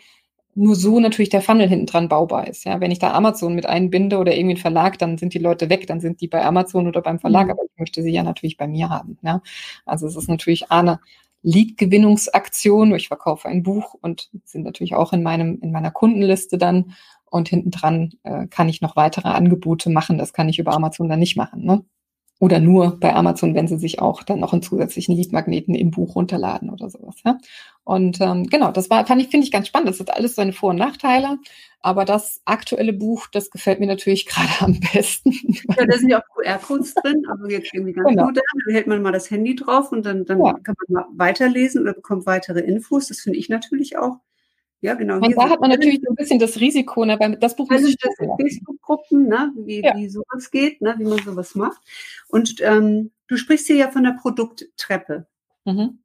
nur 0.54 0.74
so 0.74 0.98
natürlich 0.98 1.28
der 1.28 1.40
Funnel 1.40 1.68
hinten 1.68 1.86
dran 1.86 2.08
baubar 2.08 2.48
ist. 2.48 2.64
Ja, 2.64 2.80
wenn 2.80 2.90
ich 2.90 2.98
da 2.98 3.12
Amazon 3.12 3.54
mit 3.54 3.66
einbinde 3.66 4.18
oder 4.18 4.34
irgendwie 4.34 4.54
einen 4.54 4.60
Verlag, 4.60 4.98
dann 4.98 5.16
sind 5.16 5.32
die 5.32 5.38
Leute 5.38 5.70
weg, 5.70 5.86
dann 5.86 6.00
sind 6.00 6.20
die 6.20 6.26
bei 6.26 6.44
Amazon 6.44 6.88
oder 6.88 7.00
beim 7.00 7.20
Verlag, 7.20 7.46
mhm. 7.46 7.52
aber 7.52 7.62
ich 7.62 7.78
möchte 7.78 8.02
sie 8.02 8.10
ja 8.10 8.24
natürlich 8.24 8.56
bei 8.56 8.66
mir 8.66 8.88
haben. 8.88 9.18
Ja, 9.22 9.40
also 9.86 10.06
es 10.06 10.16
ist 10.16 10.28
natürlich 10.28 10.72
eine 10.72 10.98
Lead-Gewinnungsaktion. 11.42 12.92
Ich 12.96 13.06
verkaufe 13.06 13.46
ein 13.48 13.62
Buch 13.62 13.94
und 14.00 14.30
sind 14.44 14.64
natürlich 14.64 14.96
auch 14.96 15.12
in 15.12 15.22
meinem 15.22 15.60
in 15.62 15.70
meiner 15.70 15.92
Kundenliste 15.92 16.58
dann 16.58 16.94
und 17.26 17.48
hinten 17.48 17.70
dran 17.70 18.14
äh, 18.24 18.48
kann 18.48 18.68
ich 18.68 18.80
noch 18.80 18.96
weitere 18.96 19.28
Angebote 19.28 19.90
machen. 19.90 20.18
Das 20.18 20.32
kann 20.32 20.48
ich 20.48 20.58
über 20.58 20.72
Amazon 20.72 21.08
dann 21.08 21.20
nicht 21.20 21.36
machen. 21.36 21.64
Ne? 21.64 21.84
Oder 22.40 22.60
nur 22.60 22.98
bei 23.00 23.14
Amazon, 23.14 23.54
wenn 23.54 23.66
sie 23.66 23.78
sich 23.78 24.00
auch 24.00 24.22
dann 24.22 24.38
noch 24.38 24.52
einen 24.52 24.62
zusätzlichen 24.62 25.16
Leadmagneten 25.16 25.74
im 25.74 25.90
Buch 25.90 26.14
runterladen 26.14 26.70
oder 26.70 26.88
sowas. 26.88 27.16
Ja? 27.24 27.38
Und 27.82 28.20
ähm, 28.20 28.44
genau, 28.44 28.70
das 28.70 28.90
war, 28.90 29.04
fand 29.06 29.20
ich, 29.20 29.28
finde 29.28 29.44
ich 29.44 29.50
ganz 29.50 29.66
spannend. 29.66 29.88
Das 29.88 29.98
hat 29.98 30.14
alles 30.14 30.36
seine 30.36 30.52
Vor- 30.52 30.70
und 30.70 30.76
Nachteile. 30.76 31.38
Aber 31.80 32.04
das 32.04 32.40
aktuelle 32.44 32.92
Buch, 32.92 33.26
das 33.32 33.50
gefällt 33.50 33.80
mir 33.80 33.86
natürlich 33.86 34.26
gerade 34.26 34.50
am 34.60 34.78
besten. 34.92 35.32
Ja, 35.76 35.86
da 35.86 35.98
sind 35.98 36.10
ja 36.10 36.18
auch 36.18 36.34
QR-Codes 36.36 36.94
drin, 36.94 37.22
also 37.28 37.46
jetzt 37.48 37.72
irgendwie 37.74 37.92
ganz 37.92 38.08
genau. 38.08 38.26
modern. 38.26 38.44
Da 38.66 38.72
hält 38.72 38.86
man 38.86 39.02
mal 39.02 39.12
das 39.12 39.30
Handy 39.30 39.56
drauf 39.56 39.90
und 39.90 40.06
dann, 40.06 40.24
dann 40.24 40.38
ja. 40.38 40.52
kann 40.62 40.76
man 40.88 41.02
mal 41.02 41.08
weiterlesen 41.16 41.80
oder 41.80 41.94
bekommt 41.94 42.26
weitere 42.26 42.60
Infos. 42.60 43.08
Das 43.08 43.20
finde 43.20 43.38
ich 43.38 43.48
natürlich 43.48 43.98
auch 43.98 44.18
ja, 44.80 44.94
genau. 44.94 45.16
Und 45.16 45.36
da 45.36 45.48
hat 45.48 45.60
man 45.60 45.70
natürlich 45.70 46.00
so 46.02 46.10
ein 46.10 46.14
bisschen 46.14 46.38
das 46.38 46.60
Risiko, 46.60 47.04
ne, 47.04 47.18
weil 47.18 47.36
das 47.36 47.56
Buch 47.56 47.70
ist 47.72 47.98
Facebook-Gruppen, 48.40 49.26
ne, 49.26 49.52
wie, 49.56 49.82
ja. 49.82 49.96
wie 49.96 50.08
sowas 50.08 50.50
geht, 50.50 50.80
ne, 50.80 50.94
wie 50.98 51.04
man 51.04 51.18
sowas 51.18 51.54
macht. 51.54 51.80
Und 52.28 52.56
ähm, 52.60 53.10
du 53.26 53.36
sprichst 53.36 53.66
hier 53.66 53.76
ja 53.76 53.90
von 53.90 54.04
der 54.04 54.16
Produkttreppe. 54.20 55.26
Mhm. 55.64 55.98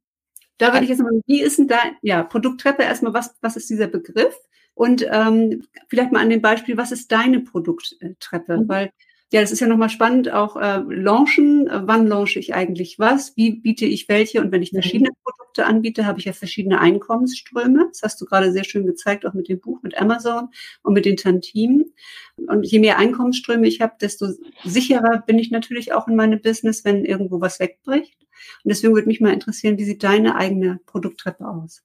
Da 0.58 0.72
würde 0.74 0.84
ich 0.84 0.90
jetzt 0.90 1.02
mal, 1.02 1.22
wie 1.28 1.42
ist 1.42 1.60
denn 1.60 1.68
da, 1.68 1.80
ja, 2.02 2.24
Produkttreppe 2.24 2.84
erstmal, 2.84 3.14
was, 3.14 3.36
was 3.42 3.58
ist 3.58 3.70
dieser 3.70 3.88
Begriff? 3.88 4.36
Und 4.76 5.06
ähm, 5.12 5.66
vielleicht 5.88 6.12
mal 6.12 6.22
an 6.22 6.30
dem 6.30 6.42
Beispiel, 6.42 6.78
was 6.78 6.92
ist 6.92 7.12
deine 7.12 7.42
Produkttreppe? 7.42 8.58
Mhm. 8.58 8.70
Weil 8.70 8.92
ja, 9.34 9.42
das 9.42 9.52
ist 9.52 9.62
ja 9.62 9.68
nochmal 9.68 9.90
spannend, 9.90 10.32
auch 10.32 10.56
äh, 10.58 10.84
launchen. 10.88 11.68
Wann 11.68 12.06
launche 12.06 12.38
ich 12.38 12.54
eigentlich 12.54 13.00
was? 13.00 13.36
Wie 13.36 13.52
biete 13.52 13.84
ich 13.84 14.08
welche? 14.08 14.40
Und 14.42 14.52
wenn 14.52 14.62
ich 14.62 14.72
mhm. 14.72 14.78
verschiedene 14.78 15.10
mhm. 15.10 15.16
Produkte 15.24 15.66
anbiete, 15.66 16.06
habe 16.06 16.20
ich 16.20 16.26
ja 16.26 16.34
verschiedene 16.34 16.80
Einkommensströme. 16.80 17.88
Das 17.90 18.04
hast 18.04 18.22
du 18.22 18.26
gerade 18.26 18.52
sehr 18.52 18.64
schön 18.64 18.86
gezeigt, 18.86 19.26
auch 19.26 19.34
mit 19.34 19.50
dem 19.50 19.60
Buch, 19.60 19.82
mit 19.82 19.98
Amazon 20.00 20.50
und 20.84 20.94
mit 20.94 21.06
den 21.06 21.18
Tantimen. 21.18 21.94
Und 22.36 22.64
je 22.64 22.78
mehr 22.78 23.00
Einkommensströme 23.00 23.68
ich 23.68 23.82
habe, 23.82 23.96
desto 24.00 24.28
sicherer 24.66 25.24
bin 25.26 25.40
ich 25.40 25.50
natürlich 25.50 25.94
auch 25.94 26.08
in 26.08 26.16
meinem 26.16 26.40
Business, 26.40 26.86
wenn 26.86 27.04
irgendwo 27.04 27.42
was 27.42 27.60
wegbricht. 27.60 28.16
Und 28.64 28.70
deswegen 28.70 28.94
würde 28.94 29.08
mich 29.08 29.20
mal 29.20 29.34
interessieren, 29.34 29.80
wie 29.80 29.86
sieht 29.86 30.04
deine 30.04 30.36
eigene 30.36 30.80
Produkttreppe 30.86 31.48
aus? 31.48 31.82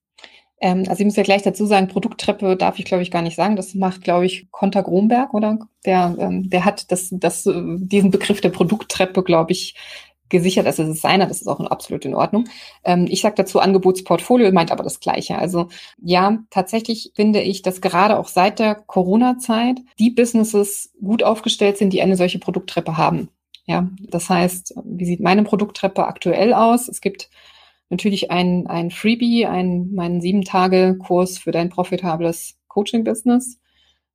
Ähm, 0.61 0.85
also 0.89 1.01
ich 1.01 1.05
muss 1.05 1.17
ja 1.17 1.23
gleich 1.23 1.43
dazu 1.43 1.67
sagen, 1.67 1.89
Produkttreppe 1.89 2.57
darf 2.57 2.79
ich, 2.79 2.85
glaube 2.85 3.03
ich, 3.03 3.11
gar 3.11 3.23
nicht 3.23 3.37
sagen. 3.37 3.57
Das 3.57 3.75
macht, 3.75 4.03
glaube 4.03 4.27
ich, 4.27 4.51
Konter 4.51 4.83
Gromberg, 4.83 5.35
oder? 5.35 5.59
Der, 5.85 6.17
ähm, 6.19 6.51
der 6.51 6.65
hat 6.65 6.91
das, 6.91 7.09
das, 7.13 7.47
äh, 7.47 7.53
diesen 7.79 8.11
Begriff 8.11 8.41
der 8.41 8.51
Produkttreppe, 8.51 9.23
glaube 9.23 9.53
ich, 9.53 9.75
gesichert. 10.29 10.67
Also 10.67 10.83
es 10.83 10.91
ist 10.91 11.03
seiner, 11.03 11.27
das 11.27 11.41
ist 11.41 11.47
auch 11.47 11.61
absolut 11.61 12.05
in 12.05 12.15
Ordnung. 12.15 12.49
Ähm, 12.85 13.07
ich 13.09 13.21
sage 13.21 13.35
dazu 13.37 13.61
Angebotsportfolio, 13.61 14.51
meint 14.53 14.73
aber 14.73 14.85
das 14.85 15.01
Gleiche. 15.01 15.39
Also 15.39 15.69
ja, 16.03 16.39
tatsächlich 16.51 17.13
finde 17.15 17.41
ich, 17.41 17.63
dass 17.63 17.81
gerade 17.81 18.19
auch 18.19 18.29
seit 18.29 18.59
der 18.59 18.75
Corona-Zeit 18.75 19.81
die 19.99 20.11
Businesses 20.11 20.93
gut 21.01 21.23
aufgestellt 21.23 21.79
sind, 21.79 21.93
die 21.93 22.03
eine 22.03 22.17
solche 22.17 22.39
Produkttreppe 22.39 22.97
haben. 22.97 23.29
Ja, 23.67 23.89
das 24.01 24.31
heißt, 24.31 24.75
wie 24.85 25.05
sieht 25.05 25.21
meine 25.21 25.45
Produkttreppe 25.45 26.07
aktuell 26.07 26.55
aus? 26.55 26.89
Es 26.89 27.03
gibt 27.03 27.29
natürlich 27.91 28.31
ein, 28.31 28.67
ein 28.67 28.91
Freebie, 28.91 29.47
ein, 29.47 29.93
meinen 29.93 30.21
sieben 30.21 30.43
Tage 30.43 30.97
Kurs 30.99 31.39
für 31.39 31.53
dein 31.53 31.71
profitables 31.71 32.59
Coaching-Business, 32.69 33.61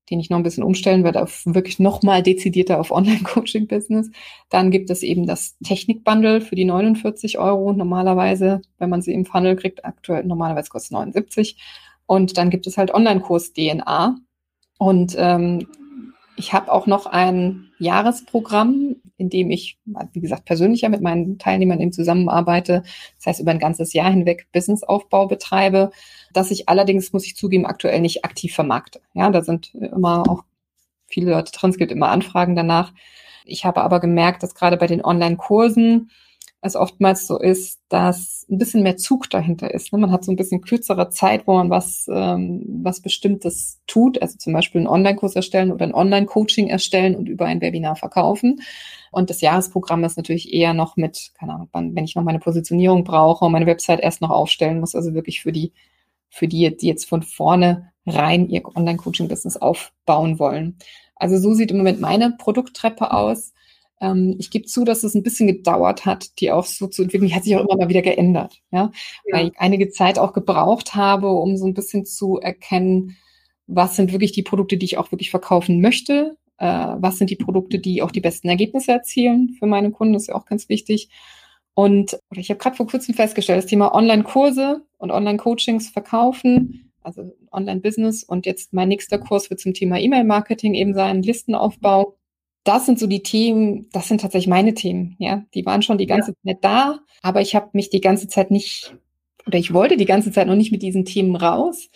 den 0.09 0.19
ich 0.19 0.29
noch 0.29 0.37
ein 0.37 0.43
bisschen 0.43 0.63
umstellen 0.63 1.03
werde 1.03 1.21
auf 1.21 1.43
wirklich 1.45 1.79
nochmal 1.79 2.23
dezidierter 2.23 2.79
auf 2.79 2.91
Online-Coaching-Business. 2.91 4.11
Dann 4.49 4.69
gibt 4.69 4.89
es 4.89 5.01
eben 5.01 5.25
das 5.25 5.57
Technik-Bundle 5.63 6.41
für 6.41 6.55
die 6.55 6.65
49 6.65 7.39
Euro 7.39 7.73
normalerweise, 7.73 8.61
wenn 8.77 8.89
man 8.89 9.01
sie 9.01 9.13
im 9.13 9.25
Funnel 9.25 9.55
kriegt. 9.55 9.85
Aktuell 9.85 10.23
normalerweise 10.23 10.69
kostet 10.69 10.91
79. 10.91 11.57
Und 12.05 12.37
dann 12.37 12.49
gibt 12.49 12.67
es 12.67 12.77
halt 12.77 12.93
Online-Kurs 12.93 13.53
DNA. 13.53 14.17
Und 14.77 15.15
ähm, 15.17 15.67
ich 16.35 16.53
habe 16.53 16.71
auch 16.71 16.87
noch 16.87 17.05
ein 17.05 17.71
Jahresprogramm, 17.79 18.97
in 19.17 19.29
dem 19.29 19.51
ich, 19.51 19.77
wie 20.13 20.21
gesagt, 20.21 20.45
persönlicher 20.45 20.89
mit 20.89 21.01
meinen 21.01 21.37
Teilnehmern 21.37 21.79
eben 21.79 21.91
zusammenarbeite. 21.91 22.83
Das 23.17 23.27
heißt, 23.27 23.39
über 23.41 23.51
ein 23.51 23.59
ganzes 23.59 23.93
Jahr 23.93 24.11
hinweg 24.11 24.47
Businessaufbau 24.51 25.27
betreibe, 25.27 25.91
dass 26.33 26.51
ich 26.51 26.67
allerdings, 26.67 27.13
muss 27.13 27.25
ich 27.25 27.35
zugeben, 27.35 27.65
aktuell 27.65 28.01
nicht 28.01 28.25
aktiv 28.25 28.53
vermarkte. 28.53 29.01
Ja, 29.13 29.29
da 29.29 29.43
sind 29.43 29.73
immer 29.75 30.23
auch 30.27 30.43
viele 31.07 31.31
Leute 31.31 31.51
drin, 31.51 31.69
es 31.69 31.77
gibt 31.77 31.91
immer 31.91 32.09
Anfragen 32.09 32.55
danach. 32.55 32.91
Ich 33.45 33.65
habe 33.65 33.81
aber 33.81 33.99
gemerkt, 33.99 34.41
dass 34.41 34.55
gerade 34.55 34.77
bei 34.77 34.87
den 34.87 35.03
Online-Kursen 35.03 36.09
es 36.63 36.77
oftmals 36.77 37.27
so 37.27 37.37
ist, 37.37 37.81
dass 37.89 38.45
ein 38.49 38.57
bisschen 38.57 38.83
mehr 38.83 38.95
Zug 38.95 39.29
dahinter 39.29 39.73
ist. 39.73 39.91
Ne? 39.91 39.99
Man 39.99 40.11
hat 40.11 40.23
so 40.23 40.31
ein 40.31 40.37
bisschen 40.37 40.61
kürzere 40.61 41.09
Zeit, 41.09 41.45
wo 41.45 41.55
man 41.55 41.69
was, 41.69 42.07
ähm, 42.09 42.63
was 42.81 43.01
Bestimmtes 43.01 43.81
tut, 43.85 44.21
also 44.21 44.37
zum 44.37 44.53
Beispiel 44.53 44.79
einen 44.79 44.87
Online-Kurs 44.87 45.35
erstellen 45.35 45.73
oder 45.73 45.85
ein 45.85 45.93
Online-Coaching 45.93 46.67
erstellen 46.67 47.15
und 47.15 47.27
über 47.27 47.45
ein 47.45 47.59
Webinar 47.59 47.97
verkaufen. 47.97 48.61
Und 49.11 49.29
das 49.29 49.41
Jahresprogramm 49.41 50.05
ist 50.05 50.15
natürlich 50.15 50.53
eher 50.53 50.73
noch 50.73 50.95
mit, 50.95 51.31
keine 51.37 51.53
Ahnung, 51.53 51.69
wenn 51.73 52.05
ich 52.05 52.15
noch 52.15 52.23
meine 52.23 52.39
Positionierung 52.39 53.03
brauche 53.03 53.43
und 53.43 53.51
meine 53.51 53.67
Website 53.67 53.99
erst 53.99 54.21
noch 54.21 54.31
aufstellen 54.31 54.79
muss, 54.79 54.95
also 54.95 55.13
wirklich 55.13 55.41
für 55.41 55.51
die, 55.51 55.73
für 56.29 56.47
die, 56.47 56.75
die 56.75 56.87
jetzt 56.87 57.09
von 57.09 57.23
vorne 57.23 57.91
rein 58.05 58.49
ihr 58.49 58.63
Online-Coaching-Business 58.65 59.57
aufbauen 59.57 60.39
wollen. 60.39 60.77
Also 61.15 61.37
so 61.37 61.53
sieht 61.53 61.71
im 61.71 61.77
Moment 61.77 61.99
meine 61.99 62.31
Produkttreppe 62.31 63.11
aus. 63.11 63.53
Ähm, 64.01 64.35
ich 64.39 64.51
gebe 64.51 64.65
zu, 64.65 64.83
dass 64.83 65.03
es 65.03 65.15
ein 65.15 65.23
bisschen 65.23 65.47
gedauert 65.47 66.05
hat, 66.05 66.39
die 66.39 66.51
auch 66.51 66.65
so 66.65 66.87
zu 66.87 67.03
entwickeln. 67.03 67.27
Die 67.27 67.35
hat 67.35 67.43
sich 67.43 67.55
auch 67.55 67.61
immer 67.61 67.77
mal 67.77 67.89
wieder 67.89 68.01
geändert, 68.01 68.61
ja? 68.71 68.91
ja. 69.25 69.37
Weil 69.37 69.47
ich 69.47 69.53
einige 69.57 69.89
Zeit 69.89 70.19
auch 70.19 70.33
gebraucht 70.33 70.95
habe, 70.95 71.29
um 71.29 71.57
so 71.57 71.65
ein 71.65 71.73
bisschen 71.73 72.05
zu 72.05 72.37
erkennen, 72.37 73.17
was 73.67 73.95
sind 73.95 74.11
wirklich 74.11 74.31
die 74.31 74.43
Produkte, 74.43 74.77
die 74.77 74.85
ich 74.85 74.97
auch 74.97 75.11
wirklich 75.11 75.31
verkaufen 75.31 75.81
möchte, 75.81 76.37
äh, 76.57 76.65
was 76.65 77.17
sind 77.17 77.29
die 77.29 77.35
Produkte, 77.35 77.79
die 77.79 78.01
auch 78.01 78.11
die 78.11 78.21
besten 78.21 78.49
Ergebnisse 78.49 78.91
erzielen 78.91 79.55
für 79.57 79.67
meine 79.67 79.91
Kunden, 79.91 80.13
das 80.13 80.23
ist 80.23 80.27
ja 80.29 80.35
auch 80.35 80.45
ganz 80.45 80.69
wichtig. 80.69 81.09
Und 81.75 82.19
ich 82.35 82.49
habe 82.49 82.59
gerade 82.59 82.75
vor 82.75 82.87
kurzem 82.87 83.15
festgestellt, 83.15 83.57
das 83.57 83.69
Thema 83.69 83.95
Online-Kurse 83.95 84.85
und 84.97 85.11
Online-Coachings 85.11 85.89
verkaufen, 85.89 86.91
also 87.01 87.35
Online-Business 87.51 88.23
und 88.23 88.45
jetzt 88.45 88.73
mein 88.73 88.89
nächster 88.89 89.17
Kurs 89.17 89.49
wird 89.49 89.59
zum 89.59 89.73
Thema 89.73 89.99
E-Mail-Marketing 89.99 90.75
eben 90.75 90.93
sein, 90.93 91.23
Listenaufbau 91.23 92.15
das 92.63 92.85
sind 92.85 92.97
so 92.97 93.07
die 93.07 93.23
Themen, 93.23 93.89
das 93.91 94.07
sind 94.07 94.21
tatsächlich 94.21 94.47
meine 94.47 94.73
Themen, 94.73 95.15
ja. 95.19 95.43
Die 95.53 95.65
waren 95.65 95.81
schon 95.81 95.97
die 95.97 96.05
ganze 96.05 96.33
ja. 96.43 96.53
Zeit 96.53 96.63
da, 96.63 96.99
aber 97.21 97.41
ich 97.41 97.55
habe 97.55 97.69
mich 97.73 97.89
die 97.89 98.01
ganze 98.01 98.27
Zeit 98.27 98.51
nicht, 98.51 98.95
oder 99.45 99.57
ich 99.57 99.73
wollte 99.73 99.97
die 99.97 100.05
ganze 100.05 100.31
Zeit 100.31 100.47
noch 100.47 100.55
nicht 100.55 100.71
mit 100.71 100.81
diesen 100.81 101.03
Themen 101.05 101.35
raus, 101.35 101.89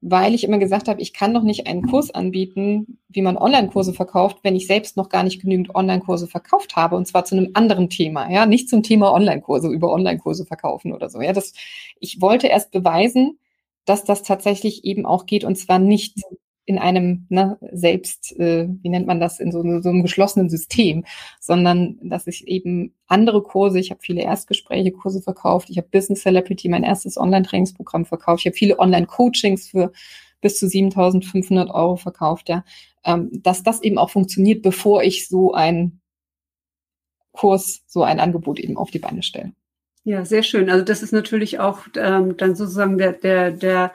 weil 0.00 0.34
ich 0.34 0.44
immer 0.44 0.58
gesagt 0.58 0.88
habe, 0.88 1.00
ich 1.00 1.12
kann 1.12 1.34
doch 1.34 1.42
nicht 1.42 1.66
einen 1.66 1.86
Kurs 1.88 2.10
anbieten, 2.10 2.98
wie 3.08 3.22
man 3.22 3.36
Online-Kurse 3.36 3.94
verkauft, 3.94 4.38
wenn 4.42 4.56
ich 4.56 4.66
selbst 4.66 4.96
noch 4.96 5.08
gar 5.08 5.22
nicht 5.22 5.40
genügend 5.40 5.74
Online-Kurse 5.74 6.28
verkauft 6.28 6.76
habe, 6.76 6.96
und 6.96 7.06
zwar 7.06 7.24
zu 7.24 7.36
einem 7.36 7.50
anderen 7.54 7.90
Thema, 7.90 8.30
ja, 8.30 8.46
nicht 8.46 8.68
zum 8.68 8.82
Thema 8.82 9.12
Online-Kurse, 9.12 9.68
über 9.68 9.92
Online-Kurse 9.92 10.46
verkaufen 10.46 10.92
oder 10.92 11.08
so, 11.08 11.20
ja. 11.20 11.32
Das, 11.32 11.52
ich 11.98 12.20
wollte 12.20 12.46
erst 12.46 12.70
beweisen, 12.70 13.38
dass 13.84 14.04
das 14.04 14.22
tatsächlich 14.22 14.84
eben 14.84 15.04
auch 15.04 15.26
geht, 15.26 15.42
und 15.42 15.56
zwar 15.56 15.80
nicht 15.80 16.20
in 16.64 16.78
einem 16.78 17.26
ne, 17.28 17.58
selbst, 17.72 18.38
äh, 18.38 18.68
wie 18.82 18.88
nennt 18.88 19.06
man 19.06 19.20
das, 19.20 19.40
in 19.40 19.50
so, 19.50 19.62
so 19.80 19.88
einem 19.88 20.02
geschlossenen 20.02 20.48
System, 20.48 21.04
sondern 21.40 21.98
dass 22.02 22.26
ich 22.26 22.46
eben 22.46 22.94
andere 23.08 23.42
Kurse, 23.42 23.80
ich 23.80 23.90
habe 23.90 24.00
viele 24.02 24.22
Erstgespräche, 24.22 24.92
Kurse 24.92 25.22
verkauft, 25.22 25.70
ich 25.70 25.78
habe 25.78 25.88
Business 25.90 26.22
Celebrity, 26.22 26.68
mein 26.68 26.84
erstes 26.84 27.18
Online-Trainingsprogramm 27.18 28.04
verkauft, 28.04 28.42
ich 28.42 28.46
habe 28.46 28.56
viele 28.56 28.78
Online-Coachings 28.78 29.68
für 29.68 29.92
bis 30.40 30.58
zu 30.58 30.66
7.500 30.66 31.70
Euro 31.72 31.96
verkauft, 31.96 32.48
ja, 32.48 32.64
ähm, 33.04 33.30
dass 33.32 33.62
das 33.62 33.82
eben 33.82 33.98
auch 33.98 34.10
funktioniert, 34.10 34.62
bevor 34.62 35.02
ich 35.02 35.28
so 35.28 35.52
ein 35.52 36.00
Kurs, 37.32 37.82
so 37.86 38.02
ein 38.02 38.20
Angebot 38.20 38.60
eben 38.60 38.76
auf 38.76 38.90
die 38.90 38.98
Beine 38.98 39.22
stelle. 39.22 39.52
Ja, 40.04 40.24
sehr 40.24 40.42
schön. 40.42 40.68
Also 40.68 40.84
das 40.84 41.02
ist 41.02 41.12
natürlich 41.12 41.60
auch 41.60 41.86
ähm, 41.96 42.36
dann 42.36 42.56
sozusagen 42.56 42.98
der, 42.98 43.12
der, 43.12 43.52
der 43.52 43.92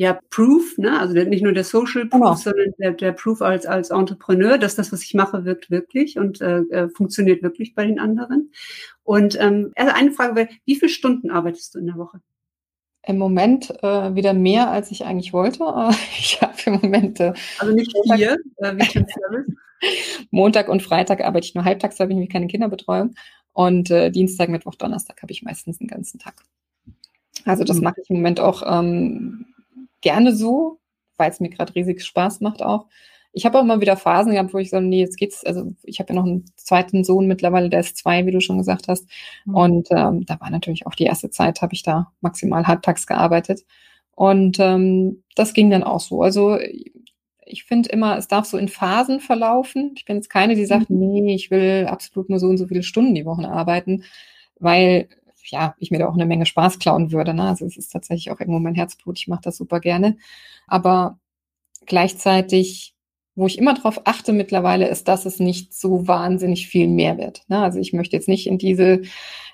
ja, 0.00 0.18
Proof, 0.30 0.78
ne? 0.78 0.98
also 0.98 1.12
nicht 1.12 1.42
nur 1.42 1.52
der 1.52 1.62
Social 1.62 2.06
Proof, 2.06 2.20
genau. 2.22 2.34
sondern 2.34 2.72
der, 2.78 2.92
der 2.92 3.12
Proof 3.12 3.42
als, 3.42 3.66
als 3.66 3.90
Entrepreneur, 3.90 4.56
dass 4.56 4.74
das, 4.74 4.92
was 4.92 5.02
ich 5.02 5.12
mache, 5.12 5.44
wirkt 5.44 5.70
wirklich 5.70 6.18
und 6.18 6.40
äh, 6.40 6.60
äh 6.70 6.88
funktioniert 6.88 7.42
wirklich 7.42 7.74
bei 7.74 7.84
den 7.84 7.98
anderen. 7.98 8.50
Und 9.02 9.38
ähm, 9.38 9.72
also 9.76 9.92
eine 9.94 10.12
Frage 10.12 10.36
wäre, 10.36 10.48
wie 10.64 10.76
viele 10.76 10.88
Stunden 10.88 11.30
arbeitest 11.30 11.74
du 11.74 11.80
in 11.80 11.86
der 11.86 11.96
Woche? 11.96 12.22
Im 13.02 13.18
Moment 13.18 13.74
äh, 13.82 14.14
wieder 14.14 14.32
mehr, 14.32 14.70
als 14.70 14.90
ich 14.90 15.04
eigentlich 15.04 15.34
wollte. 15.34 15.64
ich 16.18 16.40
habe 16.40 16.54
im 16.64 16.80
Moment. 16.80 17.20
Äh, 17.20 17.34
also 17.58 17.74
nicht 17.74 17.94
vier, 18.14 18.38
äh, 18.56 18.76
wie 18.76 18.84
Service. 18.84 19.54
Montag 20.30 20.70
und 20.70 20.82
Freitag 20.82 21.22
arbeite 21.22 21.46
ich 21.46 21.54
nur 21.54 21.64
halbtags, 21.64 21.96
da 21.96 22.04
habe 22.04 22.12
ich 22.12 22.16
nämlich 22.16 22.32
keine 22.32 22.46
Kinderbetreuung. 22.46 23.14
Und 23.52 23.90
äh, 23.90 24.10
Dienstag, 24.10 24.48
Mittwoch, 24.48 24.76
Donnerstag 24.76 25.20
habe 25.20 25.32
ich 25.32 25.42
meistens 25.42 25.76
den 25.76 25.88
ganzen 25.88 26.18
Tag. 26.18 26.36
Also 27.44 27.64
das 27.64 27.76
mhm. 27.76 27.84
mache 27.84 28.00
ich 28.02 28.08
im 28.08 28.16
Moment 28.16 28.40
auch 28.40 28.62
ähm, 28.66 29.44
gerne 30.00 30.34
so, 30.34 30.80
weil 31.16 31.30
es 31.30 31.40
mir 31.40 31.50
gerade 31.50 31.74
riesig 31.74 32.02
Spaß 32.04 32.40
macht 32.40 32.62
auch. 32.62 32.86
Ich 33.32 33.46
habe 33.46 33.58
auch 33.58 33.64
mal 33.64 33.80
wieder 33.80 33.96
Phasen 33.96 34.32
gehabt, 34.32 34.52
wo 34.52 34.58
ich 34.58 34.70
so, 34.70 34.80
nee, 34.80 35.00
jetzt 35.00 35.16
geht's, 35.16 35.44
also 35.44 35.72
ich 35.84 36.00
habe 36.00 36.12
ja 36.12 36.18
noch 36.18 36.26
einen 36.26 36.46
zweiten 36.56 37.04
Sohn 37.04 37.26
mittlerweile, 37.26 37.70
der 37.70 37.80
ist 37.80 37.96
zwei, 37.96 38.26
wie 38.26 38.32
du 38.32 38.40
schon 38.40 38.58
gesagt 38.58 38.88
hast. 38.88 39.06
Mhm. 39.44 39.54
Und 39.54 39.88
ähm, 39.92 40.26
da 40.26 40.40
war 40.40 40.50
natürlich 40.50 40.86
auch 40.86 40.94
die 40.94 41.04
erste 41.04 41.30
Zeit, 41.30 41.62
habe 41.62 41.74
ich 41.74 41.84
da 41.84 42.12
maximal 42.20 42.66
halbtags 42.66 43.06
gearbeitet. 43.06 43.60
Und 44.16 44.58
ähm, 44.58 45.22
das 45.36 45.54
ging 45.54 45.70
dann 45.70 45.84
auch 45.84 46.00
so. 46.00 46.22
Also 46.22 46.58
ich 47.46 47.64
finde 47.64 47.88
immer, 47.90 48.16
es 48.18 48.28
darf 48.28 48.46
so 48.46 48.58
in 48.58 48.68
Phasen 48.68 49.20
verlaufen. 49.20 49.92
Ich 49.96 50.04
bin 50.04 50.16
jetzt 50.16 50.30
keine, 50.30 50.54
die 50.54 50.66
sagt, 50.66 50.90
mhm. 50.90 50.98
nee, 50.98 51.34
ich 51.34 51.50
will 51.50 51.86
absolut 51.88 52.30
nur 52.30 52.38
so 52.38 52.48
und 52.48 52.58
so 52.58 52.66
viele 52.66 52.82
Stunden 52.82 53.14
die 53.14 53.26
Woche 53.26 53.48
arbeiten, 53.48 54.04
weil 54.58 55.08
ja, 55.44 55.74
ich 55.78 55.90
mir 55.90 55.98
da 55.98 56.08
auch 56.08 56.14
eine 56.14 56.26
Menge 56.26 56.46
Spaß 56.46 56.78
klauen 56.78 57.12
würde. 57.12 57.34
Ne? 57.34 57.44
Also 57.44 57.64
es 57.66 57.76
ist 57.76 57.90
tatsächlich 57.90 58.30
auch 58.30 58.40
irgendwo 58.40 58.58
mein 58.58 58.74
Herzblut. 58.74 59.18
Ich 59.18 59.28
mache 59.28 59.42
das 59.44 59.56
super 59.56 59.80
gerne. 59.80 60.16
Aber 60.66 61.18
gleichzeitig, 61.86 62.94
wo 63.34 63.46
ich 63.46 63.58
immer 63.58 63.74
darauf 63.74 64.06
achte 64.06 64.32
mittlerweile, 64.32 64.88
ist, 64.88 65.08
dass 65.08 65.26
es 65.26 65.40
nicht 65.40 65.74
so 65.74 66.06
wahnsinnig 66.06 66.68
viel 66.68 66.88
mehr 66.88 67.18
wird. 67.18 67.42
Ne? 67.48 67.58
Also 67.58 67.78
ich 67.78 67.92
möchte 67.92 68.16
jetzt 68.16 68.28
nicht 68.28 68.46
in 68.46 68.58
diese 68.58 69.02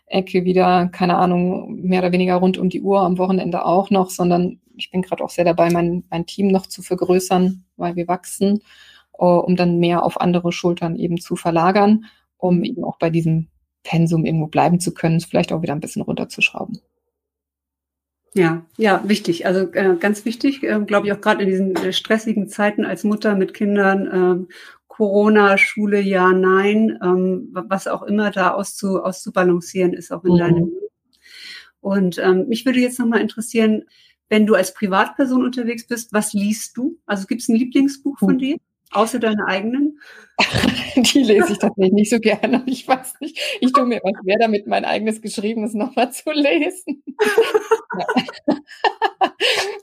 Ecke 0.06 0.44
wieder, 0.44 0.88
keine 0.88 1.16
Ahnung, 1.16 1.82
mehr 1.82 2.00
oder 2.00 2.12
weniger 2.12 2.36
rund 2.36 2.58
um 2.58 2.68
die 2.68 2.82
Uhr 2.82 3.00
am 3.00 3.18
Wochenende 3.18 3.64
auch 3.64 3.90
noch, 3.90 4.10
sondern 4.10 4.60
ich 4.76 4.90
bin 4.90 5.02
gerade 5.02 5.24
auch 5.24 5.30
sehr 5.30 5.44
dabei, 5.44 5.70
mein, 5.70 6.04
mein 6.10 6.26
Team 6.26 6.48
noch 6.48 6.66
zu 6.66 6.82
vergrößern, 6.82 7.64
weil 7.76 7.96
wir 7.96 8.06
wachsen, 8.06 8.60
uh, 9.18 9.38
um 9.38 9.56
dann 9.56 9.78
mehr 9.78 10.04
auf 10.04 10.20
andere 10.20 10.52
Schultern 10.52 10.96
eben 10.96 11.18
zu 11.18 11.34
verlagern, 11.34 12.04
um 12.36 12.62
eben 12.62 12.84
auch 12.84 12.98
bei 12.98 13.10
diesem 13.10 13.48
Pensum 13.86 14.24
irgendwo 14.24 14.46
bleiben 14.46 14.80
zu 14.80 14.92
können, 14.92 15.20
vielleicht 15.20 15.52
auch 15.52 15.62
wieder 15.62 15.74
ein 15.74 15.80
bisschen 15.80 16.02
runterzuschrauben. 16.02 16.80
Ja, 18.34 18.66
ja, 18.76 19.02
wichtig. 19.06 19.46
Also 19.46 19.72
äh, 19.72 19.96
ganz 19.98 20.24
wichtig, 20.26 20.62
äh, 20.62 20.80
glaube 20.80 21.06
ich, 21.06 21.12
auch 21.12 21.20
gerade 21.20 21.42
in 21.42 21.48
diesen 21.48 21.76
äh, 21.76 21.92
stressigen 21.92 22.48
Zeiten 22.48 22.84
als 22.84 23.02
Mutter 23.04 23.34
mit 23.34 23.54
Kindern, 23.54 24.10
ähm, 24.12 24.48
Corona, 24.88 25.56
Schule, 25.56 26.00
ja, 26.00 26.32
nein, 26.32 26.98
ähm, 27.02 27.48
was 27.52 27.86
auch 27.86 28.02
immer 28.02 28.30
da 28.30 28.52
auszu, 28.52 29.02
auszubalancieren 29.02 29.94
ist, 29.94 30.12
auch 30.12 30.24
in 30.24 30.34
mhm. 30.34 30.38
deinem 30.38 30.54
Leben. 30.56 30.88
Und 31.80 32.18
ähm, 32.18 32.48
mich 32.48 32.66
würde 32.66 32.80
jetzt 32.80 32.98
nochmal 32.98 33.20
interessieren, 33.20 33.84
wenn 34.28 34.44
du 34.44 34.54
als 34.54 34.74
Privatperson 34.74 35.44
unterwegs 35.44 35.86
bist, 35.86 36.12
was 36.12 36.32
liest 36.32 36.76
du? 36.76 36.98
Also 37.06 37.26
gibt 37.26 37.42
es 37.42 37.48
ein 37.48 37.56
Lieblingsbuch 37.56 38.18
von 38.18 38.34
mhm. 38.34 38.38
dir? 38.38 38.56
Außer 38.92 39.18
deine 39.18 39.46
eigenen? 39.46 40.00
Die 40.96 41.22
lese 41.22 41.52
ich 41.52 41.58
tatsächlich 41.58 41.92
nicht 41.92 42.10
so 42.10 42.20
gerne. 42.20 42.62
Ich 42.66 42.86
weiß 42.86 43.14
nicht, 43.20 43.38
ich 43.60 43.72
tue 43.72 43.86
mir 43.86 44.00
was 44.02 44.12
schwer 44.22 44.38
damit, 44.38 44.66
mein 44.66 44.84
eigenes 44.84 45.20
Geschriebenes 45.20 45.74
nochmal 45.74 46.12
zu 46.12 46.30
lesen. 46.30 47.02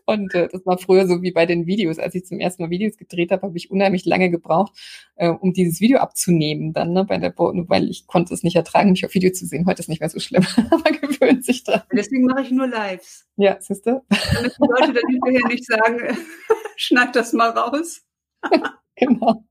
Und 0.05 0.33
äh, 0.35 0.49
das 0.51 0.65
war 0.65 0.77
früher 0.77 1.07
so 1.07 1.21
wie 1.21 1.31
bei 1.31 1.45
den 1.45 1.65
Videos. 1.65 1.97
Als 1.97 2.15
ich 2.15 2.25
zum 2.25 2.39
ersten 2.39 2.63
Mal 2.63 2.69
Videos 2.69 2.97
gedreht 2.97 3.31
habe, 3.31 3.43
habe 3.43 3.57
ich 3.57 3.71
unheimlich 3.71 4.05
lange 4.05 4.29
gebraucht, 4.29 4.73
äh, 5.15 5.29
um 5.29 5.53
dieses 5.53 5.81
Video 5.81 5.99
abzunehmen 5.99 6.73
dann, 6.73 6.93
ne, 6.93 7.05
bei 7.05 7.17
der 7.17 7.29
Bo 7.29 7.53
weil 7.67 7.89
ich 7.89 8.07
konnte 8.07 8.33
es 8.33 8.43
nicht 8.43 8.55
ertragen, 8.55 8.91
mich 8.91 9.05
auf 9.05 9.13
Video 9.13 9.31
zu 9.31 9.45
sehen. 9.45 9.65
Heute 9.65 9.81
ist 9.81 9.89
nicht 9.89 10.01
mehr 10.01 10.09
so 10.09 10.19
schlimm. 10.19 10.45
Man 10.69 10.99
gewöhnt 10.99 11.45
sich 11.45 11.63
dran. 11.63 11.83
Deswegen 11.91 12.25
mache 12.25 12.41
ich 12.41 12.51
nur 12.51 12.67
Lives. 12.67 13.25
Ja, 13.37 13.57
siehst 13.59 13.85
du? 13.85 14.03
Damit 14.09 14.53
die 14.57 14.67
Leute 14.67 14.93
dann 14.93 15.09
hinterher 15.09 15.47
nicht 15.47 15.65
sagen, 15.65 16.17
schneid 16.75 17.15
das 17.15 17.33
mal 17.33 17.49
raus. 17.49 18.01
genau. 18.95 19.43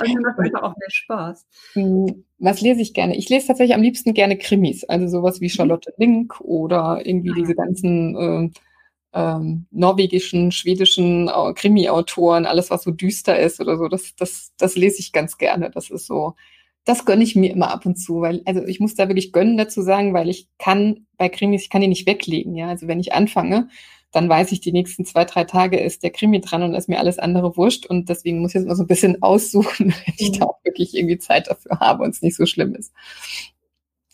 Also 0.00 0.20
macht 0.20 0.38
einfach 0.38 0.62
auch 0.62 0.76
mehr 0.76 0.90
Spaß. 0.90 1.46
Hm, 1.72 2.24
was 2.38 2.60
lese 2.60 2.82
ich 2.82 2.92
gerne? 2.92 3.16
Ich 3.16 3.28
lese 3.28 3.46
tatsächlich 3.46 3.74
am 3.74 3.82
liebsten 3.82 4.12
gerne 4.12 4.36
Krimis, 4.36 4.84
also 4.84 5.08
sowas 5.08 5.40
wie 5.40 5.46
mhm. 5.46 5.50
Charlotte 5.50 5.94
Link 5.96 6.40
oder 6.40 7.00
irgendwie 7.04 7.30
ah. 7.30 7.34
diese 7.38 7.54
ganzen 7.54 8.16
äh, 8.16 8.50
ähm, 9.14 9.66
norwegischen, 9.70 10.52
schwedischen 10.52 11.30
Krimi-Autoren, 11.54 12.46
alles 12.46 12.70
was 12.70 12.82
so 12.82 12.90
düster 12.90 13.38
ist 13.38 13.60
oder 13.60 13.78
so, 13.78 13.88
das, 13.88 14.14
das, 14.16 14.52
das 14.58 14.76
lese 14.76 15.00
ich 15.00 15.12
ganz 15.12 15.38
gerne. 15.38 15.70
Das 15.70 15.88
ist 15.88 16.06
so, 16.06 16.34
das 16.84 17.04
gönne 17.06 17.24
ich 17.24 17.34
mir 17.34 17.50
immer 17.50 17.70
ab 17.70 17.86
und 17.86 17.96
zu, 17.96 18.20
weil, 18.20 18.42
also 18.44 18.62
ich 18.64 18.80
muss 18.80 18.94
da 18.94 19.08
wirklich 19.08 19.32
gönnen 19.32 19.56
dazu 19.56 19.80
sagen, 19.82 20.12
weil 20.12 20.28
ich 20.28 20.48
kann 20.58 21.06
bei 21.16 21.28
Krimis, 21.28 21.62
ich 21.62 21.70
kann 21.70 21.80
die 21.80 21.88
nicht 21.88 22.06
weglegen, 22.06 22.54
ja. 22.54 22.68
Also 22.68 22.88
wenn 22.88 23.00
ich 23.00 23.12
anfange, 23.12 23.68
dann 24.14 24.28
weiß 24.28 24.52
ich, 24.52 24.60
die 24.60 24.72
nächsten 24.72 25.04
zwei, 25.04 25.24
drei 25.24 25.44
Tage 25.44 25.80
ist 25.80 26.04
der 26.04 26.10
Krimi 26.10 26.40
dran 26.40 26.62
und 26.62 26.74
ist 26.74 26.88
mir 26.88 27.00
alles 27.00 27.18
andere 27.18 27.56
wurscht. 27.56 27.84
Und 27.86 28.08
deswegen 28.08 28.40
muss 28.40 28.52
ich 28.52 28.54
jetzt 28.54 28.66
mal 28.66 28.76
so 28.76 28.84
ein 28.84 28.88
bisschen 28.88 29.22
aussuchen, 29.22 29.88
wenn 29.88 30.14
ich 30.16 30.38
da 30.38 30.46
auch 30.46 30.64
wirklich 30.64 30.94
irgendwie 30.94 31.18
Zeit 31.18 31.48
dafür 31.48 31.80
habe 31.80 32.04
und 32.04 32.10
es 32.10 32.22
nicht 32.22 32.36
so 32.36 32.46
schlimm 32.46 32.74
ist. 32.74 32.92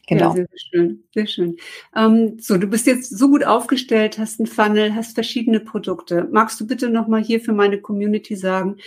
Genau. 0.06 0.30
Ja, 0.30 0.34
sehr, 0.34 0.48
sehr 0.50 0.58
schön, 0.58 1.04
sehr 1.14 1.26
schön. 1.26 1.56
Ähm, 1.94 2.38
so, 2.40 2.56
du 2.56 2.66
bist 2.66 2.86
jetzt 2.86 3.16
so 3.16 3.28
gut 3.28 3.44
aufgestellt, 3.44 4.18
hast 4.18 4.40
einen 4.40 4.48
Funnel, 4.48 4.94
hast 4.94 5.14
verschiedene 5.14 5.60
Produkte. 5.60 6.26
Magst 6.32 6.60
du 6.60 6.66
bitte 6.66 6.90
nochmal 6.90 7.22
hier 7.22 7.40
für 7.40 7.52
meine 7.52 7.80
Community 7.80 8.34
sagen, 8.34 8.78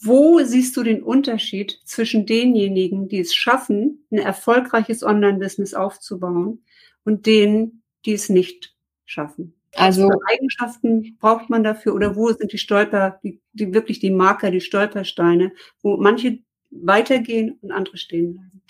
wo 0.00 0.38
siehst 0.44 0.76
du 0.76 0.82
den 0.82 1.02
Unterschied 1.02 1.80
zwischen 1.84 2.26
denjenigen, 2.26 3.08
die 3.08 3.20
es 3.20 3.34
schaffen, 3.34 4.06
ein 4.12 4.18
erfolgreiches 4.18 5.02
Online-Business 5.02 5.74
aufzubauen 5.74 6.62
und 7.04 7.26
denen, 7.26 7.82
die 8.04 8.12
es 8.12 8.28
nicht 8.28 8.76
schaffen? 9.06 9.54
Also 9.76 10.10
Eigenschaften 10.30 11.16
braucht 11.20 11.50
man 11.50 11.64
dafür 11.64 11.94
oder 11.94 12.16
wo 12.16 12.30
sind 12.32 12.52
die 12.52 12.58
Stolper, 12.58 13.18
die, 13.22 13.40
die 13.52 13.74
wirklich 13.74 13.98
die 13.98 14.10
Marker, 14.10 14.50
die 14.50 14.60
Stolpersteine, 14.60 15.52
wo 15.82 15.96
manche 15.96 16.38
weitergehen 16.70 17.58
und 17.60 17.72
andere 17.72 17.96
stehen 17.96 18.34
bleiben? 18.34 18.62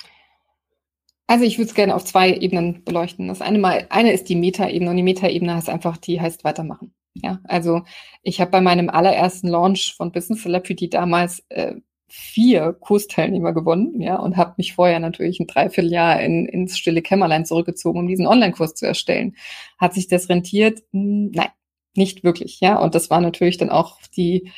Also 1.26 1.44
ich 1.44 1.58
würde 1.58 1.68
es 1.68 1.74
gerne 1.74 1.94
auf 1.94 2.04
zwei 2.04 2.32
Ebenen 2.32 2.84
beleuchten. 2.84 3.28
Das 3.28 3.40
eine 3.40 3.58
mal, 3.58 3.86
eine 3.90 4.12
ist 4.12 4.28
die 4.28 4.36
Meta-Ebene 4.36 4.90
und 4.90 4.96
die 4.96 5.02
Meta-Ebene 5.02 5.54
heißt 5.54 5.70
einfach, 5.70 5.96
die 5.96 6.20
heißt 6.20 6.44
weitermachen. 6.44 6.94
Ja, 7.14 7.40
also 7.44 7.82
ich 8.22 8.40
habe 8.40 8.50
bei 8.50 8.60
meinem 8.60 8.90
allerersten 8.90 9.48
Launch 9.48 9.94
von 9.96 10.12
Business 10.12 10.42
Celebrity 10.42 10.90
damals 10.90 11.44
äh, 11.48 11.76
vier 12.08 12.72
Kursteilnehmer 12.74 13.52
gewonnen, 13.52 14.00
ja, 14.00 14.16
und 14.16 14.36
habe 14.36 14.54
mich 14.58 14.74
vorher 14.74 15.00
natürlich 15.00 15.40
ein 15.40 15.46
Dreivierteljahr 15.46 16.20
in, 16.20 16.46
ins 16.46 16.78
stille 16.78 17.02
Kämmerlein 17.02 17.44
zurückgezogen, 17.44 18.00
um 18.00 18.06
diesen 18.06 18.26
Online-Kurs 18.26 18.74
zu 18.74 18.86
erstellen. 18.86 19.36
Hat 19.78 19.94
sich 19.94 20.08
das 20.08 20.28
rentiert? 20.28 20.82
Hm, 20.92 21.30
nein, 21.32 21.48
nicht 21.94 22.24
wirklich, 22.24 22.60
ja. 22.60 22.78
Und 22.78 22.94
das 22.94 23.10
war 23.10 23.20
natürlich 23.20 23.56
dann 23.56 23.70
auch 23.70 23.98
die, 24.16 24.50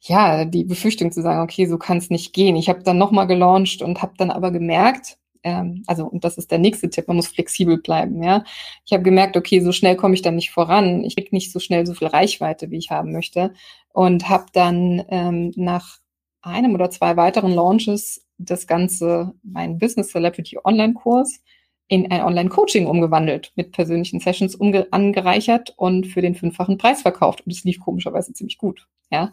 ja, 0.00 0.44
die 0.44 0.64
Befürchtung 0.64 1.12
zu 1.12 1.22
sagen, 1.22 1.40
okay, 1.40 1.66
so 1.66 1.78
kann 1.78 1.98
es 1.98 2.10
nicht 2.10 2.32
gehen. 2.32 2.56
Ich 2.56 2.68
habe 2.68 2.82
dann 2.82 2.98
nochmal 2.98 3.26
gelauncht 3.26 3.80
und 3.82 4.02
habe 4.02 4.14
dann 4.18 4.30
aber 4.30 4.50
gemerkt, 4.50 5.18
ähm, 5.44 5.82
also 5.86 6.06
und 6.06 6.24
das 6.24 6.36
ist 6.38 6.50
der 6.50 6.58
nächste 6.58 6.90
Tipp, 6.90 7.06
man 7.08 7.16
muss 7.16 7.28
flexibel 7.28 7.78
bleiben, 7.78 8.22
ja. 8.22 8.44
Ich 8.84 8.92
habe 8.92 9.02
gemerkt, 9.02 9.36
okay, 9.36 9.60
so 9.60 9.72
schnell 9.72 9.96
komme 9.96 10.14
ich 10.14 10.22
dann 10.22 10.36
nicht 10.36 10.50
voran. 10.50 11.04
Ich 11.04 11.16
kriege 11.16 11.28
nicht 11.32 11.52
so 11.52 11.60
schnell 11.60 11.86
so 11.86 11.94
viel 11.94 12.08
Reichweite, 12.08 12.70
wie 12.70 12.78
ich 12.78 12.90
haben 12.90 13.12
möchte. 13.12 13.54
Und 13.92 14.28
habe 14.28 14.46
dann 14.52 15.04
ähm, 15.08 15.52
nach 15.56 15.98
einem 16.46 16.74
oder 16.74 16.90
zwei 16.90 17.16
weiteren 17.16 17.54
Launches 17.54 18.26
das 18.38 18.66
Ganze, 18.66 19.34
mein 19.42 19.78
Business 19.78 20.08
Celebrity 20.08 20.58
Online-Kurs, 20.62 21.40
in 21.86 22.10
ein 22.10 22.22
Online-Coaching 22.22 22.86
umgewandelt, 22.86 23.52
mit 23.56 23.72
persönlichen 23.72 24.18
Sessions 24.18 24.58
angereichert 24.90 25.74
und 25.76 26.06
für 26.06 26.22
den 26.22 26.34
fünffachen 26.34 26.78
Preis 26.78 27.02
verkauft. 27.02 27.42
Und 27.44 27.52
es 27.52 27.64
lief 27.64 27.78
komischerweise 27.78 28.32
ziemlich 28.32 28.58
gut. 28.58 28.88
Ja, 29.10 29.32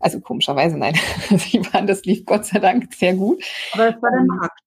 also 0.00 0.20
komischerweise 0.20 0.76
nein. 0.76 0.96
das 1.86 2.04
lief 2.04 2.26
Gott 2.26 2.44
sei 2.44 2.58
Dank 2.58 2.92
sehr 2.92 3.14
gut. 3.14 3.42
Aber 3.72 3.92
das 3.92 4.02
war 4.02 4.10
der 4.10 4.20
ähm, 4.20 4.26
Markt. 4.26 4.60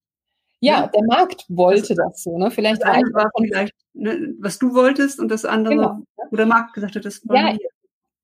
Ja, 0.61 0.81
ne? 0.81 0.91
der 0.95 1.03
Markt 1.07 1.45
wollte 1.49 1.93
das, 1.93 2.13
das 2.13 2.23
so. 2.23 2.37
Ne? 2.37 2.49
Vielleicht 2.51 2.81
das 2.81 2.89
eine 2.89 3.13
war 3.13 3.29
vielleicht, 3.37 3.73
ne, 3.93 4.33
was 4.39 4.57
du 4.57 4.73
wolltest 4.73 5.19
und 5.19 5.27
das 5.29 5.43
andere, 5.43 5.75
genau. 5.75 5.99
wo 6.31 6.35
der 6.37 6.45
Markt 6.45 6.73
gesagt 6.73 6.95
hat, 6.95 7.03
das 7.03 7.21
war 7.27 7.35
ja, 7.35 7.51
mir 7.51 7.59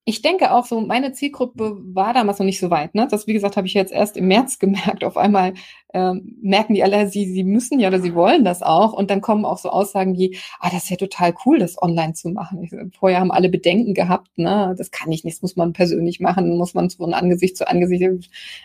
ich 0.04 0.24
denke 0.24 0.52
auch 0.52 0.66
so, 0.66 0.82
meine 0.82 1.12
Zielgruppe 1.12 1.78
war 1.94 2.14
damals 2.14 2.40
noch 2.40 2.46
nicht 2.46 2.60
so 2.60 2.72
weit. 2.72 2.96
Ne? 2.96 3.08
Das, 3.10 3.28
wie 3.28 3.34
gesagt, 3.34 3.56
habe 3.56 3.68
ich 3.68 3.76
jetzt 3.76 3.94
erst 3.94 4.18
im 4.18 4.28
März 4.28 4.58
gemerkt. 4.60 5.04
Auf 5.04 5.16
einmal 5.16 5.54
ähm, 5.94 6.38
merken 6.42 6.74
die 6.74 6.84
alle, 6.84 7.08
sie, 7.08 7.32
sie 7.32 7.44
müssen 7.44 7.80
ja 7.80 7.90
oder 7.90 8.00
sie 8.00 8.16
wollen 8.16 8.44
das 8.44 8.64
auch. 8.64 8.94
Und 8.94 9.12
dann 9.12 9.22
kommen 9.22 9.46
auch 9.46 9.60
so 9.60 9.70
Aussagen 9.70 10.18
wie, 10.18 10.38
ah, 10.60 10.70
das 10.72 10.84
ist 10.84 10.90
ja 10.90 10.98
total 10.98 11.36
cool, 11.46 11.60
das 11.60 11.80
online 11.80 12.14
zu 12.14 12.30
machen. 12.30 12.64
Ich, 12.64 12.72
vorher 12.98 13.20
haben 13.20 13.32
alle 13.32 13.50
Bedenken 13.50 13.94
gehabt, 13.94 14.36
ne? 14.38 14.74
das 14.76 14.90
kann 14.90 15.12
ich 15.12 15.24
nicht, 15.24 15.38
das 15.38 15.42
muss 15.44 15.56
man 15.56 15.72
persönlich 15.72 16.20
machen, 16.20 16.58
muss 16.58 16.74
man 16.74 16.90
von 16.90 17.14
Angesicht 17.14 17.56
zu 17.56 17.68
Angesicht. 17.68 18.04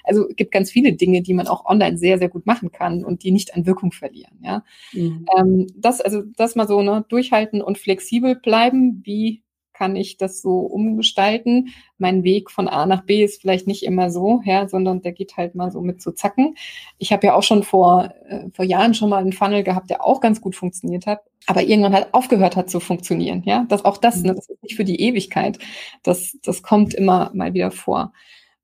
Also 0.05 0.29
es 0.31 0.37
gibt 0.37 0.53
ganz 0.53 0.71
viele 0.71 0.95
Dinge, 0.95 1.21
die 1.21 1.35
man 1.35 1.49
auch 1.49 1.67
online 1.67 1.99
sehr, 1.99 2.17
sehr 2.17 2.31
gut 2.31 2.47
machen 2.47 2.73
kann 2.73 3.05
und 3.05 3.25
die 3.25 3.31
nicht 3.31 3.55
an 3.55 3.67
Wirkung 3.67 3.93
verlieren. 3.93 4.39
Ja? 4.43 4.65
Mhm. 4.95 5.27
Ähm, 5.37 5.67
das, 5.77 6.01
also 6.01 6.23
das 6.37 6.55
mal 6.55 6.67
so, 6.67 6.81
ne, 6.81 7.05
durchhalten 7.11 7.61
und 7.61 7.77
flexibel 7.77 8.37
bleiben, 8.37 9.03
wie 9.05 9.43
kann 9.77 9.95
ich 9.95 10.17
das 10.17 10.41
so 10.41 10.61
umgestalten. 10.61 11.69
Mein 11.99 12.25
Weg 12.25 12.51
von 12.51 12.67
A 12.67 12.87
nach 12.87 13.05
B 13.05 13.23
ist 13.23 13.43
vielleicht 13.43 13.67
nicht 13.67 13.83
immer 13.83 14.11
so, 14.11 14.41
ja, 14.45 14.69
sondern 14.69 15.03
der 15.03 15.13
geht 15.13 15.37
halt 15.37 15.55
mal 15.55 15.71
so 15.71 15.83
mit 15.83 16.01
zu 16.01 16.13
zacken. 16.13 16.57
Ich 16.97 17.13
habe 17.13 17.27
ja 17.27 17.35
auch 17.35 17.43
schon 17.43 17.63
vor, 17.63 18.15
äh, 18.27 18.49
vor 18.55 18.65
Jahren 18.65 18.95
schon 18.95 19.11
mal 19.11 19.19
einen 19.19 19.33
Funnel 19.33 19.63
gehabt, 19.63 19.91
der 19.91 20.03
auch 20.03 20.21
ganz 20.21 20.41
gut 20.41 20.57
funktioniert 20.57 21.07
hat, 21.07 21.21
aber 21.47 21.63
irgendwann 21.63 21.93
halt 21.93 22.09
aufgehört 22.13 22.57
hat 22.57 22.71
zu 22.71 22.81
funktionieren. 22.81 23.43
Ja, 23.45 23.67
das 23.69 23.85
auch 23.85 23.99
das, 23.99 24.23
ne, 24.23 24.35
das 24.35 24.49
ist 24.49 24.63
nicht 24.63 24.77
für 24.77 24.85
die 24.85 25.01
Ewigkeit. 25.01 25.59
Das, 26.03 26.37
das 26.43 26.63
kommt 26.63 26.95
immer 26.95 27.31
mal 27.35 27.53
wieder 27.53 27.71
vor. 27.71 28.13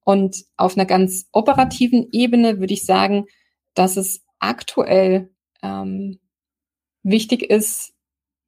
Und 0.04 0.44
auf 0.56 0.76
einer 0.76 0.86
ganz 0.86 1.28
operativen 1.32 2.08
Ebene 2.12 2.58
würde 2.58 2.72
ich 2.72 2.86
sagen, 2.86 3.26
dass 3.74 3.96
es 3.96 4.24
aktuell 4.38 5.30
ähm, 5.62 6.18
wichtig 7.02 7.42
ist, 7.42 7.92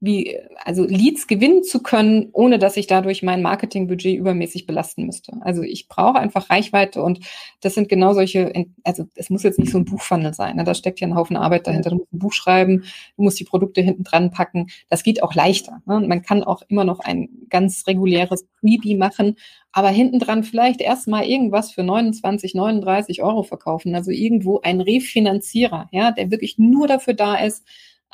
wie, 0.05 0.39
also 0.65 0.85
Leads 0.85 1.27
gewinnen 1.27 1.63
zu 1.63 1.83
können, 1.83 2.29
ohne 2.33 2.59
dass 2.59 2.77
ich 2.77 2.87
dadurch 2.87 3.23
mein 3.23 3.41
Marketingbudget 3.41 4.19
übermäßig 4.19 4.67
belasten 4.67 5.07
müsste. 5.07 5.33
Also 5.41 5.63
ich 5.63 5.89
brauche 5.89 6.19
einfach 6.19 6.51
Reichweite 6.51 7.03
und 7.03 7.21
das 7.63 7.75
sind 7.75 7.89
genau 7.89 8.13
solche, 8.13 8.67
also 8.83 9.07
es 9.15 9.31
muss 9.31 9.43
jetzt 9.43 9.59
nicht 9.59 9.73
so 9.73 9.79
ein 9.79 9.87
Buchfunnel 9.87 10.35
sein, 10.35 10.57
ne? 10.57 10.65
da 10.65 10.75
steckt 10.75 11.01
ja 11.01 11.09
ein 11.09 11.15
Haufen 11.15 11.37
Arbeit 11.37 11.67
dahinter. 11.67 11.91
Du 11.91 11.97
musst 11.97 12.13
ein 12.13 12.19
Buch 12.19 12.33
schreiben, 12.33 12.85
du 13.17 13.23
musst 13.23 13.41
die 13.41 13.45
Produkte 13.45 13.81
hinten 13.81 14.05
dran 14.05 14.31
packen. 14.31 14.67
Das 14.91 15.03
geht 15.03 15.23
auch 15.23 15.35
leichter. 15.35 15.81
Ne? 15.87 16.01
Man 16.01 16.23
kann 16.23 16.43
auch 16.43 16.63
immer 16.69 16.85
noch 16.85 17.01
ein 17.01 17.29
ganz 17.49 17.87
reguläres 17.87 18.47
Freebie 18.61 18.97
machen, 18.97 19.37
aber 19.73 19.89
hinten 19.89 20.19
dran 20.19 20.45
vielleicht 20.45 20.81
erstmal 20.81 21.25
irgendwas 21.25 21.73
für 21.73 21.83
29, 21.83 22.55
39 22.55 23.23
Euro 23.23 23.43
verkaufen. 23.43 23.95
Also 23.95 24.11
irgendwo 24.11 24.61
ein 24.61 24.81
Refinanzierer, 24.81 25.89
ja, 25.93 26.13
der 26.13 26.31
wirklich 26.31 26.59
nur 26.59 26.87
dafür 26.87 27.15
da 27.15 27.37
ist, 27.37 27.65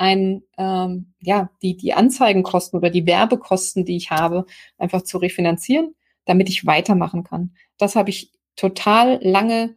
ein, 0.00 0.42
ähm, 0.56 1.12
ja, 1.20 1.50
die, 1.60 1.76
die 1.76 1.92
Anzeigenkosten 1.92 2.78
oder 2.78 2.88
die 2.88 3.06
Werbekosten, 3.06 3.84
die 3.84 3.98
ich 3.98 4.10
habe, 4.10 4.46
einfach 4.78 5.02
zu 5.02 5.18
refinanzieren, 5.18 5.94
damit 6.24 6.48
ich 6.48 6.64
weitermachen 6.64 7.22
kann. 7.22 7.54
Das 7.76 7.96
habe 7.96 8.08
ich 8.08 8.32
total 8.56 9.20
lange 9.22 9.76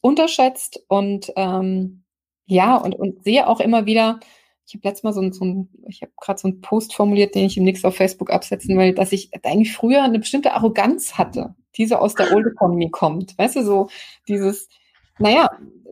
unterschätzt 0.00 0.82
und 0.88 1.32
ähm, 1.36 2.02
ja, 2.46 2.76
und, 2.76 2.96
und 2.96 3.22
sehe 3.22 3.46
auch 3.46 3.60
immer 3.60 3.86
wieder, 3.86 4.18
ich 4.66 4.74
habe 4.74 4.88
letztes 4.88 5.04
Mal 5.04 5.12
so 5.12 5.20
ein, 5.20 5.32
so 5.32 5.44
ein 5.44 5.68
ich 5.86 6.02
habe 6.02 6.12
gerade 6.20 6.40
so 6.40 6.48
einen 6.48 6.62
Post 6.62 6.92
formuliert, 6.92 7.36
den 7.36 7.46
ich 7.46 7.56
im 7.56 7.62
nächsten 7.62 7.86
auf 7.86 7.94
Facebook 7.94 8.32
absetzen 8.32 8.76
will, 8.76 8.92
dass 8.92 9.12
ich 9.12 9.30
eigentlich 9.44 9.72
früher 9.72 10.02
eine 10.02 10.18
bestimmte 10.18 10.52
Arroganz 10.52 11.16
hatte, 11.16 11.54
die 11.76 11.86
so 11.86 11.94
aus 11.94 12.16
der 12.16 12.32
Old 12.34 12.46
Economy 12.46 12.90
kommt. 12.90 13.38
Weißt 13.38 13.54
du, 13.54 13.62
so 13.62 13.88
dieses, 14.26 14.68
naja, 15.20 15.50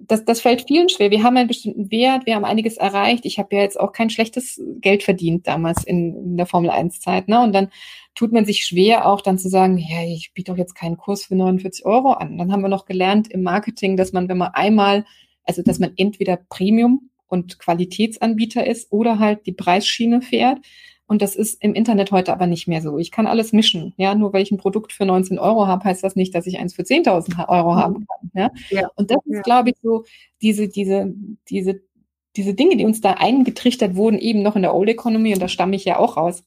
das, 0.09 0.24
das 0.24 0.41
fällt 0.41 0.66
vielen 0.66 0.89
schwer. 0.89 1.11
Wir 1.11 1.22
haben 1.22 1.37
einen 1.37 1.49
bestimmten 1.49 1.91
Wert, 1.91 2.24
wir 2.24 2.35
haben 2.35 2.45
einiges 2.45 2.79
erreicht. 2.79 3.26
Ich 3.26 3.39
habe 3.39 3.55
ja 3.55 3.62
jetzt 3.62 3.79
auch 3.79 3.93
kein 3.93 4.11
schlechtes 4.11 4.61
Geld 4.81 5.03
verdient 5.03 5.47
damals 5.47 5.85
in, 5.85 6.16
in 6.16 6.37
der 6.37 6.47
Formel 6.47 6.70
1-Zeit. 6.70 7.29
Ne? 7.29 7.41
Und 7.43 7.53
dann 7.55 7.68
tut 8.14 8.33
man 8.33 8.47
sich 8.47 8.64
schwer, 8.64 9.07
auch 9.07 9.20
dann 9.20 9.39
zu 9.39 9.49
sagen, 9.49 9.76
ja, 9.76 10.03
ich 10.03 10.33
biete 10.33 10.51
doch 10.51 10.59
jetzt 10.59 10.74
keinen 10.74 10.97
Kurs 10.97 11.26
für 11.26 11.37
49 11.37 11.85
Euro 11.85 12.12
an. 12.12 12.39
Dann 12.39 12.51
haben 12.51 12.62
wir 12.62 12.68
noch 12.68 12.87
gelernt 12.87 13.31
im 13.31 13.43
Marketing, 13.43 13.97
dass 13.97 14.12
man, 14.12 14.29
wenn 14.29 14.39
man 14.39 14.55
einmal, 14.55 15.05
also 15.45 15.62
dass 15.62 15.79
man 15.79 15.93
entweder 15.97 16.39
Premium 16.49 17.11
und 17.26 17.59
Qualitätsanbieter 17.59 18.66
ist 18.66 18.91
oder 18.91 19.18
halt 19.18 19.47
die 19.47 19.53
Preisschiene 19.53 20.22
fährt. 20.22 20.59
Und 21.09 21.23
das 21.23 21.35
ist 21.35 21.63
im 21.63 21.73
Internet 21.73 22.13
heute 22.13 22.33
aber 22.33 22.47
nicht 22.47 22.69
mehr 22.69 22.83
so. 22.83 22.99
Ich 22.99 23.11
kann 23.11 23.27
alles 23.27 23.53
mischen. 23.53 23.95
Ja, 23.97 24.15
nur 24.15 24.35
weil 24.35 24.43
ich 24.43 24.51
ein 24.51 24.59
Produkt 24.59 24.93
für 24.93 25.07
19 25.07 25.39
Euro 25.39 25.67
habe, 25.67 25.85
heißt 25.85 26.05
das 26.05 26.17
nicht, 26.17 26.35
dass 26.35 26.47
ich 26.47 26.59
eins 26.59 26.75
für 26.75 26.83
10.000 26.83 27.49
Euro 27.49 27.77
haben 27.77 27.95
mhm. 27.95 28.07
kann. 28.07 28.31
Ja? 28.35 28.51
ja. 28.69 28.89
Und 28.95 29.11
das 29.11 29.19
ist, 29.25 29.43
glaube 29.43 29.71
ich, 29.71 29.77
so 29.83 30.05
diese, 30.43 30.69
diese, 30.69 31.11
diese, 31.49 31.81
diese 32.37 32.53
Dinge, 32.53 32.77
die 32.77 32.85
uns 32.85 33.01
da 33.01 33.13
eingetrichtert 33.13 33.97
wurden, 33.97 34.19
eben 34.19 34.43
noch 34.43 34.55
in 34.55 34.63
der 34.63 34.75
Old 34.75 34.91
Economy, 34.91 35.33
und 35.33 35.41
da 35.41 35.49
stamme 35.49 35.77
ich 35.77 35.87
ja 35.87 35.99
auch 35.99 36.19
raus, 36.19 36.45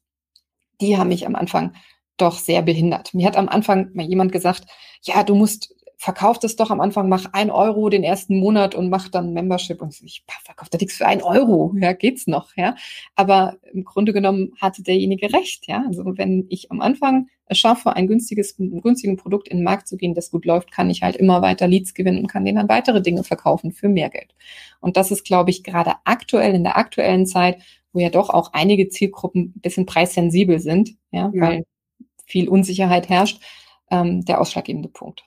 die 0.80 0.96
haben 0.96 1.08
mich 1.08 1.26
am 1.26 1.36
Anfang 1.36 1.74
doch 2.18 2.38
sehr 2.38 2.62
behindert. 2.62 3.16
Mir 3.16 3.26
hat 3.26 3.38
am 3.38 3.50
Anfang 3.50 3.90
mal 3.96 4.06
jemand 4.06 4.32
gesagt, 4.32 4.66
ja, 5.02 5.24
du 5.24 5.34
musst 5.34 5.76
verkauf 6.02 6.40
das 6.40 6.56
doch 6.56 6.72
am 6.72 6.82
Anfang, 6.82 7.10
mach 7.10 7.28
ein 7.32 7.52
Euro 7.52 7.88
den 7.90 8.04
ersten 8.04 8.40
Monat 8.40 8.74
und 8.74 8.90
mach 8.90 9.08
dann 9.08 9.34
Membership. 9.34 9.84
Und 9.84 10.02
ich 10.02 10.24
verkaufe 10.44 10.72
da 10.72 10.80
nichts 10.80 10.98
für 10.98 11.06
ein 11.06 11.22
Euro. 11.22 11.76
Ja, 11.78 11.94
geht's 11.94 12.26
noch, 12.26 12.58
ja. 12.58 12.76
Aber 13.16 13.60
im 13.72 13.84
Grunde 13.84 14.12
genommen 14.12 14.52
hatte 14.60 14.82
derjenige 14.82 15.32
recht, 15.32 15.68
ja. 15.68 15.84
Also 15.86 16.04
wenn 16.18 16.48
ich 16.50 16.72
am 16.72 16.82
Anfang 16.82 17.28
es 17.46 17.60
schaffe, 17.60 17.96
ein 17.96 18.08
günstiges, 18.08 18.58
ein 18.58 18.82
günstigen 18.82 19.16
Produkt 19.16 19.48
in 19.48 19.58
den 19.58 19.64
Markt 19.64 19.88
zu 19.88 19.96
gehen, 19.96 20.16
das 20.16 20.32
gut 20.32 20.46
läuft, 20.46 20.72
kann 20.72 20.90
ich 20.90 21.04
halt 21.04 21.18
immer 21.18 21.44
weiter 21.44 21.68
Leads 21.68 21.94
gewinnen 21.94 22.18
und 22.18 22.28
kann 22.28 22.46
denen 22.46 22.58
dann 22.58 22.70
weitere 22.70 23.04
Dinge 23.04 23.24
verkaufen 23.24 23.72
für 23.72 23.88
mehr 23.88 24.10
Geld. 24.10 24.34
Und 24.80 24.98
das 24.98 25.12
ist, 25.12 25.24
glaube 25.24 25.52
ich, 25.52 25.64
gerade 25.64 25.94
aktuell, 26.06 26.56
in 26.56 26.64
der 26.64 26.78
aktuellen 26.78 27.28
Zeit, 27.28 27.62
wo 27.94 28.00
ja 28.00 28.10
doch 28.10 28.32
auch 28.32 28.54
einige 28.54 28.90
Zielgruppen 28.90 29.54
ein 29.56 29.62
bisschen 29.62 29.86
preissensibel 29.86 30.58
sind, 30.58 30.96
ja, 31.12 31.30
ja. 31.32 31.42
weil 31.42 31.64
viel 32.26 32.50
Unsicherheit 32.50 33.08
herrscht, 33.08 33.40
ähm, 33.92 34.26
der 34.26 34.42
ausschlaggebende 34.42 34.90
Punkt. 34.90 35.26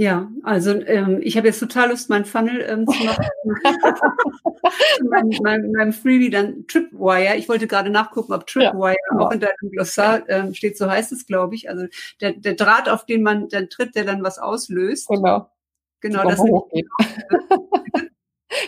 Ja, 0.00 0.30
also 0.44 0.80
ähm, 0.82 1.18
ich 1.24 1.36
habe 1.36 1.48
jetzt 1.48 1.58
total 1.58 1.88
Lust, 1.90 2.08
mein 2.08 2.24
Funnel 2.24 2.64
ähm, 2.68 2.86
zu 2.86 3.02
machen. 3.02 3.26
mein, 5.10 5.28
mein, 5.42 5.72
mein 5.72 5.92
Freebie 5.92 6.30
dann 6.30 6.68
Tripwire. 6.68 7.34
Ich 7.34 7.48
wollte 7.48 7.66
gerade 7.66 7.90
nachgucken, 7.90 8.32
ob 8.32 8.46
Tripwire 8.46 8.94
ja, 9.10 9.18
auch 9.18 9.32
in 9.32 9.40
deinem 9.40 9.72
Glossar 9.72 10.22
ähm, 10.28 10.54
steht. 10.54 10.78
So 10.78 10.88
heißt 10.88 11.10
es, 11.10 11.26
glaube 11.26 11.56
ich. 11.56 11.68
Also 11.68 11.86
der, 12.20 12.34
der 12.34 12.54
Draht, 12.54 12.88
auf 12.88 13.06
den 13.06 13.24
man 13.24 13.48
dann 13.48 13.70
tritt, 13.70 13.96
der 13.96 14.04
dann 14.04 14.22
was 14.22 14.38
auslöst. 14.38 15.08
Genau. 15.08 15.50
Genau, 16.00 16.22
das 16.22 16.38
hochgeht. 16.38 16.86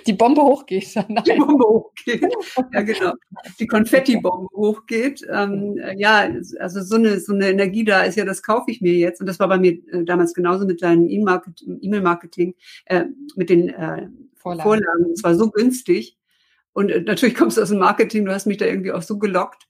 Die 0.06 0.12
Bombe 0.12 0.42
hochgeht. 0.42 0.94
Nein. 1.08 1.24
Die 1.24 1.38
Bombe 1.38 1.64
hochgeht. 1.64 2.24
Ja, 2.72 2.82
genau. 2.82 3.12
Die 3.58 3.66
Konfetti-Bombe 3.66 4.48
hochgeht. 4.54 5.26
Ähm, 5.30 5.78
ja, 5.96 6.28
also 6.58 6.82
so 6.82 6.96
eine, 6.96 7.20
so 7.20 7.32
eine 7.32 7.50
Energie 7.50 7.84
da 7.84 8.02
ist 8.02 8.16
ja, 8.16 8.24
das 8.24 8.42
kaufe 8.42 8.70
ich 8.70 8.80
mir 8.80 8.94
jetzt. 8.94 9.20
Und 9.20 9.26
das 9.26 9.38
war 9.38 9.48
bei 9.48 9.58
mir 9.58 9.72
äh, 9.92 10.04
damals 10.04 10.34
genauso 10.34 10.66
mit 10.66 10.82
deinem 10.82 11.08
E-Mail-Marketing, 11.08 12.54
äh, 12.86 13.04
mit 13.36 13.50
den 13.50 13.68
äh, 13.68 14.08
Vorlagen. 14.34 14.62
Vorlagen. 14.62 15.12
Es 15.12 15.22
war 15.22 15.34
so 15.34 15.50
günstig. 15.50 16.16
Und 16.72 16.90
äh, 16.90 17.00
natürlich 17.00 17.34
kommst 17.34 17.56
du 17.56 17.62
aus 17.62 17.70
dem 17.70 17.78
Marketing, 17.78 18.24
du 18.24 18.32
hast 18.32 18.46
mich 18.46 18.58
da 18.58 18.66
irgendwie 18.66 18.92
auch 18.92 19.02
so 19.02 19.18
gelockt. 19.18 19.66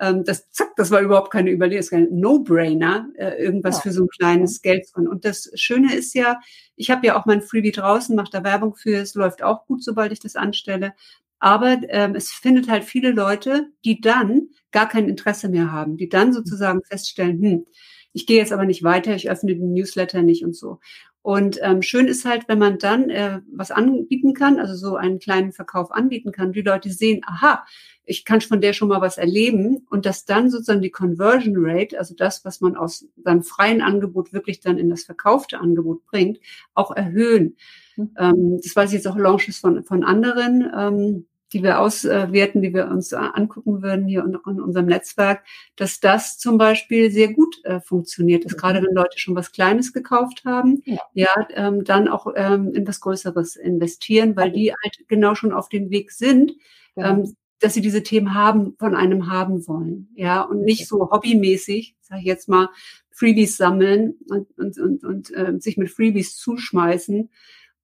Ähm, 0.00 0.24
das, 0.24 0.50
zack, 0.50 0.74
das 0.76 0.90
war 0.90 1.00
überhaupt 1.00 1.32
keine 1.32 1.50
Überlegung, 1.50 2.08
No-Brainer, 2.10 3.08
äh, 3.16 3.42
irgendwas 3.42 3.76
ja. 3.76 3.82
für 3.82 3.92
so 3.92 4.04
ein 4.04 4.08
kleines 4.08 4.62
Geld. 4.62 4.86
Und 4.94 5.24
das 5.24 5.50
Schöne 5.54 5.94
ist 5.94 6.14
ja, 6.14 6.38
ich 6.76 6.90
habe 6.90 7.06
ja 7.06 7.18
auch 7.18 7.26
mein 7.26 7.42
Freebie 7.42 7.72
draußen, 7.72 8.14
mache 8.14 8.30
da 8.30 8.44
Werbung 8.44 8.74
für, 8.74 8.96
es 8.96 9.14
läuft 9.14 9.42
auch 9.42 9.66
gut, 9.66 9.82
sobald 9.82 10.12
ich 10.12 10.20
das 10.20 10.36
anstelle. 10.36 10.94
Aber 11.40 11.78
ähm, 11.88 12.14
es 12.14 12.30
findet 12.30 12.68
halt 12.68 12.84
viele 12.84 13.12
Leute, 13.12 13.68
die 13.84 14.00
dann 14.00 14.48
gar 14.72 14.88
kein 14.88 15.08
Interesse 15.08 15.48
mehr 15.48 15.72
haben, 15.72 15.96
die 15.96 16.08
dann 16.08 16.32
sozusagen 16.32 16.82
feststellen, 16.82 17.40
hm, 17.40 17.66
ich 18.12 18.26
gehe 18.26 18.38
jetzt 18.38 18.52
aber 18.52 18.64
nicht 18.64 18.82
weiter, 18.82 19.14
ich 19.14 19.30
öffne 19.30 19.54
den 19.54 19.72
Newsletter 19.72 20.22
nicht 20.22 20.44
und 20.44 20.56
so. 20.56 20.80
Und 21.28 21.58
ähm, 21.60 21.82
schön 21.82 22.08
ist 22.08 22.24
halt, 22.24 22.48
wenn 22.48 22.58
man 22.58 22.78
dann 22.78 23.10
äh, 23.10 23.42
was 23.52 23.70
anbieten 23.70 24.32
kann, 24.32 24.58
also 24.58 24.74
so 24.74 24.96
einen 24.96 25.18
kleinen 25.18 25.52
Verkauf 25.52 25.92
anbieten 25.92 26.32
kann, 26.32 26.54
die 26.54 26.62
Leute 26.62 26.88
sehen, 26.88 27.20
aha, 27.26 27.66
ich 28.06 28.24
kann 28.24 28.40
von 28.40 28.62
der 28.62 28.72
schon 28.72 28.88
mal 28.88 29.02
was 29.02 29.18
erleben 29.18 29.86
und 29.90 30.06
dass 30.06 30.24
dann 30.24 30.48
sozusagen 30.48 30.80
die 30.80 30.90
Conversion 30.90 31.52
Rate, 31.58 31.98
also 31.98 32.14
das, 32.14 32.46
was 32.46 32.62
man 32.62 32.76
aus 32.76 33.04
seinem 33.22 33.42
freien 33.42 33.82
Angebot 33.82 34.32
wirklich 34.32 34.60
dann 34.60 34.78
in 34.78 34.88
das 34.88 35.04
verkaufte 35.04 35.60
Angebot 35.60 36.06
bringt, 36.06 36.40
auch 36.72 36.96
erhöhen. 36.96 37.56
Mhm. 37.96 38.10
Ähm, 38.18 38.60
das 38.62 38.74
weiß 38.74 38.88
ich 38.88 38.94
jetzt 38.94 39.06
auch 39.06 39.18
Launches 39.18 39.58
von, 39.58 39.84
von 39.84 40.04
anderen. 40.04 40.72
Ähm, 40.74 41.26
die 41.52 41.62
wir 41.62 41.80
auswerten, 41.80 42.62
die 42.62 42.74
wir 42.74 42.88
uns 42.88 43.12
angucken 43.12 43.82
würden 43.82 44.06
hier 44.06 44.24
in, 44.24 44.36
unserem 44.36 44.86
Netzwerk, 44.86 45.44
dass 45.76 46.00
das 46.00 46.38
zum 46.38 46.58
Beispiel 46.58 47.10
sehr 47.10 47.32
gut 47.32 47.64
äh, 47.64 47.80
funktioniert 47.80 48.44
ist. 48.44 48.58
Gerade 48.58 48.82
wenn 48.82 48.94
Leute 48.94 49.18
schon 49.18 49.34
was 49.34 49.52
Kleines 49.52 49.92
gekauft 49.92 50.42
haben, 50.44 50.82
ja, 50.84 50.98
ja 51.14 51.48
ähm, 51.54 51.84
dann 51.84 52.08
auch 52.08 52.26
ähm, 52.36 52.72
in 52.74 52.86
was 52.86 53.00
Größeres 53.00 53.56
investieren, 53.56 54.36
weil 54.36 54.52
die 54.52 54.72
halt 54.72 55.08
genau 55.08 55.34
schon 55.34 55.52
auf 55.52 55.68
dem 55.68 55.90
Weg 55.90 56.12
sind, 56.12 56.52
ja. 56.96 57.10
ähm, 57.10 57.34
dass 57.60 57.74
sie 57.74 57.80
diese 57.80 58.02
Themen 58.02 58.34
haben, 58.34 58.76
von 58.78 58.94
einem 58.94 59.30
haben 59.30 59.66
wollen. 59.66 60.08
Ja, 60.14 60.42
und 60.42 60.62
nicht 60.62 60.86
so 60.86 61.10
hobbymäßig, 61.10 61.96
sage 62.02 62.20
ich 62.20 62.26
jetzt 62.26 62.48
mal, 62.48 62.68
Freebies 63.10 63.56
sammeln 63.56 64.14
und, 64.28 64.46
und, 64.56 64.78
und, 64.78 65.04
und 65.04 65.34
äh, 65.34 65.54
sich 65.58 65.76
mit 65.76 65.90
Freebies 65.90 66.36
zuschmeißen, 66.36 67.30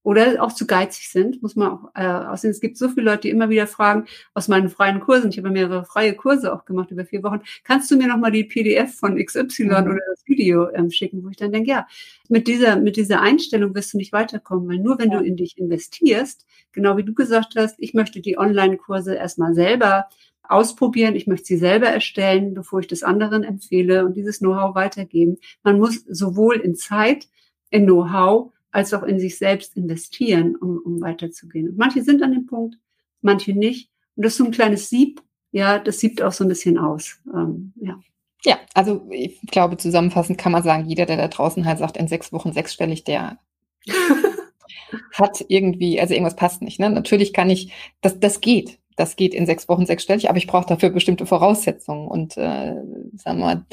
oder 0.04 0.42
auch 0.42 0.52
zu 0.52 0.66
geizig 0.66 1.08
sind, 1.08 1.42
muss 1.42 1.56
man 1.56 1.72
auch 1.72 1.90
äh, 1.94 2.06
aussehen. 2.06 2.50
Es 2.50 2.60
gibt 2.60 2.76
so 2.76 2.90
viele 2.90 3.06
Leute, 3.06 3.22
die 3.22 3.30
immer 3.30 3.48
wieder 3.48 3.66
fragen 3.66 4.04
aus 4.34 4.48
meinen 4.48 4.68
freien 4.68 5.00
Kursen, 5.00 5.30
ich 5.30 5.38
habe 5.38 5.50
mehrere 5.50 5.84
freie 5.84 6.14
Kurse 6.14 6.52
auch 6.52 6.66
gemacht 6.66 6.90
über 6.90 7.06
vier 7.06 7.22
Wochen, 7.22 7.40
kannst 7.64 7.90
du 7.90 7.96
mir 7.96 8.06
nochmal 8.06 8.30
die 8.30 8.44
PDF 8.44 8.94
von 8.94 9.16
XY 9.16 9.64
mhm. 9.64 9.70
oder 9.70 10.00
das 10.10 10.22
Video 10.26 10.70
ähm, 10.74 10.90
schicken, 10.90 11.24
wo 11.24 11.30
ich 11.30 11.38
dann 11.38 11.52
denke, 11.52 11.70
ja, 11.70 11.86
mit 12.28 12.46
dieser, 12.46 12.76
mit 12.76 12.96
dieser 12.96 13.22
Einstellung 13.22 13.74
wirst 13.74 13.94
du 13.94 13.96
nicht 13.96 14.12
weiterkommen, 14.12 14.68
weil 14.68 14.78
nur 14.78 14.98
wenn 14.98 15.10
ja. 15.10 15.18
du 15.18 15.24
in 15.24 15.36
dich 15.36 15.56
investierst, 15.56 16.46
genau 16.72 16.98
wie 16.98 17.04
du 17.04 17.14
gesagt 17.14 17.54
hast, 17.56 17.76
ich 17.78 17.94
möchte 17.94 18.20
die 18.20 18.36
Online-Kurse 18.38 19.14
erstmal 19.14 19.54
selber 19.54 20.08
ausprobieren, 20.42 21.16
ich 21.16 21.26
möchte 21.26 21.46
sie 21.46 21.56
selber 21.56 21.86
erstellen, 21.86 22.52
bevor 22.52 22.80
ich 22.80 22.88
das 22.88 23.02
anderen 23.02 23.42
empfehle 23.42 24.04
und 24.04 24.18
dieses 24.18 24.40
Know-how 24.40 24.74
weitergeben. 24.74 25.38
Man 25.62 25.78
muss 25.78 26.04
sowohl 26.06 26.56
in 26.56 26.74
Zeit, 26.74 27.26
in 27.70 27.86
Know-how 27.86 28.52
als 28.74 28.92
auch 28.92 29.04
in 29.04 29.20
sich 29.20 29.38
selbst 29.38 29.76
investieren, 29.76 30.56
um, 30.56 30.80
um 30.84 31.00
weiterzugehen. 31.00 31.68
Und 31.68 31.78
manche 31.78 32.02
sind 32.02 32.22
an 32.22 32.32
dem 32.32 32.46
Punkt, 32.46 32.76
manche 33.22 33.52
nicht. 33.52 33.88
Und 34.16 34.24
das 34.24 34.32
ist 34.32 34.38
so 34.38 34.44
ein 34.44 34.50
kleines 34.50 34.90
Sieb, 34.90 35.22
ja, 35.52 35.78
das 35.78 36.00
siebt 36.00 36.20
auch 36.20 36.32
so 36.32 36.44
ein 36.44 36.48
bisschen 36.48 36.76
aus. 36.78 37.20
Ähm, 37.32 37.72
ja. 37.80 38.00
Ja, 38.44 38.58
also 38.74 39.06
ich 39.10 39.40
glaube, 39.42 39.76
zusammenfassend 39.76 40.36
kann 40.36 40.52
man 40.52 40.64
sagen, 40.64 40.86
jeder, 40.86 41.06
der 41.06 41.16
da 41.16 41.28
draußen 41.28 41.64
halt 41.64 41.78
sagt, 41.78 41.96
in 41.96 42.08
sechs 42.08 42.32
Wochen 42.32 42.52
sechsstellig, 42.52 43.04
der 43.04 43.38
hat 45.12 45.44
irgendwie, 45.48 46.00
also 46.00 46.12
irgendwas 46.12 46.36
passt 46.36 46.60
nicht. 46.60 46.80
Ne? 46.80 46.90
Natürlich 46.90 47.32
kann 47.32 47.48
ich, 47.48 47.72
das, 48.00 48.18
das 48.18 48.40
geht. 48.40 48.80
Das 48.96 49.16
geht 49.16 49.34
in 49.34 49.46
sechs 49.46 49.68
Wochen 49.68 49.86
sechsstellig, 49.86 50.28
aber 50.28 50.38
ich 50.38 50.48
brauche 50.48 50.66
dafür 50.66 50.90
bestimmte 50.90 51.26
Voraussetzungen. 51.26 52.08
Und 52.08 52.36
äh, 52.36 52.74
sagen 53.14 53.38
wir 53.38 53.44
mal, 53.44 53.66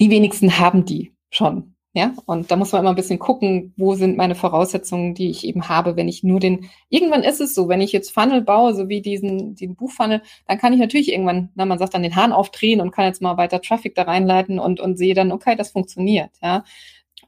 die 0.00 0.10
wenigsten 0.10 0.58
haben 0.58 0.86
die 0.86 1.12
schon. 1.30 1.75
Ja, 1.96 2.12
und 2.26 2.50
da 2.50 2.56
muss 2.56 2.72
man 2.72 2.82
immer 2.82 2.90
ein 2.90 2.94
bisschen 2.94 3.18
gucken, 3.18 3.72
wo 3.78 3.94
sind 3.94 4.18
meine 4.18 4.34
Voraussetzungen, 4.34 5.14
die 5.14 5.30
ich 5.30 5.46
eben 5.46 5.70
habe, 5.70 5.96
wenn 5.96 6.08
ich 6.08 6.22
nur 6.22 6.40
den, 6.40 6.68
irgendwann 6.90 7.22
ist 7.22 7.40
es 7.40 7.54
so, 7.54 7.70
wenn 7.70 7.80
ich 7.80 7.90
jetzt 7.90 8.10
Funnel 8.10 8.42
baue, 8.42 8.74
so 8.74 8.90
wie 8.90 9.00
diesen, 9.00 9.54
den 9.54 9.76
Buchfunnel, 9.76 10.20
dann 10.46 10.58
kann 10.58 10.74
ich 10.74 10.78
natürlich 10.78 11.10
irgendwann, 11.10 11.48
na, 11.54 11.64
man 11.64 11.78
sagt 11.78 11.94
dann 11.94 12.02
den 12.02 12.14
Hahn 12.14 12.32
aufdrehen 12.32 12.82
und 12.82 12.90
kann 12.90 13.06
jetzt 13.06 13.22
mal 13.22 13.38
weiter 13.38 13.62
Traffic 13.62 13.94
da 13.94 14.02
reinleiten 14.02 14.58
und, 14.58 14.78
und 14.78 14.98
sehe 14.98 15.14
dann, 15.14 15.32
okay, 15.32 15.56
das 15.56 15.70
funktioniert, 15.70 16.32
ja. 16.42 16.64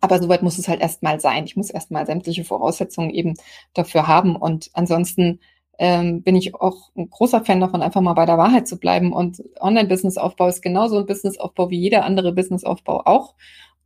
Aber 0.02 0.20
soweit 0.20 0.42
muss 0.42 0.58
es 0.58 0.68
halt 0.68 0.82
erstmal 0.82 1.18
sein. 1.18 1.44
Ich 1.46 1.56
muss 1.56 1.70
erstmal 1.70 2.04
sämtliche 2.04 2.44
Voraussetzungen 2.44 3.08
eben 3.08 3.36
dafür 3.72 4.06
haben 4.06 4.36
und 4.36 4.68
ansonsten 4.74 5.40
ähm, 5.78 6.22
bin 6.22 6.36
ich 6.36 6.54
auch 6.56 6.90
ein 6.96 7.08
großer 7.08 7.44
Fan 7.44 7.60
davon, 7.60 7.82
einfach 7.82 8.00
mal 8.00 8.14
bei 8.14 8.26
der 8.26 8.36
Wahrheit 8.36 8.68
zu 8.68 8.78
bleiben. 8.78 9.12
Und 9.12 9.42
Online-Business-Aufbau 9.60 10.48
ist 10.48 10.60
genauso 10.60 10.98
ein 10.98 11.06
Business-Aufbau 11.06 11.70
wie 11.70 11.78
jeder 11.78 12.04
andere 12.04 12.32
Business-Aufbau 12.32 13.02
auch. 13.06 13.34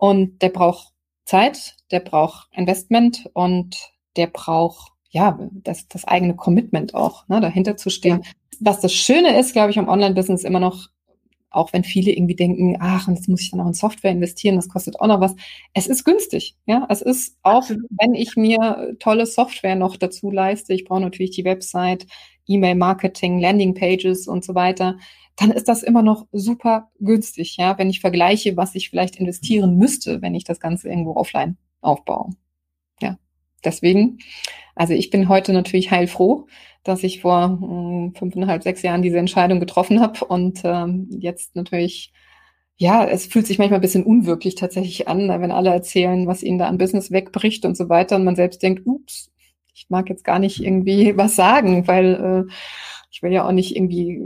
Und 0.02 0.42
der 0.42 0.48
braucht 0.48 0.88
Zeit, 1.26 1.76
der 1.92 2.00
braucht 2.00 2.48
Investment 2.56 3.30
und 3.34 3.92
der 4.16 4.26
braucht 4.26 4.90
ja 5.10 5.38
das, 5.52 5.86
das 5.86 6.04
eigene 6.04 6.34
Commitment 6.34 6.92
auch, 6.92 7.28
ne, 7.28 7.40
dahinter 7.40 7.76
zu 7.76 7.88
stehen. 7.88 8.22
Ja. 8.24 8.30
Was 8.58 8.80
das 8.80 8.92
Schöne 8.92 9.38
ist, 9.38 9.52
glaube 9.52 9.70
ich, 9.70 9.78
am 9.78 9.88
Online-Business 9.88 10.42
immer 10.42 10.58
noch, 10.58 10.88
auch 11.50 11.72
wenn 11.72 11.84
viele 11.84 12.10
irgendwie 12.10 12.34
denken, 12.34 12.78
ach, 12.80 13.06
und 13.06 13.14
jetzt 13.14 13.28
muss 13.28 13.42
ich 13.42 13.52
dann 13.52 13.60
auch 13.60 13.68
in 13.68 13.74
Software 13.74 14.10
investieren, 14.10 14.56
das 14.56 14.68
kostet 14.68 14.98
auch 14.98 15.06
noch 15.06 15.20
was. 15.20 15.36
Es 15.72 15.86
ist 15.86 16.02
günstig, 16.02 16.56
ja. 16.66 16.84
Es 16.90 17.00
ist 17.00 17.36
auch, 17.44 17.70
wenn 17.70 18.14
ich 18.14 18.34
mir 18.34 18.96
tolle 18.98 19.24
Software 19.26 19.76
noch 19.76 19.96
dazu 19.96 20.32
leiste, 20.32 20.74
ich 20.74 20.84
brauche 20.84 21.02
natürlich 21.02 21.30
die 21.30 21.44
Website, 21.44 22.08
E-Mail-Marketing, 22.46 23.40
Landing-Pages 23.40 24.28
und 24.28 24.44
so 24.44 24.54
weiter 24.54 24.96
dann 25.36 25.50
ist 25.50 25.68
das 25.68 25.82
immer 25.82 26.02
noch 26.02 26.26
super 26.32 26.90
günstig, 27.00 27.56
ja, 27.56 27.78
wenn 27.78 27.90
ich 27.90 28.00
vergleiche, 28.00 28.56
was 28.56 28.74
ich 28.74 28.90
vielleicht 28.90 29.16
investieren 29.16 29.76
müsste, 29.76 30.22
wenn 30.22 30.34
ich 30.34 30.44
das 30.44 30.60
Ganze 30.60 30.88
irgendwo 30.88 31.14
offline 31.14 31.56
aufbaue. 31.80 32.30
Ja, 33.00 33.18
deswegen, 33.64 34.18
also 34.74 34.94
ich 34.94 35.10
bin 35.10 35.28
heute 35.28 35.52
natürlich 35.52 35.90
heilfroh, 35.90 36.46
dass 36.84 37.02
ich 37.02 37.22
vor 37.22 37.48
mh, 37.48 38.12
fünfeinhalb, 38.18 38.62
sechs 38.62 38.82
Jahren 38.82 39.02
diese 39.02 39.18
Entscheidung 39.18 39.60
getroffen 39.60 40.00
habe 40.00 40.24
und 40.24 40.60
ähm, 40.64 41.08
jetzt 41.10 41.56
natürlich 41.56 42.12
ja, 42.76 43.06
es 43.06 43.26
fühlt 43.26 43.46
sich 43.46 43.58
manchmal 43.58 43.78
ein 43.78 43.82
bisschen 43.82 44.04
unwirklich 44.04 44.56
tatsächlich 44.56 45.06
an, 45.06 45.28
wenn 45.28 45.52
alle 45.52 45.70
erzählen, 45.70 46.26
was 46.26 46.42
ihnen 46.42 46.58
da 46.58 46.66
an 46.66 46.78
Business 46.78 47.12
wegbricht 47.12 47.64
und 47.64 47.76
so 47.76 47.88
weiter 47.88 48.16
und 48.16 48.24
man 48.24 48.34
selbst 48.34 48.62
denkt, 48.62 48.86
ups, 48.86 49.30
ich 49.74 49.86
mag 49.88 50.08
jetzt 50.08 50.24
gar 50.24 50.38
nicht 50.38 50.62
irgendwie 50.62 51.14
was 51.16 51.36
sagen, 51.36 51.86
weil 51.86 52.46
äh, 52.48 52.52
ich 53.10 53.22
will 53.22 53.32
ja 53.32 53.46
auch 53.46 53.52
nicht 53.52 53.76
irgendwie 53.76 54.20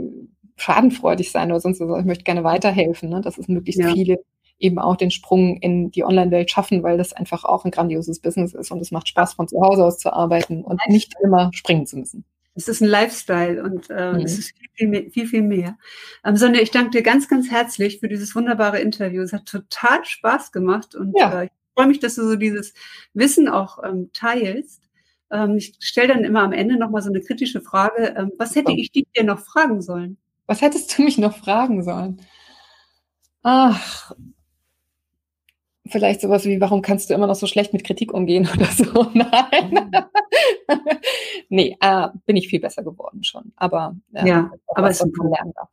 schadenfreudig 0.55 1.31
sein 1.31 1.51
oder 1.51 1.59
sonst 1.59 1.79
was. 1.79 1.99
Ich 1.99 2.05
möchte 2.05 2.23
gerne 2.23 2.43
weiterhelfen, 2.43 3.09
ne? 3.09 3.21
dass 3.21 3.37
es 3.37 3.47
möglichst 3.47 3.81
ja. 3.81 3.93
viele 3.93 4.17
eben 4.59 4.79
auch 4.79 4.95
den 4.95 5.11
Sprung 5.11 5.57
in 5.57 5.91
die 5.91 6.03
Online-Welt 6.03 6.49
schaffen, 6.49 6.83
weil 6.83 6.97
das 6.97 7.13
einfach 7.13 7.43
auch 7.43 7.65
ein 7.65 7.71
grandioses 7.71 8.19
Business 8.19 8.53
ist 8.53 8.71
und 8.71 8.81
es 8.81 8.91
macht 8.91 9.07
Spaß, 9.07 9.33
von 9.33 9.47
zu 9.47 9.61
Hause 9.61 9.85
aus 9.85 9.99
zu 9.99 10.11
arbeiten 10.11 10.63
und 10.63 10.81
nicht 10.87 11.13
immer 11.23 11.51
springen 11.53 11.85
zu 11.85 11.97
müssen. 11.97 12.25
Es 12.55 12.67
ist 12.67 12.81
ein 12.81 12.87
Lifestyle 12.87 13.63
und 13.63 13.91
äh, 13.91 14.13
mhm. 14.13 14.21
es 14.21 14.39
ist 14.39 14.57
viel, 14.57 14.69
viel, 14.73 14.87
mehr, 14.87 15.11
viel, 15.11 15.27
viel 15.27 15.43
mehr. 15.43 15.77
Ähm, 16.25 16.37
Sonja, 16.37 16.59
ich 16.59 16.71
danke 16.71 16.89
dir 16.89 17.03
ganz, 17.03 17.27
ganz 17.27 17.51
herzlich 17.51 17.99
für 17.99 18.07
dieses 18.07 18.35
wunderbare 18.35 18.79
Interview. 18.79 19.21
Es 19.21 19.31
hat 19.31 19.45
total 19.45 20.03
Spaß 20.03 20.51
gemacht 20.51 20.95
und 20.95 21.13
ja. 21.15 21.41
äh, 21.41 21.45
ich 21.45 21.51
freue 21.75 21.85
mich, 21.85 21.99
dass 21.99 22.15
du 22.15 22.27
so 22.27 22.35
dieses 22.35 22.73
Wissen 23.13 23.47
auch 23.47 23.83
ähm, 23.83 24.09
teilst. 24.11 24.86
Ähm, 25.31 25.57
ich 25.57 25.75
stelle 25.79 26.09
dann 26.09 26.23
immer 26.23 26.41
am 26.41 26.53
Ende 26.53 26.77
nochmal 26.77 27.01
so 27.01 27.09
eine 27.09 27.21
kritische 27.21 27.61
Frage. 27.61 28.15
Ähm, 28.17 28.31
was 28.37 28.55
hätte 28.55 28.71
ich 28.71 28.91
dir 28.91 29.23
noch 29.23 29.39
fragen 29.39 29.81
sollen? 29.81 30.17
Was 30.45 30.61
hättest 30.61 30.97
du 30.97 31.03
mich 31.03 31.17
noch 31.17 31.35
fragen 31.35 31.83
sollen? 31.83 32.21
Ach, 33.43 34.11
vielleicht 35.89 36.21
sowas 36.21 36.45
wie, 36.45 36.59
warum 36.61 36.81
kannst 36.81 37.09
du 37.09 37.13
immer 37.13 37.27
noch 37.27 37.35
so 37.35 37.47
schlecht 37.47 37.73
mit 37.73 37.83
Kritik 37.83 38.13
umgehen 38.13 38.47
oder 38.55 38.65
so? 38.65 39.09
Nein. 39.13 39.91
nee, 41.49 41.77
äh, 41.79 42.07
bin 42.25 42.35
ich 42.35 42.47
viel 42.47 42.59
besser 42.59 42.83
geworden 42.83 43.23
schon. 43.23 43.51
Aber 43.55 43.95
äh, 44.13 44.27
ja, 44.27 44.51
aber 44.75 44.89
es 44.89 45.01
ist 45.01 45.17
man 45.17 45.31
lernen 45.31 45.53
darf. 45.55 45.69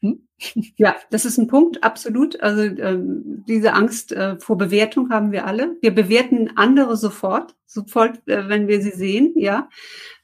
Hm? 0.00 0.28
Ja, 0.76 0.96
das 1.10 1.24
ist 1.24 1.38
ein 1.38 1.48
Punkt, 1.48 1.82
absolut. 1.82 2.40
Also 2.40 2.62
ähm, 2.62 3.44
diese 3.48 3.72
Angst 3.72 4.12
äh, 4.12 4.38
vor 4.38 4.56
Bewertung 4.56 5.10
haben 5.10 5.32
wir 5.32 5.46
alle. 5.46 5.76
Wir 5.80 5.92
bewerten 5.92 6.52
andere 6.56 6.96
sofort, 6.96 7.56
sofort, 7.66 8.26
äh, 8.28 8.48
wenn 8.48 8.68
wir 8.68 8.80
sie 8.80 8.92
sehen, 8.92 9.32
ja. 9.36 9.68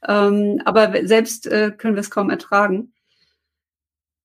Ähm, 0.06 0.60
aber 0.64 1.06
selbst 1.06 1.46
äh, 1.46 1.72
können 1.76 1.96
wir 1.96 2.00
es 2.00 2.10
kaum 2.10 2.30
ertragen. 2.30 2.92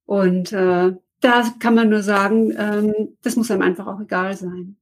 Und 0.06 0.52
äh, 0.52 0.94
da 1.22 1.44
kann 1.60 1.76
man 1.76 1.90
nur 1.90 2.04
sagen, 2.04 2.54
ähm, 2.58 3.18
das 3.24 3.36
muss 3.36 3.52
einem 3.52 3.62
einfach 3.64 3.88
auch 3.88 4.00
egal 4.00 4.36
sein. 4.36 4.78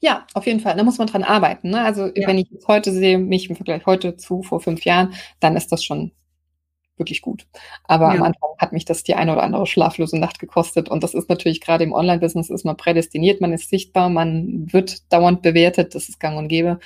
Ja, 0.00 0.26
auf 0.34 0.46
jeden 0.46 0.60
Fall. 0.60 0.76
Da 0.76 0.84
muss 0.84 0.98
man 0.98 1.06
dran 1.06 1.22
arbeiten. 1.22 1.70
Ne? 1.70 1.80
Also 1.80 2.06
ja. 2.14 2.26
wenn 2.26 2.38
ich 2.38 2.48
heute 2.66 2.92
sehe, 2.92 3.18
mich 3.18 3.48
im 3.50 3.56
Vergleich 3.56 3.86
heute 3.86 4.16
zu 4.16 4.42
vor 4.42 4.60
fünf 4.60 4.84
Jahren, 4.84 5.14
dann 5.40 5.56
ist 5.56 5.72
das 5.72 5.84
schon 5.84 6.12
wirklich 6.98 7.22
gut. 7.22 7.46
Aber 7.84 8.06
ja. 8.06 8.20
am 8.20 8.22
Anfang 8.22 8.50
hat 8.58 8.72
mich 8.72 8.84
das 8.84 9.02
die 9.02 9.14
eine 9.14 9.32
oder 9.32 9.42
andere 9.42 9.66
schlaflose 9.66 10.18
Nacht 10.18 10.38
gekostet. 10.38 10.88
Und 10.88 11.02
das 11.02 11.14
ist 11.14 11.28
natürlich 11.28 11.60
gerade 11.60 11.84
im 11.84 11.92
Online-Business 11.92 12.50
ist 12.50 12.64
man 12.64 12.76
prädestiniert, 12.76 13.40
man 13.40 13.52
ist 13.52 13.70
sichtbar, 13.70 14.08
man 14.08 14.72
wird 14.72 15.12
dauernd 15.12 15.42
bewertet, 15.42 15.94
das 15.94 16.08
ist 16.08 16.20
gang 16.20 16.38
und 16.38 16.48
gäbe. 16.48 16.78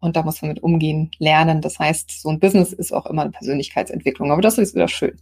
Und 0.00 0.16
da 0.16 0.22
muss 0.22 0.42
man 0.42 0.50
mit 0.50 0.62
umgehen, 0.62 1.10
lernen. 1.18 1.62
Das 1.62 1.78
heißt, 1.78 2.20
so 2.20 2.28
ein 2.28 2.38
Business 2.38 2.72
ist 2.74 2.92
auch 2.92 3.06
immer 3.06 3.22
eine 3.22 3.30
Persönlichkeitsentwicklung. 3.30 4.30
Aber 4.30 4.42
das 4.42 4.58
ist 4.58 4.74
wieder 4.74 4.88
schön. 4.88 5.16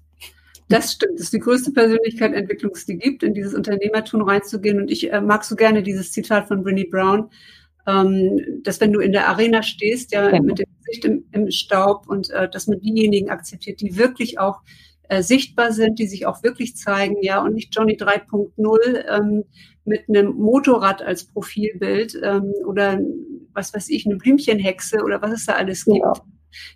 Das 0.68 0.92
stimmt. 0.92 1.14
Das 1.14 1.24
ist 1.24 1.32
die 1.32 1.38
größte 1.38 1.70
Persönlichkeitsentwicklung, 1.72 2.72
die 2.72 2.92
es 2.94 3.00
gibt, 3.00 3.22
in 3.22 3.34
dieses 3.34 3.54
Unternehmertum 3.54 4.22
reinzugehen. 4.22 4.80
Und 4.80 4.90
ich 4.90 5.12
äh, 5.12 5.20
mag 5.20 5.44
so 5.44 5.54
gerne 5.54 5.82
dieses 5.82 6.10
Zitat 6.10 6.48
von 6.48 6.62
Brinny 6.64 6.84
Brown, 6.84 7.30
ähm, 7.86 8.40
dass 8.62 8.80
wenn 8.80 8.92
du 8.92 9.00
in 9.00 9.12
der 9.12 9.28
Arena 9.28 9.62
stehst, 9.62 10.12
ja, 10.12 10.30
ja. 10.30 10.40
mit 10.40 10.58
dem 10.58 10.66
Gesicht 10.92 11.04
im, 11.04 11.24
im 11.32 11.50
Staub 11.50 12.08
und 12.08 12.30
äh, 12.30 12.48
dass 12.48 12.66
man 12.66 12.80
diejenigen 12.80 13.30
akzeptiert, 13.30 13.80
die 13.80 13.96
wirklich 13.96 14.38
auch 14.38 14.60
äh, 15.08 15.22
sichtbar 15.22 15.72
sind, 15.72 15.98
die 15.98 16.06
sich 16.06 16.26
auch 16.26 16.42
wirklich 16.42 16.76
zeigen, 16.76 17.16
ja, 17.22 17.42
und 17.42 17.54
nicht 17.54 17.74
Johnny 17.74 17.96
3.0 17.96 19.04
ähm, 19.08 19.44
mit 19.84 20.08
einem 20.08 20.34
Motorrad 20.34 21.02
als 21.02 21.24
Profilbild 21.24 22.18
ähm, 22.22 22.52
oder 22.66 23.00
was 23.52 23.74
weiß 23.74 23.88
ich, 23.90 24.06
eine 24.06 24.16
Blümchenhexe 24.16 25.02
oder 25.02 25.20
was 25.20 25.32
es 25.32 25.46
da 25.46 25.54
alles 25.54 25.84
gibt. 25.84 25.98
Ja 25.98 26.12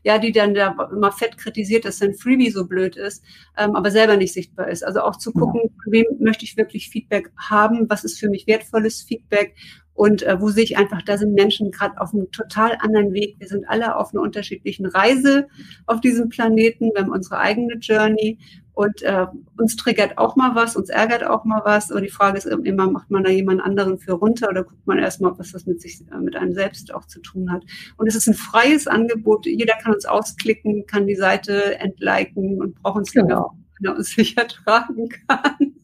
ja, 0.02 0.18
die 0.18 0.32
dann 0.32 0.54
da 0.54 0.74
immer 0.90 1.12
fett 1.12 1.36
kritisiert, 1.36 1.84
dass 1.84 1.98
sein 1.98 2.14
Freebie 2.14 2.50
so 2.50 2.66
blöd 2.66 2.96
ist, 2.96 3.22
ähm, 3.58 3.76
aber 3.76 3.90
selber 3.90 4.16
nicht 4.16 4.32
sichtbar 4.32 4.68
ist. 4.68 4.82
Also 4.82 5.00
auch 5.00 5.16
zu 5.16 5.32
gucken, 5.32 5.60
ja. 5.64 5.92
wem 5.92 6.06
möchte 6.18 6.44
ich 6.44 6.56
wirklich 6.56 6.88
Feedback 6.88 7.30
haben, 7.36 7.88
was 7.90 8.04
ist 8.04 8.18
für 8.18 8.30
mich 8.30 8.46
wertvolles 8.46 9.02
Feedback 9.02 9.54
und 9.96 10.22
äh, 10.24 10.38
wo 10.40 10.50
sehe 10.50 10.62
ich 10.62 10.76
einfach, 10.76 11.00
da 11.00 11.16
sind 11.16 11.32
Menschen 11.32 11.70
gerade 11.70 11.98
auf 11.98 12.12
einem 12.12 12.30
total 12.30 12.76
anderen 12.80 13.14
Weg. 13.14 13.36
Wir 13.38 13.48
sind 13.48 13.66
alle 13.66 13.96
auf 13.96 14.12
einer 14.12 14.20
unterschiedlichen 14.20 14.84
Reise 14.84 15.48
auf 15.86 16.02
diesem 16.02 16.28
Planeten. 16.28 16.90
Wir 16.94 17.02
haben 17.02 17.10
unsere 17.10 17.38
eigene 17.38 17.76
Journey 17.76 18.38
und 18.74 19.00
äh, 19.00 19.24
uns 19.56 19.74
triggert 19.76 20.18
auch 20.18 20.36
mal 20.36 20.54
was, 20.54 20.76
uns 20.76 20.90
ärgert 20.90 21.24
auch 21.24 21.46
mal 21.46 21.62
was. 21.64 21.90
Aber 21.90 22.02
die 22.02 22.10
Frage 22.10 22.36
ist 22.36 22.44
immer, 22.44 22.90
macht 22.90 23.10
man 23.10 23.24
da 23.24 23.30
jemand 23.30 23.62
anderen 23.62 23.98
für 23.98 24.12
runter 24.12 24.50
oder 24.50 24.64
guckt 24.64 24.86
man 24.86 24.98
erstmal, 24.98 25.38
was 25.38 25.52
das 25.52 25.64
mit 25.64 25.80
sich, 25.80 26.02
äh, 26.12 26.18
mit 26.18 26.36
einem 26.36 26.52
selbst 26.52 26.92
auch 26.92 27.06
zu 27.06 27.20
tun 27.20 27.50
hat. 27.50 27.64
Und 27.96 28.06
es 28.06 28.14
ist 28.14 28.28
ein 28.28 28.34
freies 28.34 28.86
Angebot. 28.86 29.46
Jeder 29.46 29.76
kann 29.82 29.94
uns 29.94 30.04
ausklicken, 30.04 30.84
kann 30.86 31.06
die 31.06 31.16
Seite 31.16 31.78
entliken 31.78 32.60
und 32.60 32.74
braucht 32.82 32.98
uns 32.98 33.12
genau. 33.12 33.56
wenn 33.78 33.92
er 33.92 33.96
uns 33.96 34.10
sicher 34.10 34.46
tragen 34.46 35.08
kann. 35.26 35.75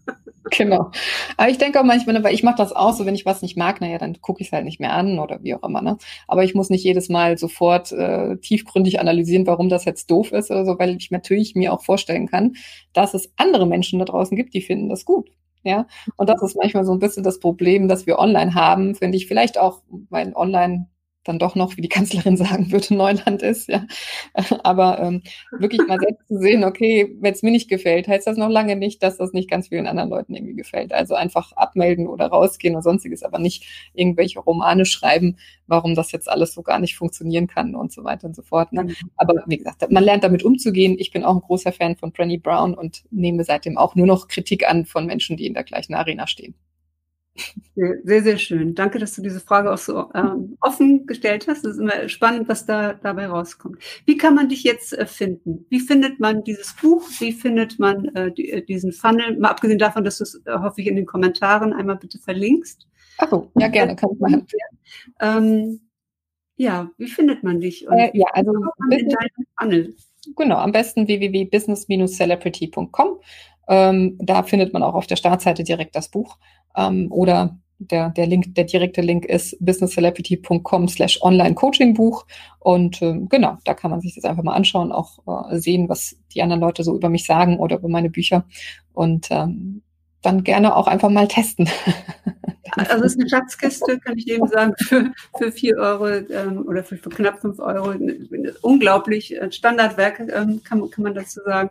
Genau. 0.57 0.91
Aber 1.39 1.49
ich 1.51 1.57
denke 1.59 1.81
auch 1.81 1.85
manchmal, 1.85 2.23
weil 2.23 2.35
ich 2.35 2.43
mache 2.43 2.57
das 2.59 2.73
auch 2.73 2.93
so, 2.93 3.07
wenn 3.07 3.15
ich 3.15 3.25
was 3.25 3.41
nicht 3.43 3.57
mag, 3.57 3.81
naja, 3.81 3.97
dann 3.99 4.21
gucke 4.21 4.43
ich 4.43 4.49
es 4.49 4.53
halt 4.53 4.65
nicht 4.65 4.81
mehr 4.81 4.93
an 4.93 5.19
oder 5.19 5.43
wie 5.43 5.55
auch 5.55 5.63
immer. 5.63 5.81
Ne? 5.81 5.97
Aber 6.29 6.45
ich 6.45 6.55
muss 6.55 6.69
nicht 6.69 6.85
jedes 6.85 7.09
Mal 7.09 7.39
sofort 7.39 7.91
äh, 7.93 8.37
tiefgründig 8.37 9.01
analysieren, 9.01 9.47
warum 9.47 9.69
das 9.71 9.85
jetzt 9.87 10.11
doof 10.11 10.31
ist 10.33 10.51
oder 10.51 10.65
so, 10.67 10.79
weil 10.79 10.97
ich 10.97 11.11
natürlich 11.11 11.55
mir 11.55 11.73
auch 11.73 11.83
vorstellen 11.83 12.29
kann, 12.29 12.55
dass 12.93 13.15
es 13.15 13.33
andere 13.37 13.67
Menschen 13.67 13.99
da 13.99 14.05
draußen 14.05 14.37
gibt, 14.37 14.53
die 14.55 14.61
finden 14.61 14.89
das 14.91 15.05
gut. 15.05 15.31
Ja, 15.65 15.87
und 16.17 16.29
das 16.29 16.43
ist 16.43 16.57
manchmal 16.57 16.85
so 16.85 16.93
ein 16.93 16.99
bisschen 16.99 17.23
das 17.23 17.39
Problem, 17.39 17.87
das 17.87 18.07
wir 18.07 18.19
online 18.19 18.55
haben, 18.55 18.97
finde 18.97 19.17
ich 19.17 19.29
vielleicht 19.29 19.59
auch, 19.59 19.81
weil 20.11 20.33
online 20.35 20.89
dann 21.25 21.39
doch 21.39 21.55
noch, 21.55 21.77
wie 21.77 21.81
die 21.81 21.89
Kanzlerin 21.89 22.37
sagen 22.37 22.73
würde, 22.73 22.95
Neuland 22.95 23.43
ist, 23.43 23.69
ja. 23.69 23.87
Aber 24.63 25.01
ähm, 25.01 25.23
wirklich 25.59 25.87
mal 25.87 25.99
selbst 25.99 26.29
zu 26.29 26.39
sehen, 26.39 26.65
okay, 26.65 27.17
wenn 27.21 27.33
es 27.33 27.43
mir 27.43 27.51
nicht 27.51 27.69
gefällt, 27.69 28.09
heißt 28.09 28.27
das 28.27 28.37
noch 28.37 28.49
lange 28.49 28.77
nicht, 28.77 29.03
dass 29.03 29.17
das 29.17 29.33
nicht 29.33 29.51
ganz 29.51 29.69
vielen 29.69 29.87
anderen 29.87 30.11
Leuten 30.11 30.35
irgendwie 30.35 30.55
gefällt. 30.55 30.93
Also 30.93 31.15
einfach 31.15 31.53
abmelden 31.53 32.07
oder 32.07 32.27
rausgehen 32.27 32.75
und 32.75 32.83
sonstiges, 32.83 33.23
aber 33.23 33.39
nicht 33.39 33.65
irgendwelche 33.95 34.41
Romane 34.41 34.85
schreiben, 34.85 35.37
warum 35.67 35.95
das 35.95 36.13
jetzt 36.13 36.29
alles 36.29 36.53
so 36.55 36.63
gar 36.63 36.79
nicht 36.79 36.97
funktionieren 36.97 37.47
kann 37.47 37.75
und 37.75 37.93
so 37.93 38.05
weiter 38.05 38.27
und 38.27 38.37
so 38.37 38.43
fort. 38.43 38.73
Ne? 38.73 38.85
Mhm. 38.85 38.95
Aber 39.17 39.35
wie 39.47 39.59
gesagt, 39.59 39.91
man 39.91 40.05
lernt 40.05 40.25
damit 40.25 40.43
umzugehen. 40.43 40.97
Ich 40.99 41.11
bin 41.11 41.25
auch 41.25 41.35
ein 41.35 41.41
großer 41.41 41.73
Fan 41.73 41.97
von 41.97 42.13
Brenny 42.13 42.39
Brown 42.39 42.75
und 42.75 43.05
nehme 43.11 43.45
seitdem 43.45 43.79
auch 43.79 43.95
nur 43.95 44.07
noch 44.07 44.29
Kritik 44.29 44.69
an 44.69 44.85
von 44.87 45.07
Menschen, 45.07 45.37
die 45.37 45.47
in 45.47 45.55
der 45.55 45.65
gleichen 45.65 45.95
Arena 45.95 46.27
stehen. 46.27 46.55
Sehr, 47.75 48.23
sehr 48.23 48.37
schön. 48.37 48.75
Danke, 48.75 48.99
dass 48.99 49.15
du 49.15 49.23
diese 49.23 49.41
Frage 49.41 49.73
auch 49.73 49.79
so 49.79 50.11
ähm, 50.15 50.59
offen 50.61 51.07
gestellt 51.07 51.47
hast. 51.49 51.65
Es 51.65 51.73
ist 51.73 51.81
immer 51.81 52.07
spannend, 52.09 52.47
was 52.49 52.67
da 52.67 52.93
dabei 52.93 53.27
rauskommt. 53.27 53.79
Wie 54.05 54.19
kann 54.19 54.35
man 54.35 54.51
dich 54.51 54.65
jetzt 54.65 54.93
äh, 54.93 55.07
finden? 55.07 55.65
Wie 55.71 55.81
findet 55.81 56.21
man 56.21 56.45
dieses 56.45 56.75
Buch? 56.75 57.09
Wie 57.21 57.33
findet 57.33 57.79
man 57.79 58.15
äh, 58.15 58.31
die, 58.33 58.51
äh, 58.51 58.63
diesen 58.63 58.93
Funnel? 58.93 59.39
Mal 59.39 59.49
abgesehen 59.49 59.79
davon, 59.79 60.05
dass 60.05 60.19
du 60.19 60.25
es, 60.25 60.43
äh, 60.45 60.59
hoffe 60.59 60.83
ich, 60.83 60.87
in 60.87 60.97
den 60.97 61.07
Kommentaren 61.07 61.73
einmal 61.73 61.97
bitte 61.97 62.19
verlinkst. 62.19 62.87
Ach 63.19 63.31
so, 63.31 63.51
ja, 63.59 63.69
gerne, 63.69 63.97
kann 63.97 64.11
ich 64.13 64.21
machen. 64.21 64.47
Ähm, 65.21 65.81
ja, 66.57 66.91
wie 66.99 67.09
findet 67.09 67.43
man 67.43 67.61
dich? 67.61 67.89
Und 67.89 67.99
äh, 67.99 68.11
ja, 68.13 68.27
also 68.33 68.53
Business, 68.91 69.17
Funnel? 69.59 69.97
Genau, 70.37 70.59
am 70.59 70.71
besten 70.71 71.09
www.business-celebrity.com. 71.09 73.19
Ähm, 73.69 74.19
da 74.21 74.43
findet 74.43 74.73
man 74.73 74.83
auch 74.83 74.95
auf 74.95 75.07
der 75.07 75.17
Startseite 75.17 75.65
direkt 75.65 75.97
das 75.97 76.09
Buch. 76.09 76.39
Ähm, 76.77 77.11
oder 77.11 77.59
der, 77.91 78.11
der 78.11 78.27
Link, 78.27 78.55
der 78.55 78.65
direkte 78.65 79.01
Link 79.01 79.25
ist 79.25 79.57
businesscelebrity.com 79.61 80.89
slash 80.89 81.21
online 81.23 81.55
Coaching 81.55 81.95
Buch. 81.95 82.27
Und 82.61 83.03
äh, 83.03 83.19
genau, 83.29 83.59
da 83.65 83.75
kann 83.75 83.91
man 83.91 84.01
sich 84.01 84.15
das 84.15 84.25
einfach 84.25 84.43
mal 84.43 84.55
anschauen, 84.55 84.93
auch 84.93 85.51
äh, 85.51 85.59
sehen, 85.59 85.89
was 85.89 86.17
die 86.35 86.43
anderen 86.43 86.61
Leute 86.61 86.85
so 86.85 86.95
über 86.95 87.09
mich 87.09 87.27
sagen 87.27 87.59
oder 87.59 87.79
über 87.79 87.89
meine 87.89 88.11
Bücher. 88.11 88.45
Und 88.93 89.29
ähm, 89.31 89.83
dann 90.23 90.45
gerne 90.45 90.77
auch 90.77 90.87
einfach 90.87 91.11
mal 91.11 91.29
testen. 91.29 91.69
Also 92.75 93.05
es 93.05 93.13
ist 93.13 93.21
eine 93.21 93.29
Schatzkiste, 93.29 93.99
kann 93.99 94.17
ich 94.17 94.29
eben 94.29 94.47
sagen, 94.49 94.73
für, 94.79 95.13
für 95.37 95.53
vier 95.53 95.77
Euro 95.77 96.09
ähm, 96.09 96.65
oder 96.67 96.83
für, 96.83 96.97
für 96.97 97.11
knapp 97.11 97.41
fünf 97.41 97.59
Euro. 97.59 97.95
Unglaublich 98.63 99.39
äh, 99.39 99.53
Standardwerk, 99.53 100.21
ähm, 100.21 100.63
kann, 100.65 100.89
kann 100.91 101.05
man 101.05 101.15
dazu 101.15 101.41
sagen. 101.45 101.69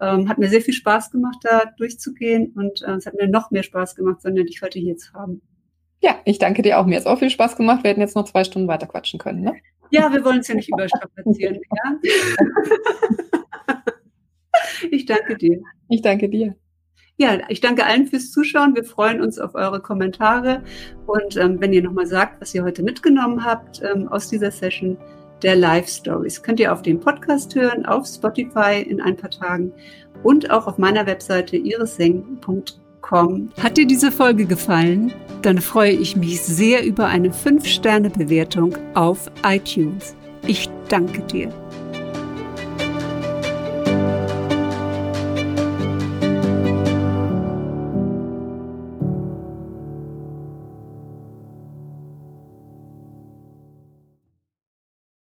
Ähm, 0.00 0.28
hat 0.28 0.38
mir 0.38 0.48
sehr 0.48 0.60
viel 0.60 0.74
Spaß 0.74 1.10
gemacht, 1.10 1.38
da 1.42 1.64
durchzugehen 1.76 2.52
und 2.54 2.82
äh, 2.82 2.92
es 2.92 3.06
hat 3.06 3.14
mir 3.14 3.28
noch 3.28 3.50
mehr 3.50 3.62
Spaß 3.62 3.96
gemacht, 3.96 4.22
sondern 4.22 4.46
dich 4.46 4.62
heute 4.62 4.78
hier 4.78 4.96
zu 4.96 5.12
haben. 5.12 5.42
Ja, 6.00 6.20
ich 6.24 6.38
danke 6.38 6.62
dir 6.62 6.78
auch. 6.78 6.86
Mir 6.86 6.96
hat 6.96 7.00
es 7.00 7.06
auch 7.06 7.18
viel 7.18 7.30
Spaß 7.30 7.56
gemacht. 7.56 7.82
Wir 7.82 7.90
hätten 7.90 8.00
jetzt 8.00 8.14
noch 8.14 8.24
zwei 8.24 8.44
Stunden 8.44 8.68
weiter 8.68 8.86
quatschen 8.86 9.18
können, 9.18 9.40
ne? 9.40 9.54
Ja, 9.90 10.12
wir 10.12 10.24
wollen 10.24 10.40
es 10.40 10.48
ja 10.48 10.54
nicht 10.54 10.68
überstrapazieren. 10.68 11.58
ja? 11.84 11.98
ich 14.90 15.06
danke 15.06 15.36
dir. 15.36 15.60
Ich 15.88 16.02
danke 16.02 16.28
dir. 16.28 16.54
Ja, 17.16 17.36
ich 17.48 17.60
danke 17.60 17.84
allen 17.84 18.06
fürs 18.06 18.30
Zuschauen. 18.30 18.76
Wir 18.76 18.84
freuen 18.84 19.20
uns 19.20 19.40
auf 19.40 19.56
eure 19.56 19.80
Kommentare. 19.80 20.62
Und 21.06 21.36
ähm, 21.36 21.60
wenn 21.60 21.72
ihr 21.72 21.82
nochmal 21.82 22.06
sagt, 22.06 22.40
was 22.40 22.54
ihr 22.54 22.62
heute 22.62 22.84
mitgenommen 22.84 23.44
habt 23.44 23.82
ähm, 23.82 24.06
aus 24.06 24.28
dieser 24.28 24.52
Session, 24.52 24.96
der 25.42 25.56
Live 25.56 25.88
Stories. 25.88 26.42
Könnt 26.42 26.60
ihr 26.60 26.72
auf 26.72 26.82
dem 26.82 27.00
Podcast 27.00 27.54
hören, 27.54 27.86
auf 27.86 28.06
Spotify 28.06 28.82
in 28.82 29.00
ein 29.00 29.16
paar 29.16 29.30
Tagen 29.30 29.72
und 30.22 30.50
auch 30.50 30.66
auf 30.66 30.78
meiner 30.78 31.06
Webseite 31.06 31.56
iriseng.com. 31.56 33.50
Hat 33.60 33.76
dir 33.76 33.86
diese 33.86 34.10
Folge 34.12 34.44
gefallen? 34.46 35.12
Dann 35.42 35.58
freue 35.58 35.92
ich 35.92 36.16
mich 36.16 36.40
sehr 36.42 36.84
über 36.84 37.06
eine 37.06 37.30
5-Sterne-Bewertung 37.30 38.76
auf 38.94 39.30
iTunes. 39.44 40.14
Ich 40.46 40.68
danke 40.88 41.22
dir. 41.22 41.52